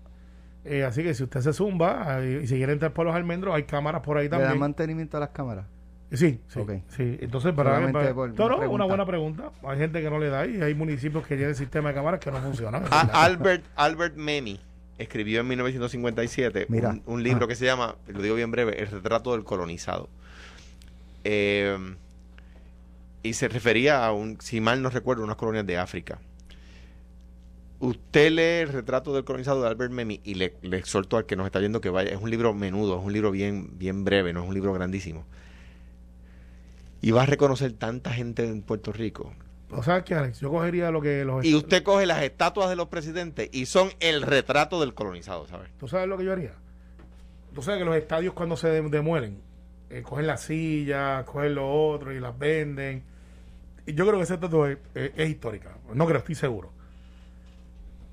Eh, 0.66 0.84
así 0.84 1.04
que 1.04 1.14
si 1.14 1.24
usted 1.24 1.42
se 1.42 1.52
zumba 1.54 2.20
eh, 2.22 2.42
y 2.44 2.48
si 2.48 2.56
quiere 2.56 2.72
entrar 2.74 2.94
por 2.94 3.06
los 3.06 3.16
almendros, 3.16 3.54
hay 3.54 3.64
cámaras 3.64 4.02
por 4.02 4.18
ahí 4.18 4.26
¿Le 4.26 4.30
dan 4.30 4.40
también. 4.42 4.60
mantenimiento 4.60 5.18
a 5.18 5.20
las 5.20 5.30
cámaras? 5.30 5.66
Sí, 6.12 6.42
sí, 6.48 6.60
Ok. 6.60 6.72
sí. 6.88 7.18
Entonces, 7.22 7.54
para, 7.54 7.72
para- 7.72 7.80
no, 7.82 7.88
una 7.90 8.00
no, 8.00 8.04
pregunta. 8.16 8.56
una 8.70 8.86
buena 8.86 9.06
pregunta. 9.06 9.52
Hay 9.64 9.78
gente 9.78 10.02
que 10.02 10.10
no 10.10 10.20
le 10.20 10.30
da 10.30 10.46
y 10.48 10.62
hay 10.62 10.74
municipios 10.74 11.26
que 11.28 11.36
tienen 11.36 11.54
sistema 11.54 11.90
de 11.90 11.96
cámaras 11.96 12.20
que 12.20 12.32
no 12.32 12.38
funcionan. 12.40 12.84
A- 12.90 13.24
Albert, 13.26 13.64
Albert 13.76 14.16
Memmi 14.16 14.60
escribió 15.00 15.42
en 15.42 15.48
1957 15.48 16.68
Mira. 16.70 16.90
un, 16.92 17.02
un 17.06 17.24
libro 17.24 17.46
Ah. 17.46 17.48
que 17.48 17.56
se 17.56 17.66
llama, 17.66 17.96
lo 18.08 18.22
digo 18.22 18.36
bien 18.36 18.52
breve, 18.52 18.80
El 18.80 18.88
retrato 18.88 19.32
del 19.32 19.44
colonizado. 19.44 20.10
Eh, 21.24 21.78
y 23.24 23.34
se 23.34 23.48
refería 23.50 24.06
a 24.06 24.14
un, 24.14 24.40
si 24.40 24.62
mal 24.62 24.82
no 24.82 24.90
recuerdo, 24.90 25.24
unas 25.24 25.36
colonias 25.36 25.66
de 25.66 25.78
África. 25.78 26.20
Usted 27.82 28.32
lee 28.32 28.64
el 28.64 28.70
retrato 28.70 29.14
del 29.14 29.24
colonizado 29.24 29.62
de 29.62 29.68
Albert 29.70 29.92
Memmi 29.94 30.20
y 30.26 30.36
le, 30.36 30.56
le 30.62 30.78
exhorto 30.78 31.16
al 31.18 31.26
que 31.26 31.36
nos 31.38 31.46
está 31.46 31.60
viendo 31.60 31.80
que 31.82 31.90
vaya. 31.90 32.12
Es 32.12 32.22
un 32.22 32.30
libro 32.30 32.54
menudo, 32.54 33.00
es 33.00 33.06
un 33.06 33.14
libro 33.14 33.32
bien, 33.32 33.78
bien 33.78 34.04
breve, 34.04 34.34
no 34.34 34.42
es 34.44 34.48
un 34.50 34.54
libro 34.54 34.74
grandísimo. 34.74 35.26
Y 37.02 37.12
va 37.12 37.24
a 37.24 37.26
reconocer 37.26 37.72
tanta 37.74 38.12
gente 38.12 38.46
en 38.46 38.62
Puerto 38.62 38.92
Rico. 38.92 39.34
O 39.72 39.84
sea, 39.84 40.04
que 40.04 40.16
Alex, 40.16 40.40
yo 40.40 40.50
cogería 40.50 40.92
lo 40.92 41.02
que 41.02 41.24
los... 41.26 41.46
Y 41.46 41.56
usted 41.56 41.84
coge 41.84 42.06
las 42.06 42.24
estatuas 42.24 42.70
de 42.70 42.76
los 42.76 42.88
presidentes 42.88 43.50
y 43.52 43.66
son 43.66 43.90
el 44.00 44.22
retrato 44.22 44.80
del 44.82 44.94
colonizado, 44.94 45.46
¿sabes? 45.48 45.70
¿Tú 45.78 45.88
sabes 45.88 46.08
lo 46.08 46.18
que 46.18 46.26
yo 46.26 46.32
haría? 46.34 46.54
Tú 47.54 47.62
sabes 47.62 47.80
que 47.80 47.86
los 47.86 47.96
estadios 47.96 48.34
cuando 48.34 48.58
se 48.58 48.68
dem- 48.82 48.90
demuelen, 48.90 49.42
eh, 49.90 50.02
cogen 50.04 50.28
las 50.28 50.42
sillas, 50.42 51.24
cogen 51.26 51.56
lo 51.56 51.72
otro 51.90 52.12
y 52.14 52.20
las 52.20 52.38
venden. 52.38 53.04
Y 53.86 53.94
yo 53.94 54.06
creo 54.06 54.18
que 54.18 54.24
esa 54.24 54.36
estatua 54.36 54.72
es, 54.72 54.78
es- 54.96 55.12
es 55.16 55.30
histórica. 55.30 55.76
No 55.94 56.06
creo, 56.06 56.20
estoy 56.20 56.36
seguro. 56.36 56.72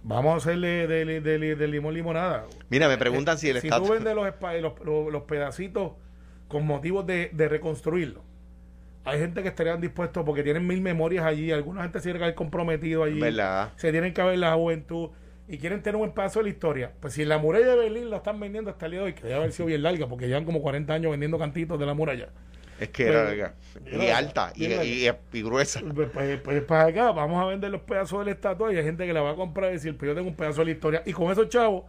Vamos 0.02 0.34
a 0.34 0.36
hacerle 0.36 0.86
de, 0.86 1.04
de- 1.04 1.20
de- 1.20 1.56
de 1.56 1.68
limón 1.68 1.92
limonada. 1.94 2.46
Mira, 2.70 2.86
me 2.88 2.96
preguntan 2.96 3.38
si 3.38 3.48
el 3.50 3.56
Eh, 3.56 3.60
si 3.60 3.66
estatus... 3.66 3.88
tú 3.88 3.94
vendes 3.94 4.14
los, 4.14 4.26
los- 4.84 5.12
los 5.12 5.22
pedacitos 5.24 5.92
con 6.48 6.64
motivos 6.64 7.04
de, 7.06 7.30
de 7.32 7.48
reconstruirlo, 7.48 8.22
hay 9.06 9.18
gente 9.18 9.42
que 9.42 9.48
estarían 9.48 9.80
dispuestos 9.80 10.24
porque 10.24 10.42
tienen 10.42 10.66
mil 10.66 10.80
memorias 10.80 11.24
allí, 11.24 11.50
alguna 11.52 11.82
gente 11.82 11.98
se 12.00 12.04
tiene 12.04 12.18
que 12.18 12.24
haber 12.24 12.34
comprometido 12.34 13.04
allí, 13.04 13.20
¿Verdad? 13.20 13.72
se 13.76 13.90
tienen 13.92 14.12
que 14.12 14.22
ver 14.22 14.38
la 14.38 14.54
juventud 14.54 15.10
y 15.48 15.58
quieren 15.58 15.80
tener 15.82 16.00
un 16.00 16.08
espacio 16.08 16.40
de 16.40 16.44
la 16.44 16.48
historia. 16.50 16.92
Pues 17.00 17.14
si 17.14 17.24
la 17.24 17.38
muralla 17.38 17.68
de 17.68 17.76
Berlín 17.76 18.10
la 18.10 18.16
están 18.16 18.38
vendiendo 18.40 18.70
hasta 18.70 18.86
el 18.86 18.92
día 18.92 19.00
de 19.00 19.06
hoy, 19.06 19.12
que 19.14 19.22
debe 19.22 19.34
haber 19.36 19.52
sido 19.52 19.66
bien 19.66 19.82
larga, 19.82 20.08
porque 20.08 20.26
llevan 20.26 20.44
como 20.44 20.60
40 20.60 20.92
años 20.92 21.10
vendiendo 21.12 21.38
cantitos 21.38 21.78
de 21.78 21.86
la 21.86 21.94
muralla. 21.94 22.28
Es 22.80 22.88
que 22.90 23.04
era, 23.06 23.24
Pero- 23.24 23.30
era- 23.32 23.54
y 23.86 24.06
era- 24.06 24.18
alta 24.18 24.52
y, 24.54 24.66
y- 24.66 25.08
y 25.32 25.42
gruesa. 25.42 25.80
Pues, 25.94 26.10
pues, 26.12 26.40
pues 26.40 26.62
para 26.64 26.86
acá, 26.86 27.10
vamos 27.12 27.42
a 27.42 27.46
vender 27.46 27.70
los 27.70 27.80
pedazos 27.82 28.18
de 28.18 28.24
la 28.26 28.30
estatua 28.32 28.70
y 28.72 28.76
hay 28.76 28.84
gente 28.84 29.06
que 29.06 29.12
la 29.14 29.22
va 29.22 29.30
a 29.30 29.34
comprar 29.36 29.70
y 29.70 29.74
decir, 29.74 29.96
pues 29.96 30.08
yo 30.10 30.14
tengo 30.14 30.28
un 30.28 30.34
pedazo 30.36 30.60
de 30.60 30.66
la 30.66 30.70
historia. 30.72 31.02
Y 31.06 31.12
con 31.12 31.30
esos 31.32 31.48
chavos 31.48 31.84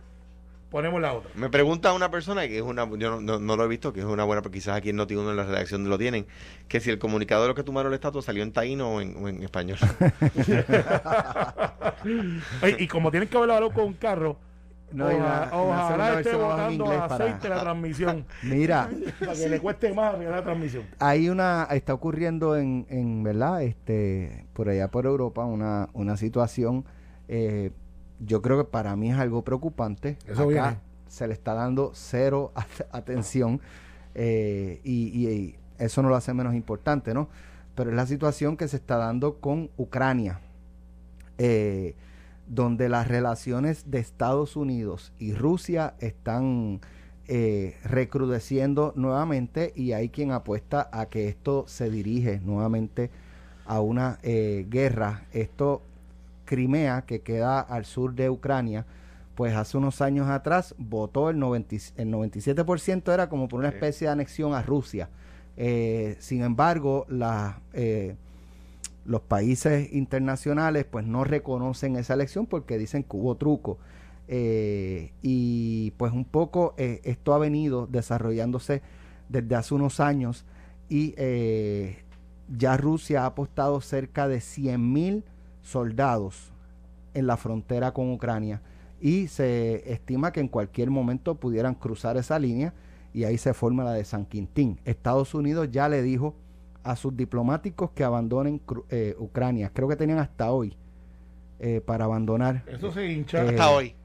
ponemos 0.69 1.01
la 1.01 1.13
otra. 1.13 1.29
Me 1.35 1.49
pregunta 1.49 1.93
una 1.93 2.11
persona 2.11 2.47
que 2.47 2.57
es 2.57 2.63
una, 2.63 2.85
yo 2.97 3.09
no, 3.11 3.21
no- 3.21 3.39
no 3.39 3.55
lo 3.55 3.63
he 3.63 3.67
visto, 3.67 3.93
que 3.93 3.99
es 4.01 4.05
una 4.05 4.23
buena, 4.25 4.41
pero 4.41 4.51
quizás 4.51 4.75
aquí 4.77 4.89
en 4.89 4.97
Noti1 4.97 5.29
en 5.31 5.35
la 5.37 5.43
redacción 5.43 5.87
lo 5.89 5.97
tienen, 5.97 6.25
que 6.67 6.79
si 6.79 6.89
el 6.89 6.99
comunicado 6.99 7.43
de 7.43 7.47
lo 7.49 7.55
que 7.55 7.63
tomaron 7.63 7.91
la 7.91 7.95
estatua 7.95 8.21
salió 8.21 8.43
en 8.43 8.51
taíno 8.51 8.95
o 8.95 9.01
en, 9.01 9.15
o 9.23 9.27
en 9.29 9.43
español. 9.43 9.77
Oye, 12.61 12.75
y 12.79 12.87
como 12.87 13.11
tienen 13.11 13.29
que 13.29 13.37
haberlo 13.37 13.71
con 13.71 13.85
un 13.85 13.93
carro, 13.93 14.37
No, 14.91 15.11
y 15.11 15.15
oja- 15.15 15.49
la- 15.51 15.57
ojalá 15.57 16.19
esté 16.19 16.35
botando 16.35 16.85
inglés 16.85 16.99
para- 17.07 17.15
aceite 17.25 17.49
la 17.49 17.59
transmisión 17.59 18.25
Mira, 18.43 18.89
para 19.19 19.33
que 19.33 19.49
le 19.49 19.59
cueste 19.59 19.93
más 19.93 20.13
arreglar 20.13 20.35
la 20.39 20.43
transmisión. 20.43 20.83
hay 20.99 21.29
una, 21.29 21.67
está 21.71 21.93
ocurriendo 21.93 22.55
en, 22.55 22.85
en 22.89 23.23
verdad, 23.23 23.61
este, 23.63 24.45
por 24.53 24.69
allá 24.69 24.89
por 24.89 25.05
Europa, 25.05 25.43
una, 25.45 25.89
una 25.93 26.15
situación, 26.17 26.85
eh, 27.27 27.71
yo 28.19 28.41
creo 28.41 28.57
que 28.57 28.63
para 28.69 28.95
mí 28.95 29.11
es 29.11 29.17
algo 29.17 29.43
preocupante. 29.43 30.17
Eso 30.27 30.43
Acá 30.43 30.47
viene. 30.47 30.77
se 31.07 31.27
le 31.27 31.33
está 31.33 31.53
dando 31.53 31.91
cero 31.93 32.51
at- 32.55 32.87
atención 32.91 33.61
eh, 34.15 34.81
y, 34.83 35.07
y- 35.09 35.29
y 35.29 35.55
eso 35.77 36.01
no 36.01 36.09
lo 36.09 36.15
hace 36.15 36.33
menos 36.33 36.55
importante, 36.55 37.13
¿no? 37.13 37.29
Pero 37.75 37.91
es 37.91 37.95
la 37.95 38.07
situación 38.07 38.57
que 38.57 38.67
se 38.67 38.77
está 38.77 38.97
dando 38.97 39.35
con 39.39 39.69
Ucrania, 39.77 40.39
eh, 41.37 41.95
donde 42.47 42.89
las 42.89 43.07
relaciones 43.07 43.91
de 43.91 43.99
Estados 43.99 44.55
Unidos 44.55 45.11
y 45.19 45.33
Rusia 45.33 45.93
están 45.99 46.79
eh, 47.27 47.75
recrudeciendo 47.83 48.93
nuevamente 48.95 49.73
y 49.75 49.91
hay 49.91 50.09
quien 50.09 50.31
apuesta 50.31 50.89
a 50.91 51.07
que 51.07 51.27
esto 51.27 51.65
se 51.67 51.89
dirige 51.91 52.39
nuevamente 52.39 53.11
a 53.65 53.81
una 53.81 54.17
guerra. 54.23 55.25
Esto, 55.33 55.81
Crimea, 56.47 57.03
que 57.03 57.21
queda 57.21 57.59
al 57.61 57.85
sur 57.85 58.15
de 58.15 58.31
Ucrania, 58.31 58.87
pues 59.35 59.53
hace 59.55 59.77
unos 59.77 60.01
años 60.01 60.27
atrás 60.29 60.73
votó 60.79 61.29
el, 61.29 61.37
90 61.37 61.75
y- 61.75 61.79
el 61.97 62.09
97% 62.09 63.13
era 63.13 63.29
como 63.29 63.47
por 63.47 63.59
una 63.59 63.69
especie 63.75 64.07
de 64.07 64.13
anexión 64.13 64.55
a 64.55 64.63
Rusia. 64.63 65.09
Eh, 65.57 66.17
sin 66.19 66.41
embargo, 66.43 67.05
la, 67.09 67.61
eh, 67.73 68.15
los 69.05 69.21
países 69.21 69.93
internacionales 69.93 70.85
pues 70.89 71.05
no 71.05 71.23
reconocen 71.23 71.95
esa 71.97 72.15
elección 72.15 72.47
porque 72.47 72.77
dicen 72.79 73.03
que 73.03 73.15
hubo 73.17 73.35
truco. 73.35 73.77
Eh, 74.29 75.13
y 75.21 75.91
pues 75.97 76.11
un 76.11 76.25
poco 76.25 76.73
eh, 76.77 77.01
esto 77.05 77.33
ha 77.33 77.37
venido 77.37 77.87
desarrollándose 77.87 78.81
desde 79.29 79.55
hace 79.55 79.73
unos 79.75 79.99
años 80.01 80.45
y 80.89 81.13
eh, 81.17 81.99
ya 82.49 82.75
Rusia 82.75 83.23
ha 83.23 83.27
apostado 83.27 83.79
cerca 83.81 84.27
de 84.27 84.41
100 84.41 84.91
mil 84.93 85.23
soldados 85.67 86.51
en 87.13 87.27
la 87.27 87.35
frontera 87.37 87.91
con 87.93 88.11
Ucrania 88.11 88.61
y 89.01 89.27
se 89.27 89.91
estima 89.91 90.31
que 90.31 90.39
en 90.39 90.47
cualquier 90.47 90.89
momento 90.89 91.35
pudieran 91.35 91.75
cruzar 91.75 92.17
esa 92.17 92.39
línea 92.39 92.73
y 93.13 93.25
ahí 93.25 93.37
se 93.37 93.53
forma 93.53 93.83
la 93.83 93.91
de 93.93 94.05
San 94.05 94.25
Quintín. 94.25 94.79
Estados 94.85 95.33
Unidos 95.33 95.69
ya 95.71 95.89
le 95.89 96.01
dijo 96.01 96.35
a 96.83 96.95
sus 96.95 97.15
diplomáticos 97.17 97.91
que 97.91 98.03
abandonen 98.03 98.61
eh, 98.89 99.15
Ucrania. 99.19 99.71
Creo 99.73 99.87
que 99.89 99.95
tenían 99.97 100.19
hasta 100.19 100.51
hoy 100.51 100.75
eh, 101.59 101.81
para 101.85 102.05
abandonar. 102.05 102.63
Eso 102.67 102.91
se 102.91 103.11
hincha. 103.11 103.43
Eh, 103.43 103.49
Hasta 103.49 103.69
hoy. 103.71 103.95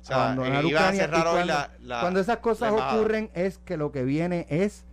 O 0.00 0.04
sea, 0.04 0.16
abandonar 0.32 0.64
Ucrania. 0.64 1.00
cerrar 1.02 1.18
Y 1.18 1.28
hoy 1.28 1.34
cuando, 1.34 1.46
la, 1.52 1.70
la- 1.82 2.00
cuando 2.00 2.20
esas 2.20 2.38
cosas 2.38 2.72
ocurren 2.72 3.30
es 3.34 3.58
que 3.58 3.76
lo 3.76 3.92
que 3.92 4.04
viene 4.04 4.46
es, 4.48 4.84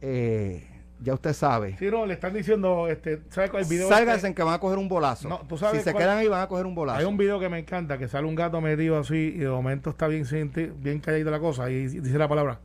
eh, 0.00 0.66
ya 1.04 1.14
usted 1.14 1.32
sabe, 1.32 1.76
Sí, 1.78 1.86
no, 1.90 2.06
le 2.06 2.14
están 2.14 2.34
diciendo, 2.34 2.88
este, 2.88 3.22
¿sabes 3.30 3.50
cuál 3.50 3.64
video? 3.64 3.88
sálganse 3.88 4.16
este? 4.16 4.28
en 4.28 4.34
que 4.34 4.42
van 4.42 4.54
a 4.54 4.58
coger 4.58 4.78
un 4.78 4.88
bolazo. 4.88 5.28
No, 5.28 5.40
¿tú 5.48 5.56
sabes 5.56 5.82
si 5.82 5.90
se 5.90 5.94
quedan 5.94 6.18
ahí 6.18 6.28
van 6.28 6.42
a 6.42 6.48
coger 6.48 6.66
un 6.66 6.74
bolazo. 6.74 6.98
Hay 6.98 7.04
un 7.04 7.16
video 7.16 7.38
que 7.38 7.48
me 7.48 7.58
encanta, 7.58 7.98
que 7.98 8.08
sale 8.08 8.26
un 8.26 8.34
gato 8.34 8.60
metido 8.60 8.98
así 8.98 9.34
y 9.36 9.38
de 9.38 9.48
momento 9.48 9.90
está 9.90 10.08
bien, 10.08 10.24
bien 10.78 11.02
la 11.06 11.38
cosa 11.38 11.70
y 11.70 11.86
dice 11.86 12.18
la 12.18 12.28
palabra 12.28 12.58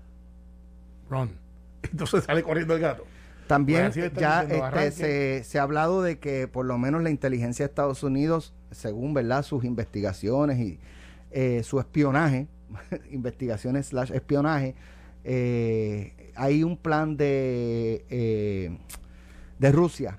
run. 1.10 1.32
Entonces 1.84 2.24
sale 2.24 2.44
corriendo 2.44 2.74
el 2.74 2.82
gato. 2.82 3.06
También 3.48 3.92
Pues 3.92 4.14
ya 4.14 4.44
diciendo, 4.44 4.68
este, 4.80 4.92
se, 4.92 5.44
se 5.44 5.60
ha 5.60 5.64
hablado 5.64 6.04
de 6.04 6.20
que 6.20 6.48
por 6.48 6.66
lo 6.66 6.78
menos 6.78 7.02
la 7.02 7.10
inteligencia 7.10 7.66
de 7.66 7.70
Estados 7.70 8.04
Unidos, 8.04 8.54
según 8.72 9.14
verdad 9.16 9.44
sus 9.44 9.64
investigaciones 9.64 10.60
y 10.60 10.80
eh, 11.32 11.64
su 11.64 11.80
espionaje, 11.80 12.48
investigaciones 13.12 13.88
slash 13.88 14.12
espionaje, 14.12 14.76
eh, 15.24 16.14
hay 16.40 16.64
un 16.64 16.78
plan 16.78 17.18
de, 17.18 18.06
eh, 18.10 18.78
de 19.60 19.72
Rusia 19.72 20.18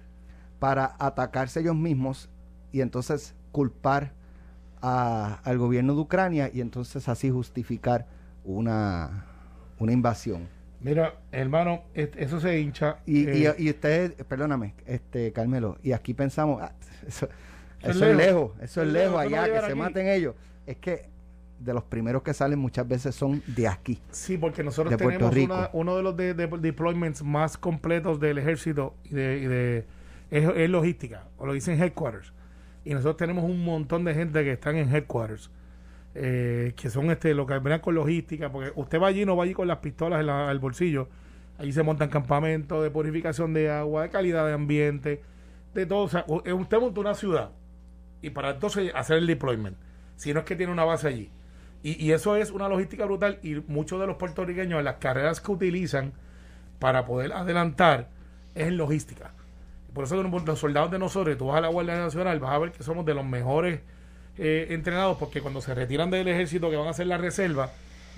para 0.59 0.95
atacarse 0.99 1.61
ellos 1.61 1.75
mismos 1.77 2.29
y 2.73 2.83
entonces 2.83 3.35
culpar 3.53 4.13
a- 4.83 5.41
al 5.45 5.59
gobierno 5.59 5.95
de 5.95 6.01
Ucrania 6.01 6.51
y 6.53 6.61
entonces 6.61 7.09
así 7.09 7.31
justificar 7.31 8.07
una, 8.45 9.25
una 9.79 9.93
invasión. 9.93 10.49
Mira, 10.81 11.15
hermano, 11.33 11.83
eso 11.95 12.41
se 12.41 12.59
hincha. 12.59 12.99
Y, 13.05 13.27
eh, 13.29 13.55
y, 13.59 13.65
y 13.67 13.71
ustedes, 13.71 14.13
perdóname, 14.25 14.75
este 14.87 15.33
Carmelo, 15.33 15.77
y 15.83 15.93
aquí 15.93 16.15
pensamos, 16.15 16.63
ah, 16.63 16.73
eso, 17.07 17.29
Eso 17.83 17.91
es 17.91 17.97
eso 17.97 18.07
es 18.07 18.17
lejos. 18.17 18.17
lejos, 18.17 18.53
eso 18.63 18.83
es 18.83 18.89
lejos 18.89 19.21
allá, 19.21 19.45
que 19.53 19.61
se 19.61 19.75
maten 19.75 20.09
ellos. 20.09 20.35
Es 20.67 20.77
que 20.79 21.10
de 21.61 21.75
los 21.75 21.85
primeros 21.85 22.23
que 22.23 22.33
salen 22.35 22.59
muchas 22.59 22.89
veces 22.89 23.15
son 23.15 23.43
de 23.47 23.69
aquí. 23.69 24.01
Sí, 24.11 24.39
porque 24.39 24.63
nosotros 24.65 24.91
tenemos 24.97 25.33
una- 25.45 25.71
uno 25.75 25.97
de 25.97 26.03
los 26.03 26.17
de, 26.17 26.35
de- 26.35 26.47
deployments 26.47 27.23
más 27.23 27.57
completos 27.59 28.19
del 28.19 28.39
ejército 28.39 28.95
y 29.05 29.11
de, 29.15 29.39
y 29.39 29.47
de- 29.47 29.87
es, 30.31 30.49
es 30.57 30.71
logística, 30.71 31.25
o 31.39 31.47
lo 31.47 31.53
dicen 31.53 31.81
headquarters. 31.83 32.33
Y 32.85 32.91
nosotros 32.95 33.17
tenemos 33.19 33.45
un 33.45 33.65
montón 33.65 34.05
de 34.05 34.15
gente 34.15 34.43
que 34.43 34.53
están 34.53 34.77
en 34.77 34.95
headquarters, 34.95 35.51
eh, 36.15 36.73
que 36.77 36.91
son 36.91 37.11
este 37.11 37.35
lo 37.35 37.47
que 37.47 37.59
ven 37.59 37.79
con 37.81 37.95
logística, 37.95 38.51
porque 38.51 38.73
usted 38.75 39.01
va 39.01 39.09
allí, 39.09 39.25
no 39.25 39.37
va 39.37 39.45
allí 39.45 39.53
con 39.55 39.69
las 39.69 39.79
pistolas 39.79 40.21
en 40.21 40.27
la- 40.27 40.51
el 40.51 40.59
bolsillo. 40.59 41.09
Allí 41.59 41.73
se 41.73 41.83
montan 41.83 42.09
campamentos 42.09 42.83
de 42.83 42.91
purificación 42.91 43.53
de 43.53 43.71
agua, 43.71 44.03
de 44.05 44.09
calidad 44.11 44.47
de 44.47 44.55
ambiente, 44.55 45.21
de 45.75 45.85
todo. 45.87 46.05
O 46.05 46.09
sea, 46.09 46.25
eh, 46.47 46.53
usted 46.55 46.79
monta 46.81 47.01
una 47.01 47.15
ciudad 47.15 47.51
y 48.23 48.31
para 48.31 48.51
entonces 48.53 48.91
hacer 48.95 49.19
el 49.19 49.27
deployment, 49.27 49.77
si 50.17 50.33
no 50.33 50.41
es 50.41 50.47
que 50.47 50.57
tiene 50.57 50.73
una 50.73 50.85
base 50.85 51.07
allí. 51.09 51.31
Y, 51.83 52.05
y 52.05 52.13
eso 52.13 52.37
es 52.37 52.51
una 52.51 52.69
logística 52.69 53.05
brutal 53.07 53.39
y 53.43 53.55
muchos 53.67 54.01
de 54.01 54.07
los 54.07 54.17
puertorriqueños 54.17 54.79
en 54.79 54.85
las 54.85 54.97
carreras 54.97 55.41
que 55.41 55.51
utilizan 55.51 56.13
para 56.79 57.07
poder 57.07 57.33
adelantar 57.33 58.09
es 58.55 58.67
en 58.69 58.77
logística. 58.77 59.33
Por 59.95 60.05
eso 60.05 60.23
los 60.23 60.59
soldados 60.59 60.91
de 60.91 60.99
nosotros, 60.99 61.37
tú 61.39 61.47
vas 61.49 61.59
a 61.59 61.61
la 61.63 61.69
Guardia 61.69 61.97
Nacional, 61.99 62.39
vas 62.39 62.53
a 62.53 62.59
ver 62.59 62.73
que 62.73 62.83
somos 62.83 63.05
de 63.07 63.15
los 63.15 63.25
mejores 63.25 63.81
eh, 64.39 64.69
entrenados 64.71 65.17
porque 65.19 65.41
cuando 65.41 65.61
se 65.61 65.75
retiran 65.75 66.11
del 66.11 66.29
ejército 66.29 66.71
que 66.71 66.77
van 66.77 66.87
a 66.87 66.91
hacer 66.91 67.07
la 67.07 67.19
reserva, 67.19 67.71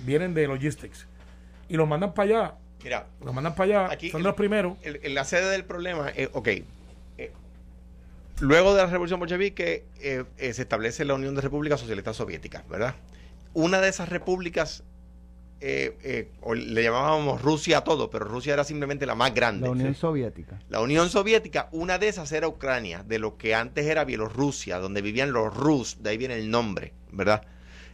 vienen 0.05 0.33
de 0.33 0.47
logistics. 0.47 1.07
Y 1.69 1.75
los 1.77 1.87
mandan 1.87 2.13
para 2.13 2.23
allá, 2.29 2.53
Mira, 2.83 3.07
los 3.23 3.33
mandan 3.33 3.55
para 3.55 3.81
allá, 3.83 3.93
Aquí 3.93 4.09
son 4.09 4.19
el- 4.19 4.25
los 4.25 4.35
primeros. 4.35 4.77
el- 4.83 4.99
el- 5.03 5.15
la 5.15 5.23
sede 5.23 5.49
del 5.49 5.63
problema 5.63 6.09
es, 6.09 6.29
ok, 6.33 6.47
eh, 7.17 7.31
luego 8.39 8.75
de 8.75 8.83
la 8.83 8.89
Revolución 8.89 9.19
Bolchevique 9.19 9.85
eh, 10.01 10.23
eh, 10.37 10.53
se 10.53 10.61
establece 10.63 11.05
la 11.05 11.13
Unión 11.15 11.33
de 11.35 11.41
Repúblicas 11.41 11.79
Socialistas 11.79 12.15
Soviéticas, 12.17 12.67
¿verdad? 12.69 12.95
Una 13.53 13.81
de 13.81 13.89
esas 13.89 14.09
repúblicas, 14.09 14.83
eh, 15.59 15.97
eh, 16.03 16.31
o 16.41 16.55
le 16.55 16.83
llamábamos 16.83 17.41
Rusia 17.41 17.79
a 17.79 17.83
todo, 17.83 18.09
pero 18.09 18.25
Rusia 18.25 18.53
era 18.53 18.63
simplemente 18.63 19.05
la 19.05 19.15
más 19.15 19.33
grande. 19.33 19.67
La 19.67 19.71
Unión 19.71 19.93
¿sí? 19.93 19.99
Soviética. 19.99 20.59
La 20.69 20.81
Unión 20.81 21.09
Soviética, 21.09 21.69
una 21.71 21.97
de 21.97 22.09
esas 22.09 22.31
era 22.31 22.47
Ucrania, 22.47 23.03
de 23.03 23.19
lo 23.19 23.37
que 23.37 23.55
antes 23.55 23.85
era 23.85 24.03
Bielorrusia, 24.03 24.79
donde 24.79 25.01
vivían 25.01 25.31
los 25.31 25.53
Rus, 25.55 26.01
de 26.01 26.09
ahí 26.09 26.17
viene 26.17 26.35
el 26.35 26.49
nombre, 26.49 26.93
¿verdad? 27.11 27.43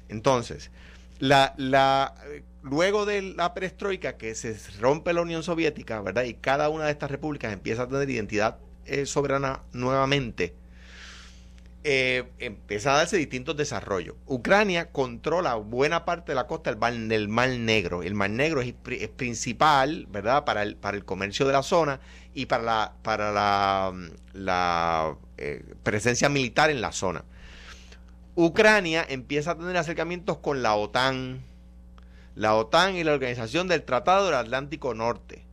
Entonces, 0.08 0.72
la, 1.20 1.54
la, 1.58 2.16
luego 2.64 3.06
de 3.06 3.22
la 3.22 3.54
perestroika, 3.54 4.18
que 4.18 4.36
se 4.36 4.58
rompe 4.80 5.14
la 5.14 5.22
Unión 5.22 5.44
Soviética, 5.44 6.02
¿verdad? 6.02 6.24
Y 6.24 6.36
cada 6.36 6.70
una 6.70 6.86
de 6.86 6.92
estas 6.92 7.12
repúblicas 7.12 7.54
empieza 7.54 7.84
a 7.84 7.88
tener 7.88 8.10
identidad 8.10 8.58
eh, 8.86 9.06
soberana 9.06 9.62
nuevamente, 9.72 10.56
eh, 11.84 12.26
empieza 12.40 12.94
a 12.94 12.98
darse 12.98 13.18
distintos 13.18 13.56
desarrollos. 13.56 14.16
Ucrania 14.26 14.92
controla 14.92 15.56
buena 15.56 16.06
parte 16.06 16.32
de 16.32 16.36
la 16.36 16.48
costa 16.48 16.74
del 16.74 17.30
mar, 17.30 17.50
Negro. 17.50 18.04
El 18.04 18.16
Mar 18.16 18.30
Negro 18.30 18.62
es, 18.62 18.74
pri- 18.74 19.02
es 19.02 19.10
principal, 19.10 20.06
¿verdad? 20.10 20.44
Para 20.46 20.64
el, 20.64 20.76
para 20.76 20.98
el 20.98 21.06
comercio 21.06 21.46
de 21.48 21.54
la 21.54 21.64
zona 21.64 22.00
y 22.34 22.46
para 22.48 22.64
la, 22.64 22.94
para 23.02 23.32
la, 23.32 23.94
la, 24.34 25.16
eh, 25.38 25.64
presencia 25.84 26.30
militar 26.30 26.70
en 26.70 26.82
la 26.82 26.92
zona. 26.92 27.24
Ucrania 28.36 29.06
empieza 29.08 29.52
a 29.52 29.58
tener 29.58 29.76
acercamientos 29.76 30.38
con 30.38 30.62
la 30.62 30.76
OTAN, 30.76 31.42
la 32.36 32.56
OTAN 32.56 32.96
y 32.96 33.04
la 33.04 33.14
Organización 33.14 33.68
del 33.68 33.84
Tratado 33.84 34.28
del 34.28 34.36
Atlántico 34.36 34.94
Norte, 34.94 35.46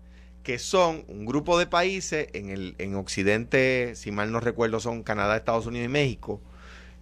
que 0.46 0.60
son 0.60 1.04
un 1.08 1.26
grupo 1.26 1.58
de 1.58 1.66
países 1.66 2.28
en 2.32 2.50
el 2.50 2.76
en 2.78 2.94
Occidente, 2.94 3.96
si 3.96 4.12
mal 4.12 4.30
no 4.30 4.38
recuerdo, 4.38 4.78
son 4.78 5.02
Canadá, 5.02 5.36
Estados 5.36 5.66
Unidos 5.66 5.86
y 5.86 5.88
México, 5.88 6.40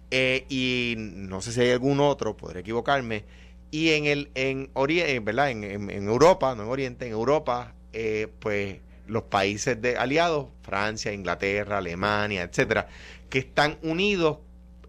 eh, 0.09 0.45
y 0.49 0.95
no 0.97 1.43
sé 1.43 1.51
si 1.51 1.61
hay 1.61 1.69
algún 1.69 1.99
otro, 1.99 2.35
podré 2.35 2.61
equivocarme, 2.61 3.23
y 3.69 3.91
en 3.91 4.05
el 4.05 4.31
en 4.33 4.71
Oriente, 4.73 5.19
¿verdad? 5.19 5.51
En, 5.51 5.63
en- 5.63 6.07
Europa, 6.07 6.55
no 6.55 6.63
en 6.63 6.69
Oriente, 6.69 7.05
en 7.05 7.11
Europa, 7.11 7.75
eh, 7.93 8.29
pues 8.39 8.79
los 9.05 9.21
países 9.25 9.79
de 9.79 9.95
aliados, 9.95 10.47
Francia, 10.63 11.13
Inglaterra, 11.13 11.77
Alemania, 11.77 12.41
etcétera, 12.41 12.87
que 13.29 13.37
están 13.37 13.77
unidos, 13.83 14.39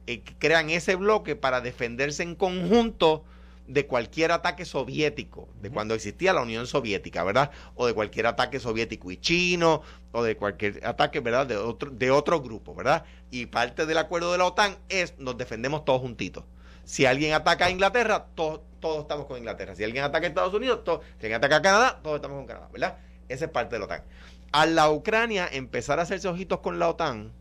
eh, 0.07 0.21
que 0.23 0.33
crean 0.39 0.71
ese 0.71 0.95
bloque 0.95 1.37
para 1.37 1.61
defenderse 1.61 2.23
en 2.23 2.35
conjunto 2.35 3.23
de 3.67 3.87
cualquier 3.87 4.33
ataque 4.33 4.65
soviético, 4.65 5.49
de 5.61 5.71
cuando 5.71 5.95
existía 5.95 6.33
la 6.33 6.43
Unión 6.43 6.67
Soviética, 6.67 7.25
¿verdad? 7.25 7.51
O 7.75 7.87
de 7.87 7.95
cualquier 7.95 8.27
ataque 8.27 8.61
soviético 8.61 9.11
y 9.11 9.17
chino, 9.17 9.83
o 10.13 10.23
de 10.23 10.37
cualquier 10.37 10.87
ataque, 10.87 11.21
¿verdad? 11.21 11.47
De 11.47 11.57
otro, 11.57 11.91
de 11.91 12.11
otro 12.11 12.41
grupo, 12.41 12.75
¿verdad? 12.75 13.05
Y 13.31 13.47
parte 13.47 13.87
del 13.87 13.99
acuerdo 13.99 14.33
de 14.33 14.39
la 14.39 14.47
OTAN 14.47 14.77
es 14.89 15.19
nos 15.19 15.37
defendemos 15.37 15.85
todos 15.85 16.01
juntitos. 16.01 16.45
Si 16.85 17.05
alguien 17.05 17.33
ataca 17.33 17.67
a 17.67 17.71
Inglaterra, 17.71 18.27
todos, 18.35 18.61
todos 18.81 19.03
estamos 19.03 19.27
con 19.27 19.39
Inglaterra. 19.39 19.75
Si 19.75 19.83
alguien 19.83 20.05
ataca 20.05 20.27
a 20.27 20.29
Estados 20.29 20.55
Unidos, 20.55 20.85
todos, 20.85 21.01
si 21.19 21.27
alguien 21.27 21.35
ataca 21.35 21.57
a 21.57 21.63
Canadá, 21.63 22.01
todos 22.03 22.17
estamos 22.17 22.37
con 22.37 22.47
Canadá, 22.47 22.69
¿verdad? 22.73 22.99
Esa 23.29 23.47
es 23.47 23.51
parte 23.51 23.75
de 23.75 23.81
la 23.81 23.87
OTAN. 23.87 24.05
A 24.53 24.67
la 24.67 24.91
Ucrania 24.91 25.49
empezar 25.51 25.99
a 25.99 26.03
hacerse 26.03 26.29
ojitos 26.29 26.61
con 26.61 26.79
la 26.79 26.89
OTAN, 26.89 27.33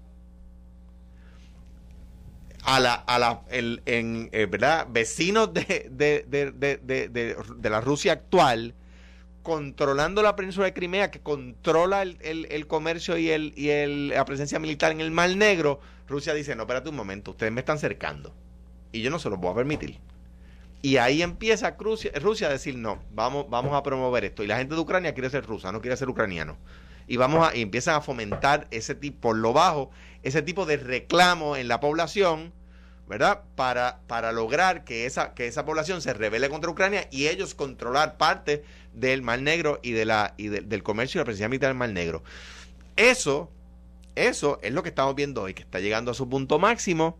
a 2.65 2.79
la, 2.79 2.93
a 2.95 3.19
la, 3.19 3.41
el, 3.49 3.81
en, 3.85 4.29
eh, 4.31 4.47
¿verdad? 4.47 4.87
Vecinos 4.89 5.53
de, 5.53 5.87
de, 5.91 6.25
de, 6.27 6.51
de, 7.09 7.69
la 7.69 7.81
Rusia 7.81 8.13
actual, 8.13 8.73
controlando 9.43 10.21
la 10.23 10.35
península 10.35 10.65
de 10.65 10.73
Crimea, 10.73 11.11
que 11.11 11.19
controla 11.19 12.01
el, 12.01 12.17
el- 12.21 12.47
el 12.49 12.67
comercio 12.67 13.17
y, 13.17 13.29
el, 13.29 13.53
y 13.55 13.69
el- 13.69 14.09
la 14.09 14.25
presencia 14.25 14.59
militar 14.59 14.91
en 14.91 15.01
el 15.01 15.11
Mar 15.11 15.29
Negro, 15.35 15.79
Rusia 16.07 16.33
dice, 16.33 16.55
no, 16.55 16.63
espérate 16.63 16.89
un 16.89 16.95
momento, 16.95 17.31
ustedes 17.31 17.51
me 17.51 17.61
están 17.61 17.77
cercando 17.79 18.33
y 18.91 19.01
yo 19.01 19.09
no 19.11 19.19
se 19.19 19.29
los 19.29 19.39
voy 19.39 19.51
a 19.51 19.55
permitir. 19.55 19.99
Y 20.81 20.97
ahí 20.97 21.21
empieza 21.23 21.71
Rusia, 21.79 22.11
Rusia 22.21 22.47
a 22.47 22.51
decir, 22.51 22.77
no, 22.77 22.99
vamos, 23.11 23.47
vamos 23.49 23.73
a 23.73 23.81
promover 23.81 24.23
esto. 24.25 24.43
Y 24.43 24.47
la 24.47 24.57
gente 24.57 24.75
de 24.75 24.81
Ucrania 24.81 25.13
quiere 25.13 25.29
ser 25.31 25.45
rusa, 25.45 25.71
no 25.71 25.81
quiere 25.81 25.97
ser 25.97 26.09
ucraniano. 26.09 26.57
Y 27.07 27.17
vamos 27.17 27.47
a, 27.47 27.55
y 27.55 27.61
empiezan 27.61 27.95
a 27.95 28.01
fomentar 28.01 28.67
ese 28.71 28.93
tipo, 28.95 29.21
por 29.29 29.37
lo 29.37 29.51
bajo, 29.53 29.89
ese 30.25 30.41
tipo 30.41 30.65
de 30.65 30.77
reclamo 30.77 31.55
en 31.55 31.67
la 31.67 31.79
población, 31.79 32.51
¿verdad? 33.07 33.43
Para, 33.55 33.99
para 34.07 34.31
lograr 34.31 34.83
que 34.83 35.05
esa, 35.05 35.33
que 35.35 35.47
esa 35.47 35.63
población 35.65 36.01
se 36.01 36.13
rebele 36.13 36.49
contra 36.49 36.71
Ucrania 36.71 37.07
y 37.11 37.27
ellos 37.27 37.53
controlar 37.53 38.17
parte 38.17 38.63
del 38.93 39.21
Mar 39.21 39.39
Negro 39.41 39.79
y, 39.83 39.91
de 39.91 40.05
la, 40.05 40.33
y 40.37 40.47
de- 40.47 40.61
del 40.61 40.81
comercio 40.83 41.19
y 41.19 41.21
la 41.21 41.25
presencia 41.25 41.47
militar 41.47 41.69
del 41.69 41.77
Mar 41.77 41.89
Negro. 41.89 42.23
Eso, 42.95 43.51
eso 44.15 44.59
es 44.63 44.73
lo 44.73 44.81
que 44.83 44.89
estamos 44.89 45.15
viendo 45.15 45.43
hoy, 45.43 45.53
que 45.53 45.61
está 45.61 45.79
llegando 45.79 46.11
a 46.11 46.13
su 46.15 46.27
punto 46.27 46.57
máximo, 46.59 47.17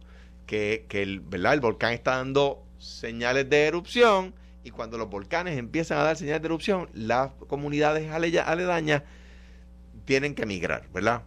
que, 0.48 0.86
que 0.90 1.04
el, 1.04 1.20
¿verdad? 1.20 1.54
el 1.54 1.60
volcán 1.60 1.94
está 1.94 2.16
dando 2.18 2.64
señales 2.80 3.50
de 3.50 3.66
erupción 3.66 4.34
y 4.64 4.72
cuando 4.72 4.98
los 4.98 5.10
volcanes 5.10 5.58
empiezan 5.60 6.00
a 6.00 6.04
dar 6.04 6.18
señales 6.18 6.42
de 6.42 6.48
erupción, 6.48 6.90
las 6.94 7.32
comunidades 7.48 8.10
ale- 8.12 8.40
aledañas 8.40 9.04
tienen 10.06 10.34
que 10.36 10.46
migrar, 10.46 10.88
¿verdad? 10.94 11.22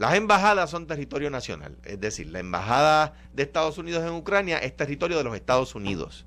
Las 0.00 0.14
embajadas 0.14 0.70
son 0.70 0.86
territorio 0.86 1.28
nacional, 1.28 1.76
es 1.84 2.00
decir, 2.00 2.26
la 2.30 2.38
embajada 2.38 3.12
de 3.34 3.42
Estados 3.42 3.76
Unidos 3.76 4.02
en 4.02 4.14
Ucrania 4.14 4.56
es 4.56 4.74
territorio 4.74 5.18
de 5.18 5.24
los 5.24 5.34
Estados 5.36 5.74
Unidos. 5.74 6.24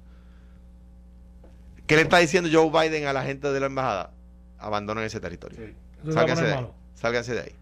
¿Qué 1.87 1.95
le 1.95 2.03
está 2.03 2.19
diciendo 2.19 2.51
Joe 2.53 2.69
Biden 2.69 3.07
a 3.07 3.13
la 3.13 3.23
gente 3.23 3.51
de 3.51 3.59
la 3.59 3.65
embajada? 3.65 4.11
Abandonen 4.59 5.03
ese 5.03 5.19
territorio. 5.19 5.57
Sí, 5.57 5.75
a 6.07 6.13
Sálganse 6.13 6.43
de 6.43 6.49
ahí. 6.49 6.55
malo. 6.55 6.75
Sálganse 6.93 7.33
de 7.33 7.41
ahí. 7.41 7.55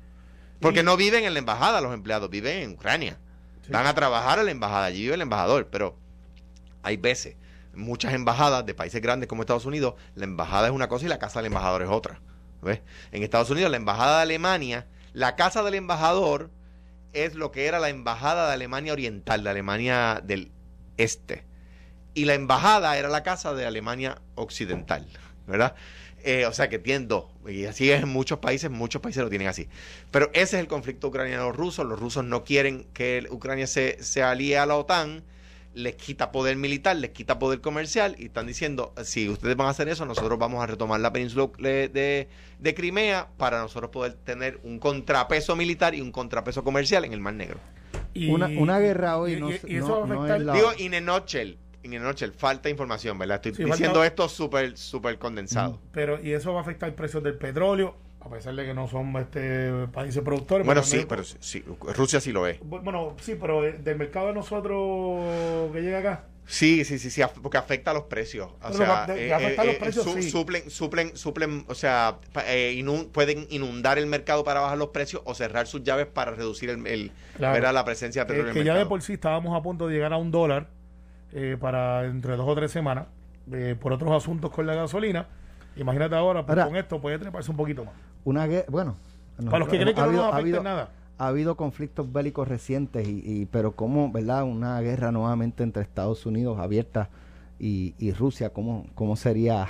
Porque 0.59 0.81
Y- 0.81 0.83
no 0.83 0.97
viven 0.97 1.23
en 1.23 1.31
la 1.31 1.39
embajada 1.39 1.79
los 1.79 1.93
empleados, 1.93 2.29
viven 2.29 2.57
en 2.61 2.71
Ucrania. 2.71 3.17
Sí. 3.65 3.71
Van 3.71 3.87
a 3.87 3.95
trabajar 3.95 4.37
en 4.39 4.45
la 4.47 4.51
embajada, 4.51 4.83
allí 4.87 5.03
vive 5.03 5.13
el 5.15 5.21
embajador, 5.21 5.67
pero 5.71 5.97
hay 6.83 6.97
veces, 6.97 7.37
muchas 7.73 8.13
embajadas 8.13 8.65
de 8.65 8.73
países 8.75 9.01
grandes 9.01 9.29
como 9.29 9.43
Estados 9.43 9.65
Unidos, 9.65 9.93
la 10.15 10.25
embajada 10.25 10.67
es 10.67 10.73
una 10.73 10.89
cosa 10.89 11.05
y 11.05 11.07
la 11.07 11.19
casa 11.19 11.39
del 11.39 11.45
embajador 11.47 11.83
es 11.83 11.89
otra. 11.89 12.19
¿Ves? 12.61 12.81
En 13.13 13.23
Estados 13.23 13.49
Unidos, 13.49 13.71
la 13.71 13.77
embajada 13.77 14.17
de 14.17 14.21
Alemania, 14.23 14.85
la 15.13 15.35
casa 15.35 15.63
del 15.63 15.75
embajador 15.75 16.51
es 17.13 17.35
lo 17.35 17.51
que 17.51 17.65
era 17.65 17.79
la 17.79 17.89
embajada 17.89 18.47
de 18.47 18.53
Alemania 18.53 18.93
Oriental, 18.93 19.43
de 19.43 19.49
Alemania 19.49 20.21
del 20.23 20.51
Este. 20.97 21.43
Y 22.13 22.25
la 22.25 22.33
embajada 22.33 22.97
era 22.97 23.09
la 23.09 23.23
casa 23.23 23.53
de 23.53 23.65
Alemania 23.65 24.21
Occidental, 24.35 25.07
¿verdad? 25.47 25.75
Eh, 26.23 26.45
o 26.45 26.53
sea 26.53 26.69
que 26.69 26.77
dos. 26.77 27.25
Y 27.47 27.65
así 27.65 27.91
es 27.91 28.03
en 28.03 28.09
muchos 28.09 28.39
países, 28.39 28.69
muchos 28.69 29.01
países 29.01 29.23
lo 29.23 29.29
tienen 29.29 29.47
así. 29.47 29.67
Pero 30.11 30.29
ese 30.33 30.57
es 30.57 30.61
el 30.61 30.67
conflicto 30.67 31.07
ucraniano-ruso. 31.07 31.83
Los 31.83 31.99
rusos 31.99 32.23
no 32.23 32.43
quieren 32.43 32.85
que 32.93 33.25
Ucrania 33.31 33.67
se, 33.67 34.01
se 34.03 34.23
alíe 34.23 34.57
a 34.57 34.65
la 34.65 34.75
OTAN. 34.75 35.23
Les 35.73 35.95
quita 35.95 36.31
poder 36.33 36.57
militar, 36.57 36.97
les 36.97 37.11
quita 37.11 37.39
poder 37.39 37.61
comercial 37.61 38.15
y 38.19 38.25
están 38.25 38.45
diciendo, 38.45 38.93
si 39.03 39.29
ustedes 39.29 39.55
van 39.55 39.67
a 39.67 39.69
hacer 39.69 39.87
eso, 39.87 40.05
nosotros 40.05 40.37
vamos 40.37 40.61
a 40.61 40.67
retomar 40.67 40.99
la 40.99 41.13
península 41.13 41.49
de, 41.59 41.87
de- 41.87 42.27
de 42.59 42.73
Crimea 42.75 43.29
para 43.37 43.59
nosotros 43.61 43.89
poder 43.89 44.13
tener 44.15 44.59
un 44.63 44.79
contrapeso 44.79 45.55
militar 45.55 45.95
y 45.95 46.01
un 46.01 46.11
contrapeso 46.11 46.63
comercial 46.65 47.05
en 47.05 47.13
el 47.13 47.21
Mar 47.21 47.35
Negro. 47.35 47.57
Y- 48.13 48.29
Una- 48.29 48.47
una 48.47 48.79
guerra 48.79 49.17
hoy 49.17 49.33
y- 49.35 49.39
no 49.39 49.49
y- 49.49 49.53
eso 49.53 49.87
no- 49.87 49.99
va 49.99 50.03
a 50.03 50.07
no 50.07 50.23
afectar- 50.25 50.39
es 50.41 50.45
la- 50.47 50.53
Digo, 50.53 50.71
in 50.77 50.95
a 50.95 50.99
nutshell, 50.99 51.57
in 51.83 51.95
a 51.95 51.99
nutshell, 51.99 52.33
falta 52.33 52.69
información, 52.69 53.17
¿verdad? 53.17 53.37
Estoy 53.37 53.53
Sí, 53.53 53.63
diciendo 53.63 53.99
falta- 54.01 54.07
esto 54.07 54.27
súper, 54.27 54.77
súper 54.77 55.17
condensado. 55.17 55.79
Pero, 55.93 56.21
y 56.21 56.33
eso 56.33 56.51
va 56.53 56.59
a 56.59 56.63
afectar 56.63 56.93
precios 56.95 57.23
del 57.23 57.35
petróleo, 57.35 57.95
a 58.23 58.29
pesar 58.29 58.55
de 58.55 58.65
que 58.65 58.73
no 58.73 58.87
son 58.87 59.15
este 59.17 59.87
países 59.93 60.21
productores. 60.23 60.65
Bueno, 60.65 60.83
sí, 60.83 61.05
pero 61.07 61.23
sí, 61.23 61.37
sí, 61.39 61.63
Rusia 61.95 62.19
sí 62.21 62.31
lo 62.31 62.45
es. 62.47 62.59
Bueno, 62.61 63.15
sí, 63.21 63.35
pero 63.39 63.65
eh, 63.65 63.73
del 63.73 63.97
mercado 63.97 64.27
de 64.27 64.33
nosotros 64.33 65.71
que 65.73 65.81
llega 65.81 65.99
acá, 65.99 66.23
Sí, 66.43 66.83
sí, 66.83 66.99
sí, 66.99 67.09
sí, 67.11 67.21
porque 67.41 67.57
afecta 67.57 67.91
a 67.91 67.93
los 67.93 68.03
precios. 68.05 68.47
O 68.47 68.55
Pero 68.63 68.73
sea, 68.73 69.05
de- 69.05 69.27
eh, 69.27 69.33
afectar 69.33 69.63
eh, 69.65 69.67
los 69.67 69.75
eh, 69.75 69.79
precios, 69.79 70.03
su- 70.05 70.13
sí. 70.21 70.29
suplen, 70.29 70.69
suplen, 70.69 71.15
suplen, 71.15 71.63
o 71.67 71.75
sea, 71.75 72.17
eh, 72.47 72.73
inun- 72.77 73.07
pueden 73.09 73.45
inundar 73.51 73.97
el 73.97 74.05
mercado 74.07 74.43
para 74.43 74.59
bajar 74.59 74.77
los 74.77 74.89
precios 74.89 75.21
o 75.25 75.33
cerrar 75.33 75.67
sus 75.67 75.83
llaves 75.83 76.07
para 76.07 76.31
reducir 76.31 76.69
el, 76.71 76.85
el- 76.87 77.11
Claro. 77.37 77.53
¿verdad? 77.53 77.73
la 77.73 77.85
presencia 77.85 78.23
de 78.23 78.27
petróleo 78.27 78.53
que 78.53 78.59
en 78.59 78.67
el 78.67 78.73
ya 78.73 78.77
de 78.79 78.85
por 78.85 79.01
sí 79.01 79.13
estábamos 79.13 79.57
a 79.57 79.61
punto 79.63 79.87
de 79.87 79.93
llegar 79.93 80.11
a 80.13 80.17
un 80.17 80.29
dólar 80.31 80.67
para 81.59 82.05
entre 82.05 82.35
dos 82.35 82.47
o 82.47 82.55
tres 82.55 82.71
semanas 82.71 83.05
por 83.79 83.93
otros 83.93 84.11
asuntos 84.11 84.51
con 84.51 84.65
la 84.67 84.75
gasolina. 84.75 85.27
Imagínate 85.75 86.15
ahora, 86.15 86.45
pues, 86.45 86.57
Ahora- 86.57 86.67
con 86.67 86.75
esto 86.77 86.99
puede 87.01 87.17
treparse 87.19 87.49
un 87.51 87.57
poquito 87.57 87.85
más. 87.85 87.93
Una 88.23 88.45
guerra, 88.47 88.65
bueno. 88.69 88.95
Para 89.45 89.59
los 89.59 89.67
que 89.69 89.79
creen 89.79 89.95
que 89.95 90.01
no 90.01 90.11
nos 90.11 90.33
afecta 90.33 90.61
nada. 90.63 90.89
Ha 91.17 91.27
habido 91.27 91.55
conflictos 91.55 92.11
bélicos 92.11 92.47
recientes, 92.47 93.07
y, 93.07 93.21
y- 93.25 93.45
pero 93.45 93.71
como, 93.73 94.11
¿verdad? 94.11 94.43
Una 94.43 94.79
guerra 94.81 95.11
nuevamente 95.11 95.63
entre 95.63 95.81
Estados 95.83 96.25
Unidos 96.25 96.59
abierta 96.59 97.09
y, 97.59 97.93
y 97.99 98.11
Rusia, 98.11 98.49
¿cómo, 98.51 98.85
¿cómo 98.95 99.15
sería 99.15 99.67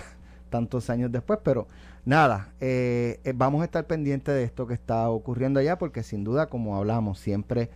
tantos 0.50 0.90
años 0.90 1.12
después? 1.12 1.40
Pero 1.44 1.68
nada, 2.06 2.50
eh, 2.62 3.20
eh, 3.26 3.34
vamos 3.36 3.62
a 3.62 3.66
estar 3.66 3.86
pendientes 3.86 4.34
de 4.34 4.44
esto 4.44 4.66
que 4.66 4.74
está 4.74 5.10
ocurriendo 5.10 5.60
allá, 5.60 5.78
porque 5.78 6.04
sin 6.04 6.24
duda, 6.24 6.48
como 6.48 6.78
hablamos, 6.78 7.20
siempre 7.20 7.70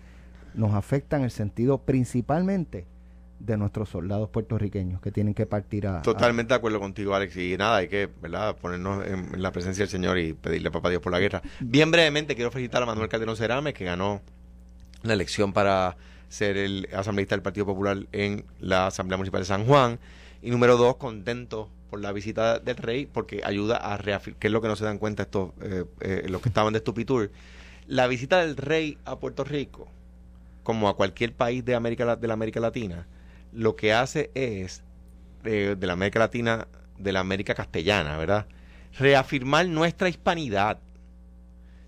nos 0.53 0.73
afecta 0.73 1.17
en 1.17 1.23
el 1.23 1.31
sentido 1.31 1.77
principalmente 1.79 2.85
de 3.39 3.57
nuestros 3.57 3.89
soldados 3.89 4.29
puertorriqueños 4.29 5.01
que 5.01 5.11
tienen 5.11 5.33
que 5.33 5.45
partir 5.45 5.87
a... 5.87 6.01
Totalmente 6.01 6.53
de 6.53 6.57
acuerdo 6.57 6.79
contigo, 6.79 7.15
Alex. 7.15 7.35
Y 7.37 7.57
nada, 7.57 7.77
hay 7.77 7.87
que 7.87 8.09
¿verdad? 8.21 8.55
ponernos 8.55 9.05
en, 9.05 9.41
la 9.41 9.51
presencia 9.51 9.83
del 9.83 9.89
Señor 9.89 10.17
y 10.17 10.33
pedirle 10.33 10.69
a 10.69 10.71
Papá 10.71 10.89
Dios 10.89 11.01
por 11.01 11.11
la 11.11 11.19
guerra. 11.19 11.41
Bien 11.59 11.91
brevemente, 11.91 12.35
quiero 12.35 12.51
felicitar 12.51 12.81
a 12.83 12.85
Manuel 12.85 13.09
Calderón 13.09 13.37
Cerame, 13.37 13.73
que 13.73 13.85
ganó 13.85 14.21
la 15.03 15.13
elección 15.13 15.53
para 15.53 15.97
ser 16.29 16.57
el 16.57 16.87
asambleísta 16.93 17.35
del 17.35 17.43
Partido 17.43 17.65
Popular 17.65 17.97
en 18.11 18.45
la 18.59 18.87
Asamblea 18.87 19.17
Municipal 19.17 19.41
de 19.41 19.45
San 19.45 19.65
Juan. 19.65 19.99
Y 20.41 20.49
número 20.49 20.77
dos, 20.77 20.95
contento 20.97 21.69
por 21.89 22.01
la 22.01 22.11
visita 22.11 22.59
del 22.59 22.77
rey, 22.77 23.05
porque 23.05 23.41
ayuda 23.43 23.77
a 23.77 23.97
reafirmar, 23.97 24.39
que 24.39 24.47
es 24.47 24.53
lo 24.53 24.61
que 24.61 24.67
no 24.67 24.75
se 24.75 24.85
dan 24.85 24.97
cuenta 24.97 25.23
estos, 25.23 25.51
eh, 25.61 25.85
eh, 26.01 26.25
los 26.29 26.41
que 26.41 26.49
estaban 26.49 26.73
de 26.73 26.79
Stupitur. 26.79 27.31
La 27.87 28.07
visita 28.07 28.39
del 28.39 28.57
rey 28.57 28.97
a 29.05 29.19
Puerto 29.19 29.43
Rico, 29.43 29.87
como 30.63 30.89
a 30.89 30.95
cualquier 30.95 31.33
país 31.33 31.63
de 31.63 31.75
América 31.75 32.15
de 32.15 32.27
la 32.27 32.33
América 32.33 32.59
Latina, 32.59 33.05
lo 33.55 33.75
que 33.75 33.93
hace 33.93 34.31
es 34.35 34.83
de 35.43 35.77
la 35.79 35.93
América 35.93 36.19
Latina, 36.19 36.67
de 36.97 37.11
la 37.11 37.19
América 37.19 37.53
castellana, 37.55 38.17
¿verdad? 38.17 38.47
Reafirmar 38.97 39.67
nuestra 39.67 40.09
hispanidad. 40.09 40.79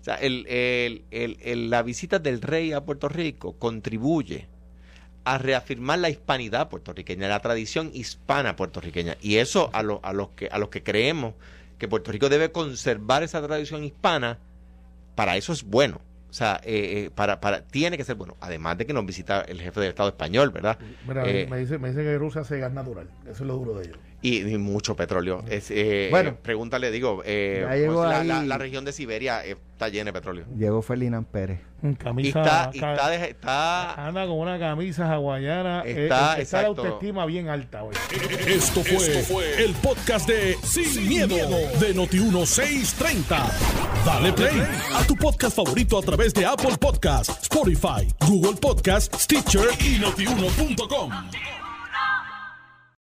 O 0.00 0.04
sea, 0.04 0.18
la 0.22 1.82
visita 1.82 2.18
del 2.18 2.40
rey 2.40 2.72
a 2.72 2.84
Puerto 2.84 3.08
Rico 3.08 3.58
contribuye 3.58 4.48
a 5.24 5.36
reafirmar 5.38 5.98
la 5.98 6.08
hispanidad 6.08 6.68
puertorriqueña, 6.70 7.28
la 7.28 7.40
tradición 7.40 7.90
hispana 7.92 8.56
puertorriqueña. 8.56 9.16
Y 9.20 9.36
eso 9.36 9.70
a, 9.74 9.82
lo- 9.82 10.00
a, 10.02 10.12
los, 10.12 10.30
que, 10.30 10.48
a 10.50 10.58
los 10.58 10.68
que 10.70 10.82
creemos 10.82 11.34
que 11.78 11.88
Puerto 11.88 12.10
Rico 12.12 12.28
debe 12.28 12.50
conservar 12.52 13.22
esa 13.22 13.42
tradición 13.46 13.84
hispana, 13.84 14.38
para 15.14 15.36
eso 15.36 15.52
es 15.52 15.64
bueno. 15.64 16.00
O 16.30 16.32
sea, 16.32 16.60
eh, 16.62 17.06
eh, 17.06 17.10
para, 17.14 17.40
para, 17.40 17.62
tiene 17.62 17.96
que 17.96 18.04
ser 18.04 18.16
bueno. 18.16 18.36
Además 18.40 18.76
de 18.76 18.86
que 18.86 18.92
nos 18.92 19.06
visita 19.06 19.40
el 19.40 19.60
jefe 19.60 19.80
del 19.80 19.90
Estado 19.90 20.10
español, 20.10 20.50
¿verdad? 20.50 20.78
Mira, 21.06 21.26
Eh, 21.26 21.46
me, 21.48 21.58
dice, 21.58 21.78
me 21.78 21.88
dice 21.88 22.02
que 22.02 22.18
Rusia 22.18 22.42
hace 22.42 22.58
gas 22.58 22.72
natural. 22.72 23.08
Eso 23.22 23.32
es 23.32 23.40
lo 23.40 23.54
duro 23.54 23.74
de 23.74 23.86
ellos. 23.86 23.98
Y, 24.22 24.46
y 24.48 24.58
mucho 24.58 24.96
petróleo. 24.96 25.44
Es, 25.48 25.70
eh, 25.70 26.08
Bueno. 26.10 26.30
eh, 26.30 26.34
pregúntale, 26.42 26.90
digo, 26.90 27.22
eh, 27.24 27.64
pues, 27.68 28.08
la, 28.08 28.20
ahí- 28.20 28.26
la- 28.26 28.42
la 28.42 28.58
región 28.58 28.84
de 28.84 28.92
Siberia 28.92 29.44
eh, 29.46 29.56
está 29.72 29.88
llena 29.88 30.06
de 30.06 30.12
petróleo. 30.12 30.44
Llegó 30.56 30.82
Ferdinand 30.82 31.26
Pérez. 31.26 31.60
Un 31.80 31.92
Y 31.92 31.94
Camisa. 31.94 32.40
está, 32.40 32.70
y 32.72 32.76
está, 32.78 33.08
de- 33.10 33.30
está 33.30 34.06
anda 34.08 34.26
con 34.26 34.38
una 34.40 34.58
camisa 34.58 35.12
hawaiana. 35.12 35.82
eh, 35.86 36.04
Está, 36.04 36.36
eh, 36.38 36.42
está 36.42 36.62
la 36.62 36.68
exacto. 36.68 36.82
autoestima 36.82 37.24
bien 37.26 37.48
alta, 37.48 37.82
güey. 37.82 37.96
Esto 38.48 38.82
fue, 38.82 39.62
el 39.64 39.72
podcast 39.74 40.28
de 40.28 40.56
Sin, 40.64 41.08
miedo, 41.08 41.36
de 41.78 41.94
Noti1630. 41.94 43.52
Dale 44.04 44.32
play 44.32 44.60
a 44.96 45.04
tu 45.06 45.14
podcast 45.14 45.54
favorito 45.56 45.96
a 45.98 46.02
través 46.02 46.34
de 46.34 46.44
Apple 46.44 46.76
Podcasts, 46.80 47.38
Spotify, 47.42 48.08
Google 48.26 48.56
Podcasts, 48.60 49.22
Stitcher 49.22 49.68
y 49.80 49.98
notiuno.com. 50.00 51.10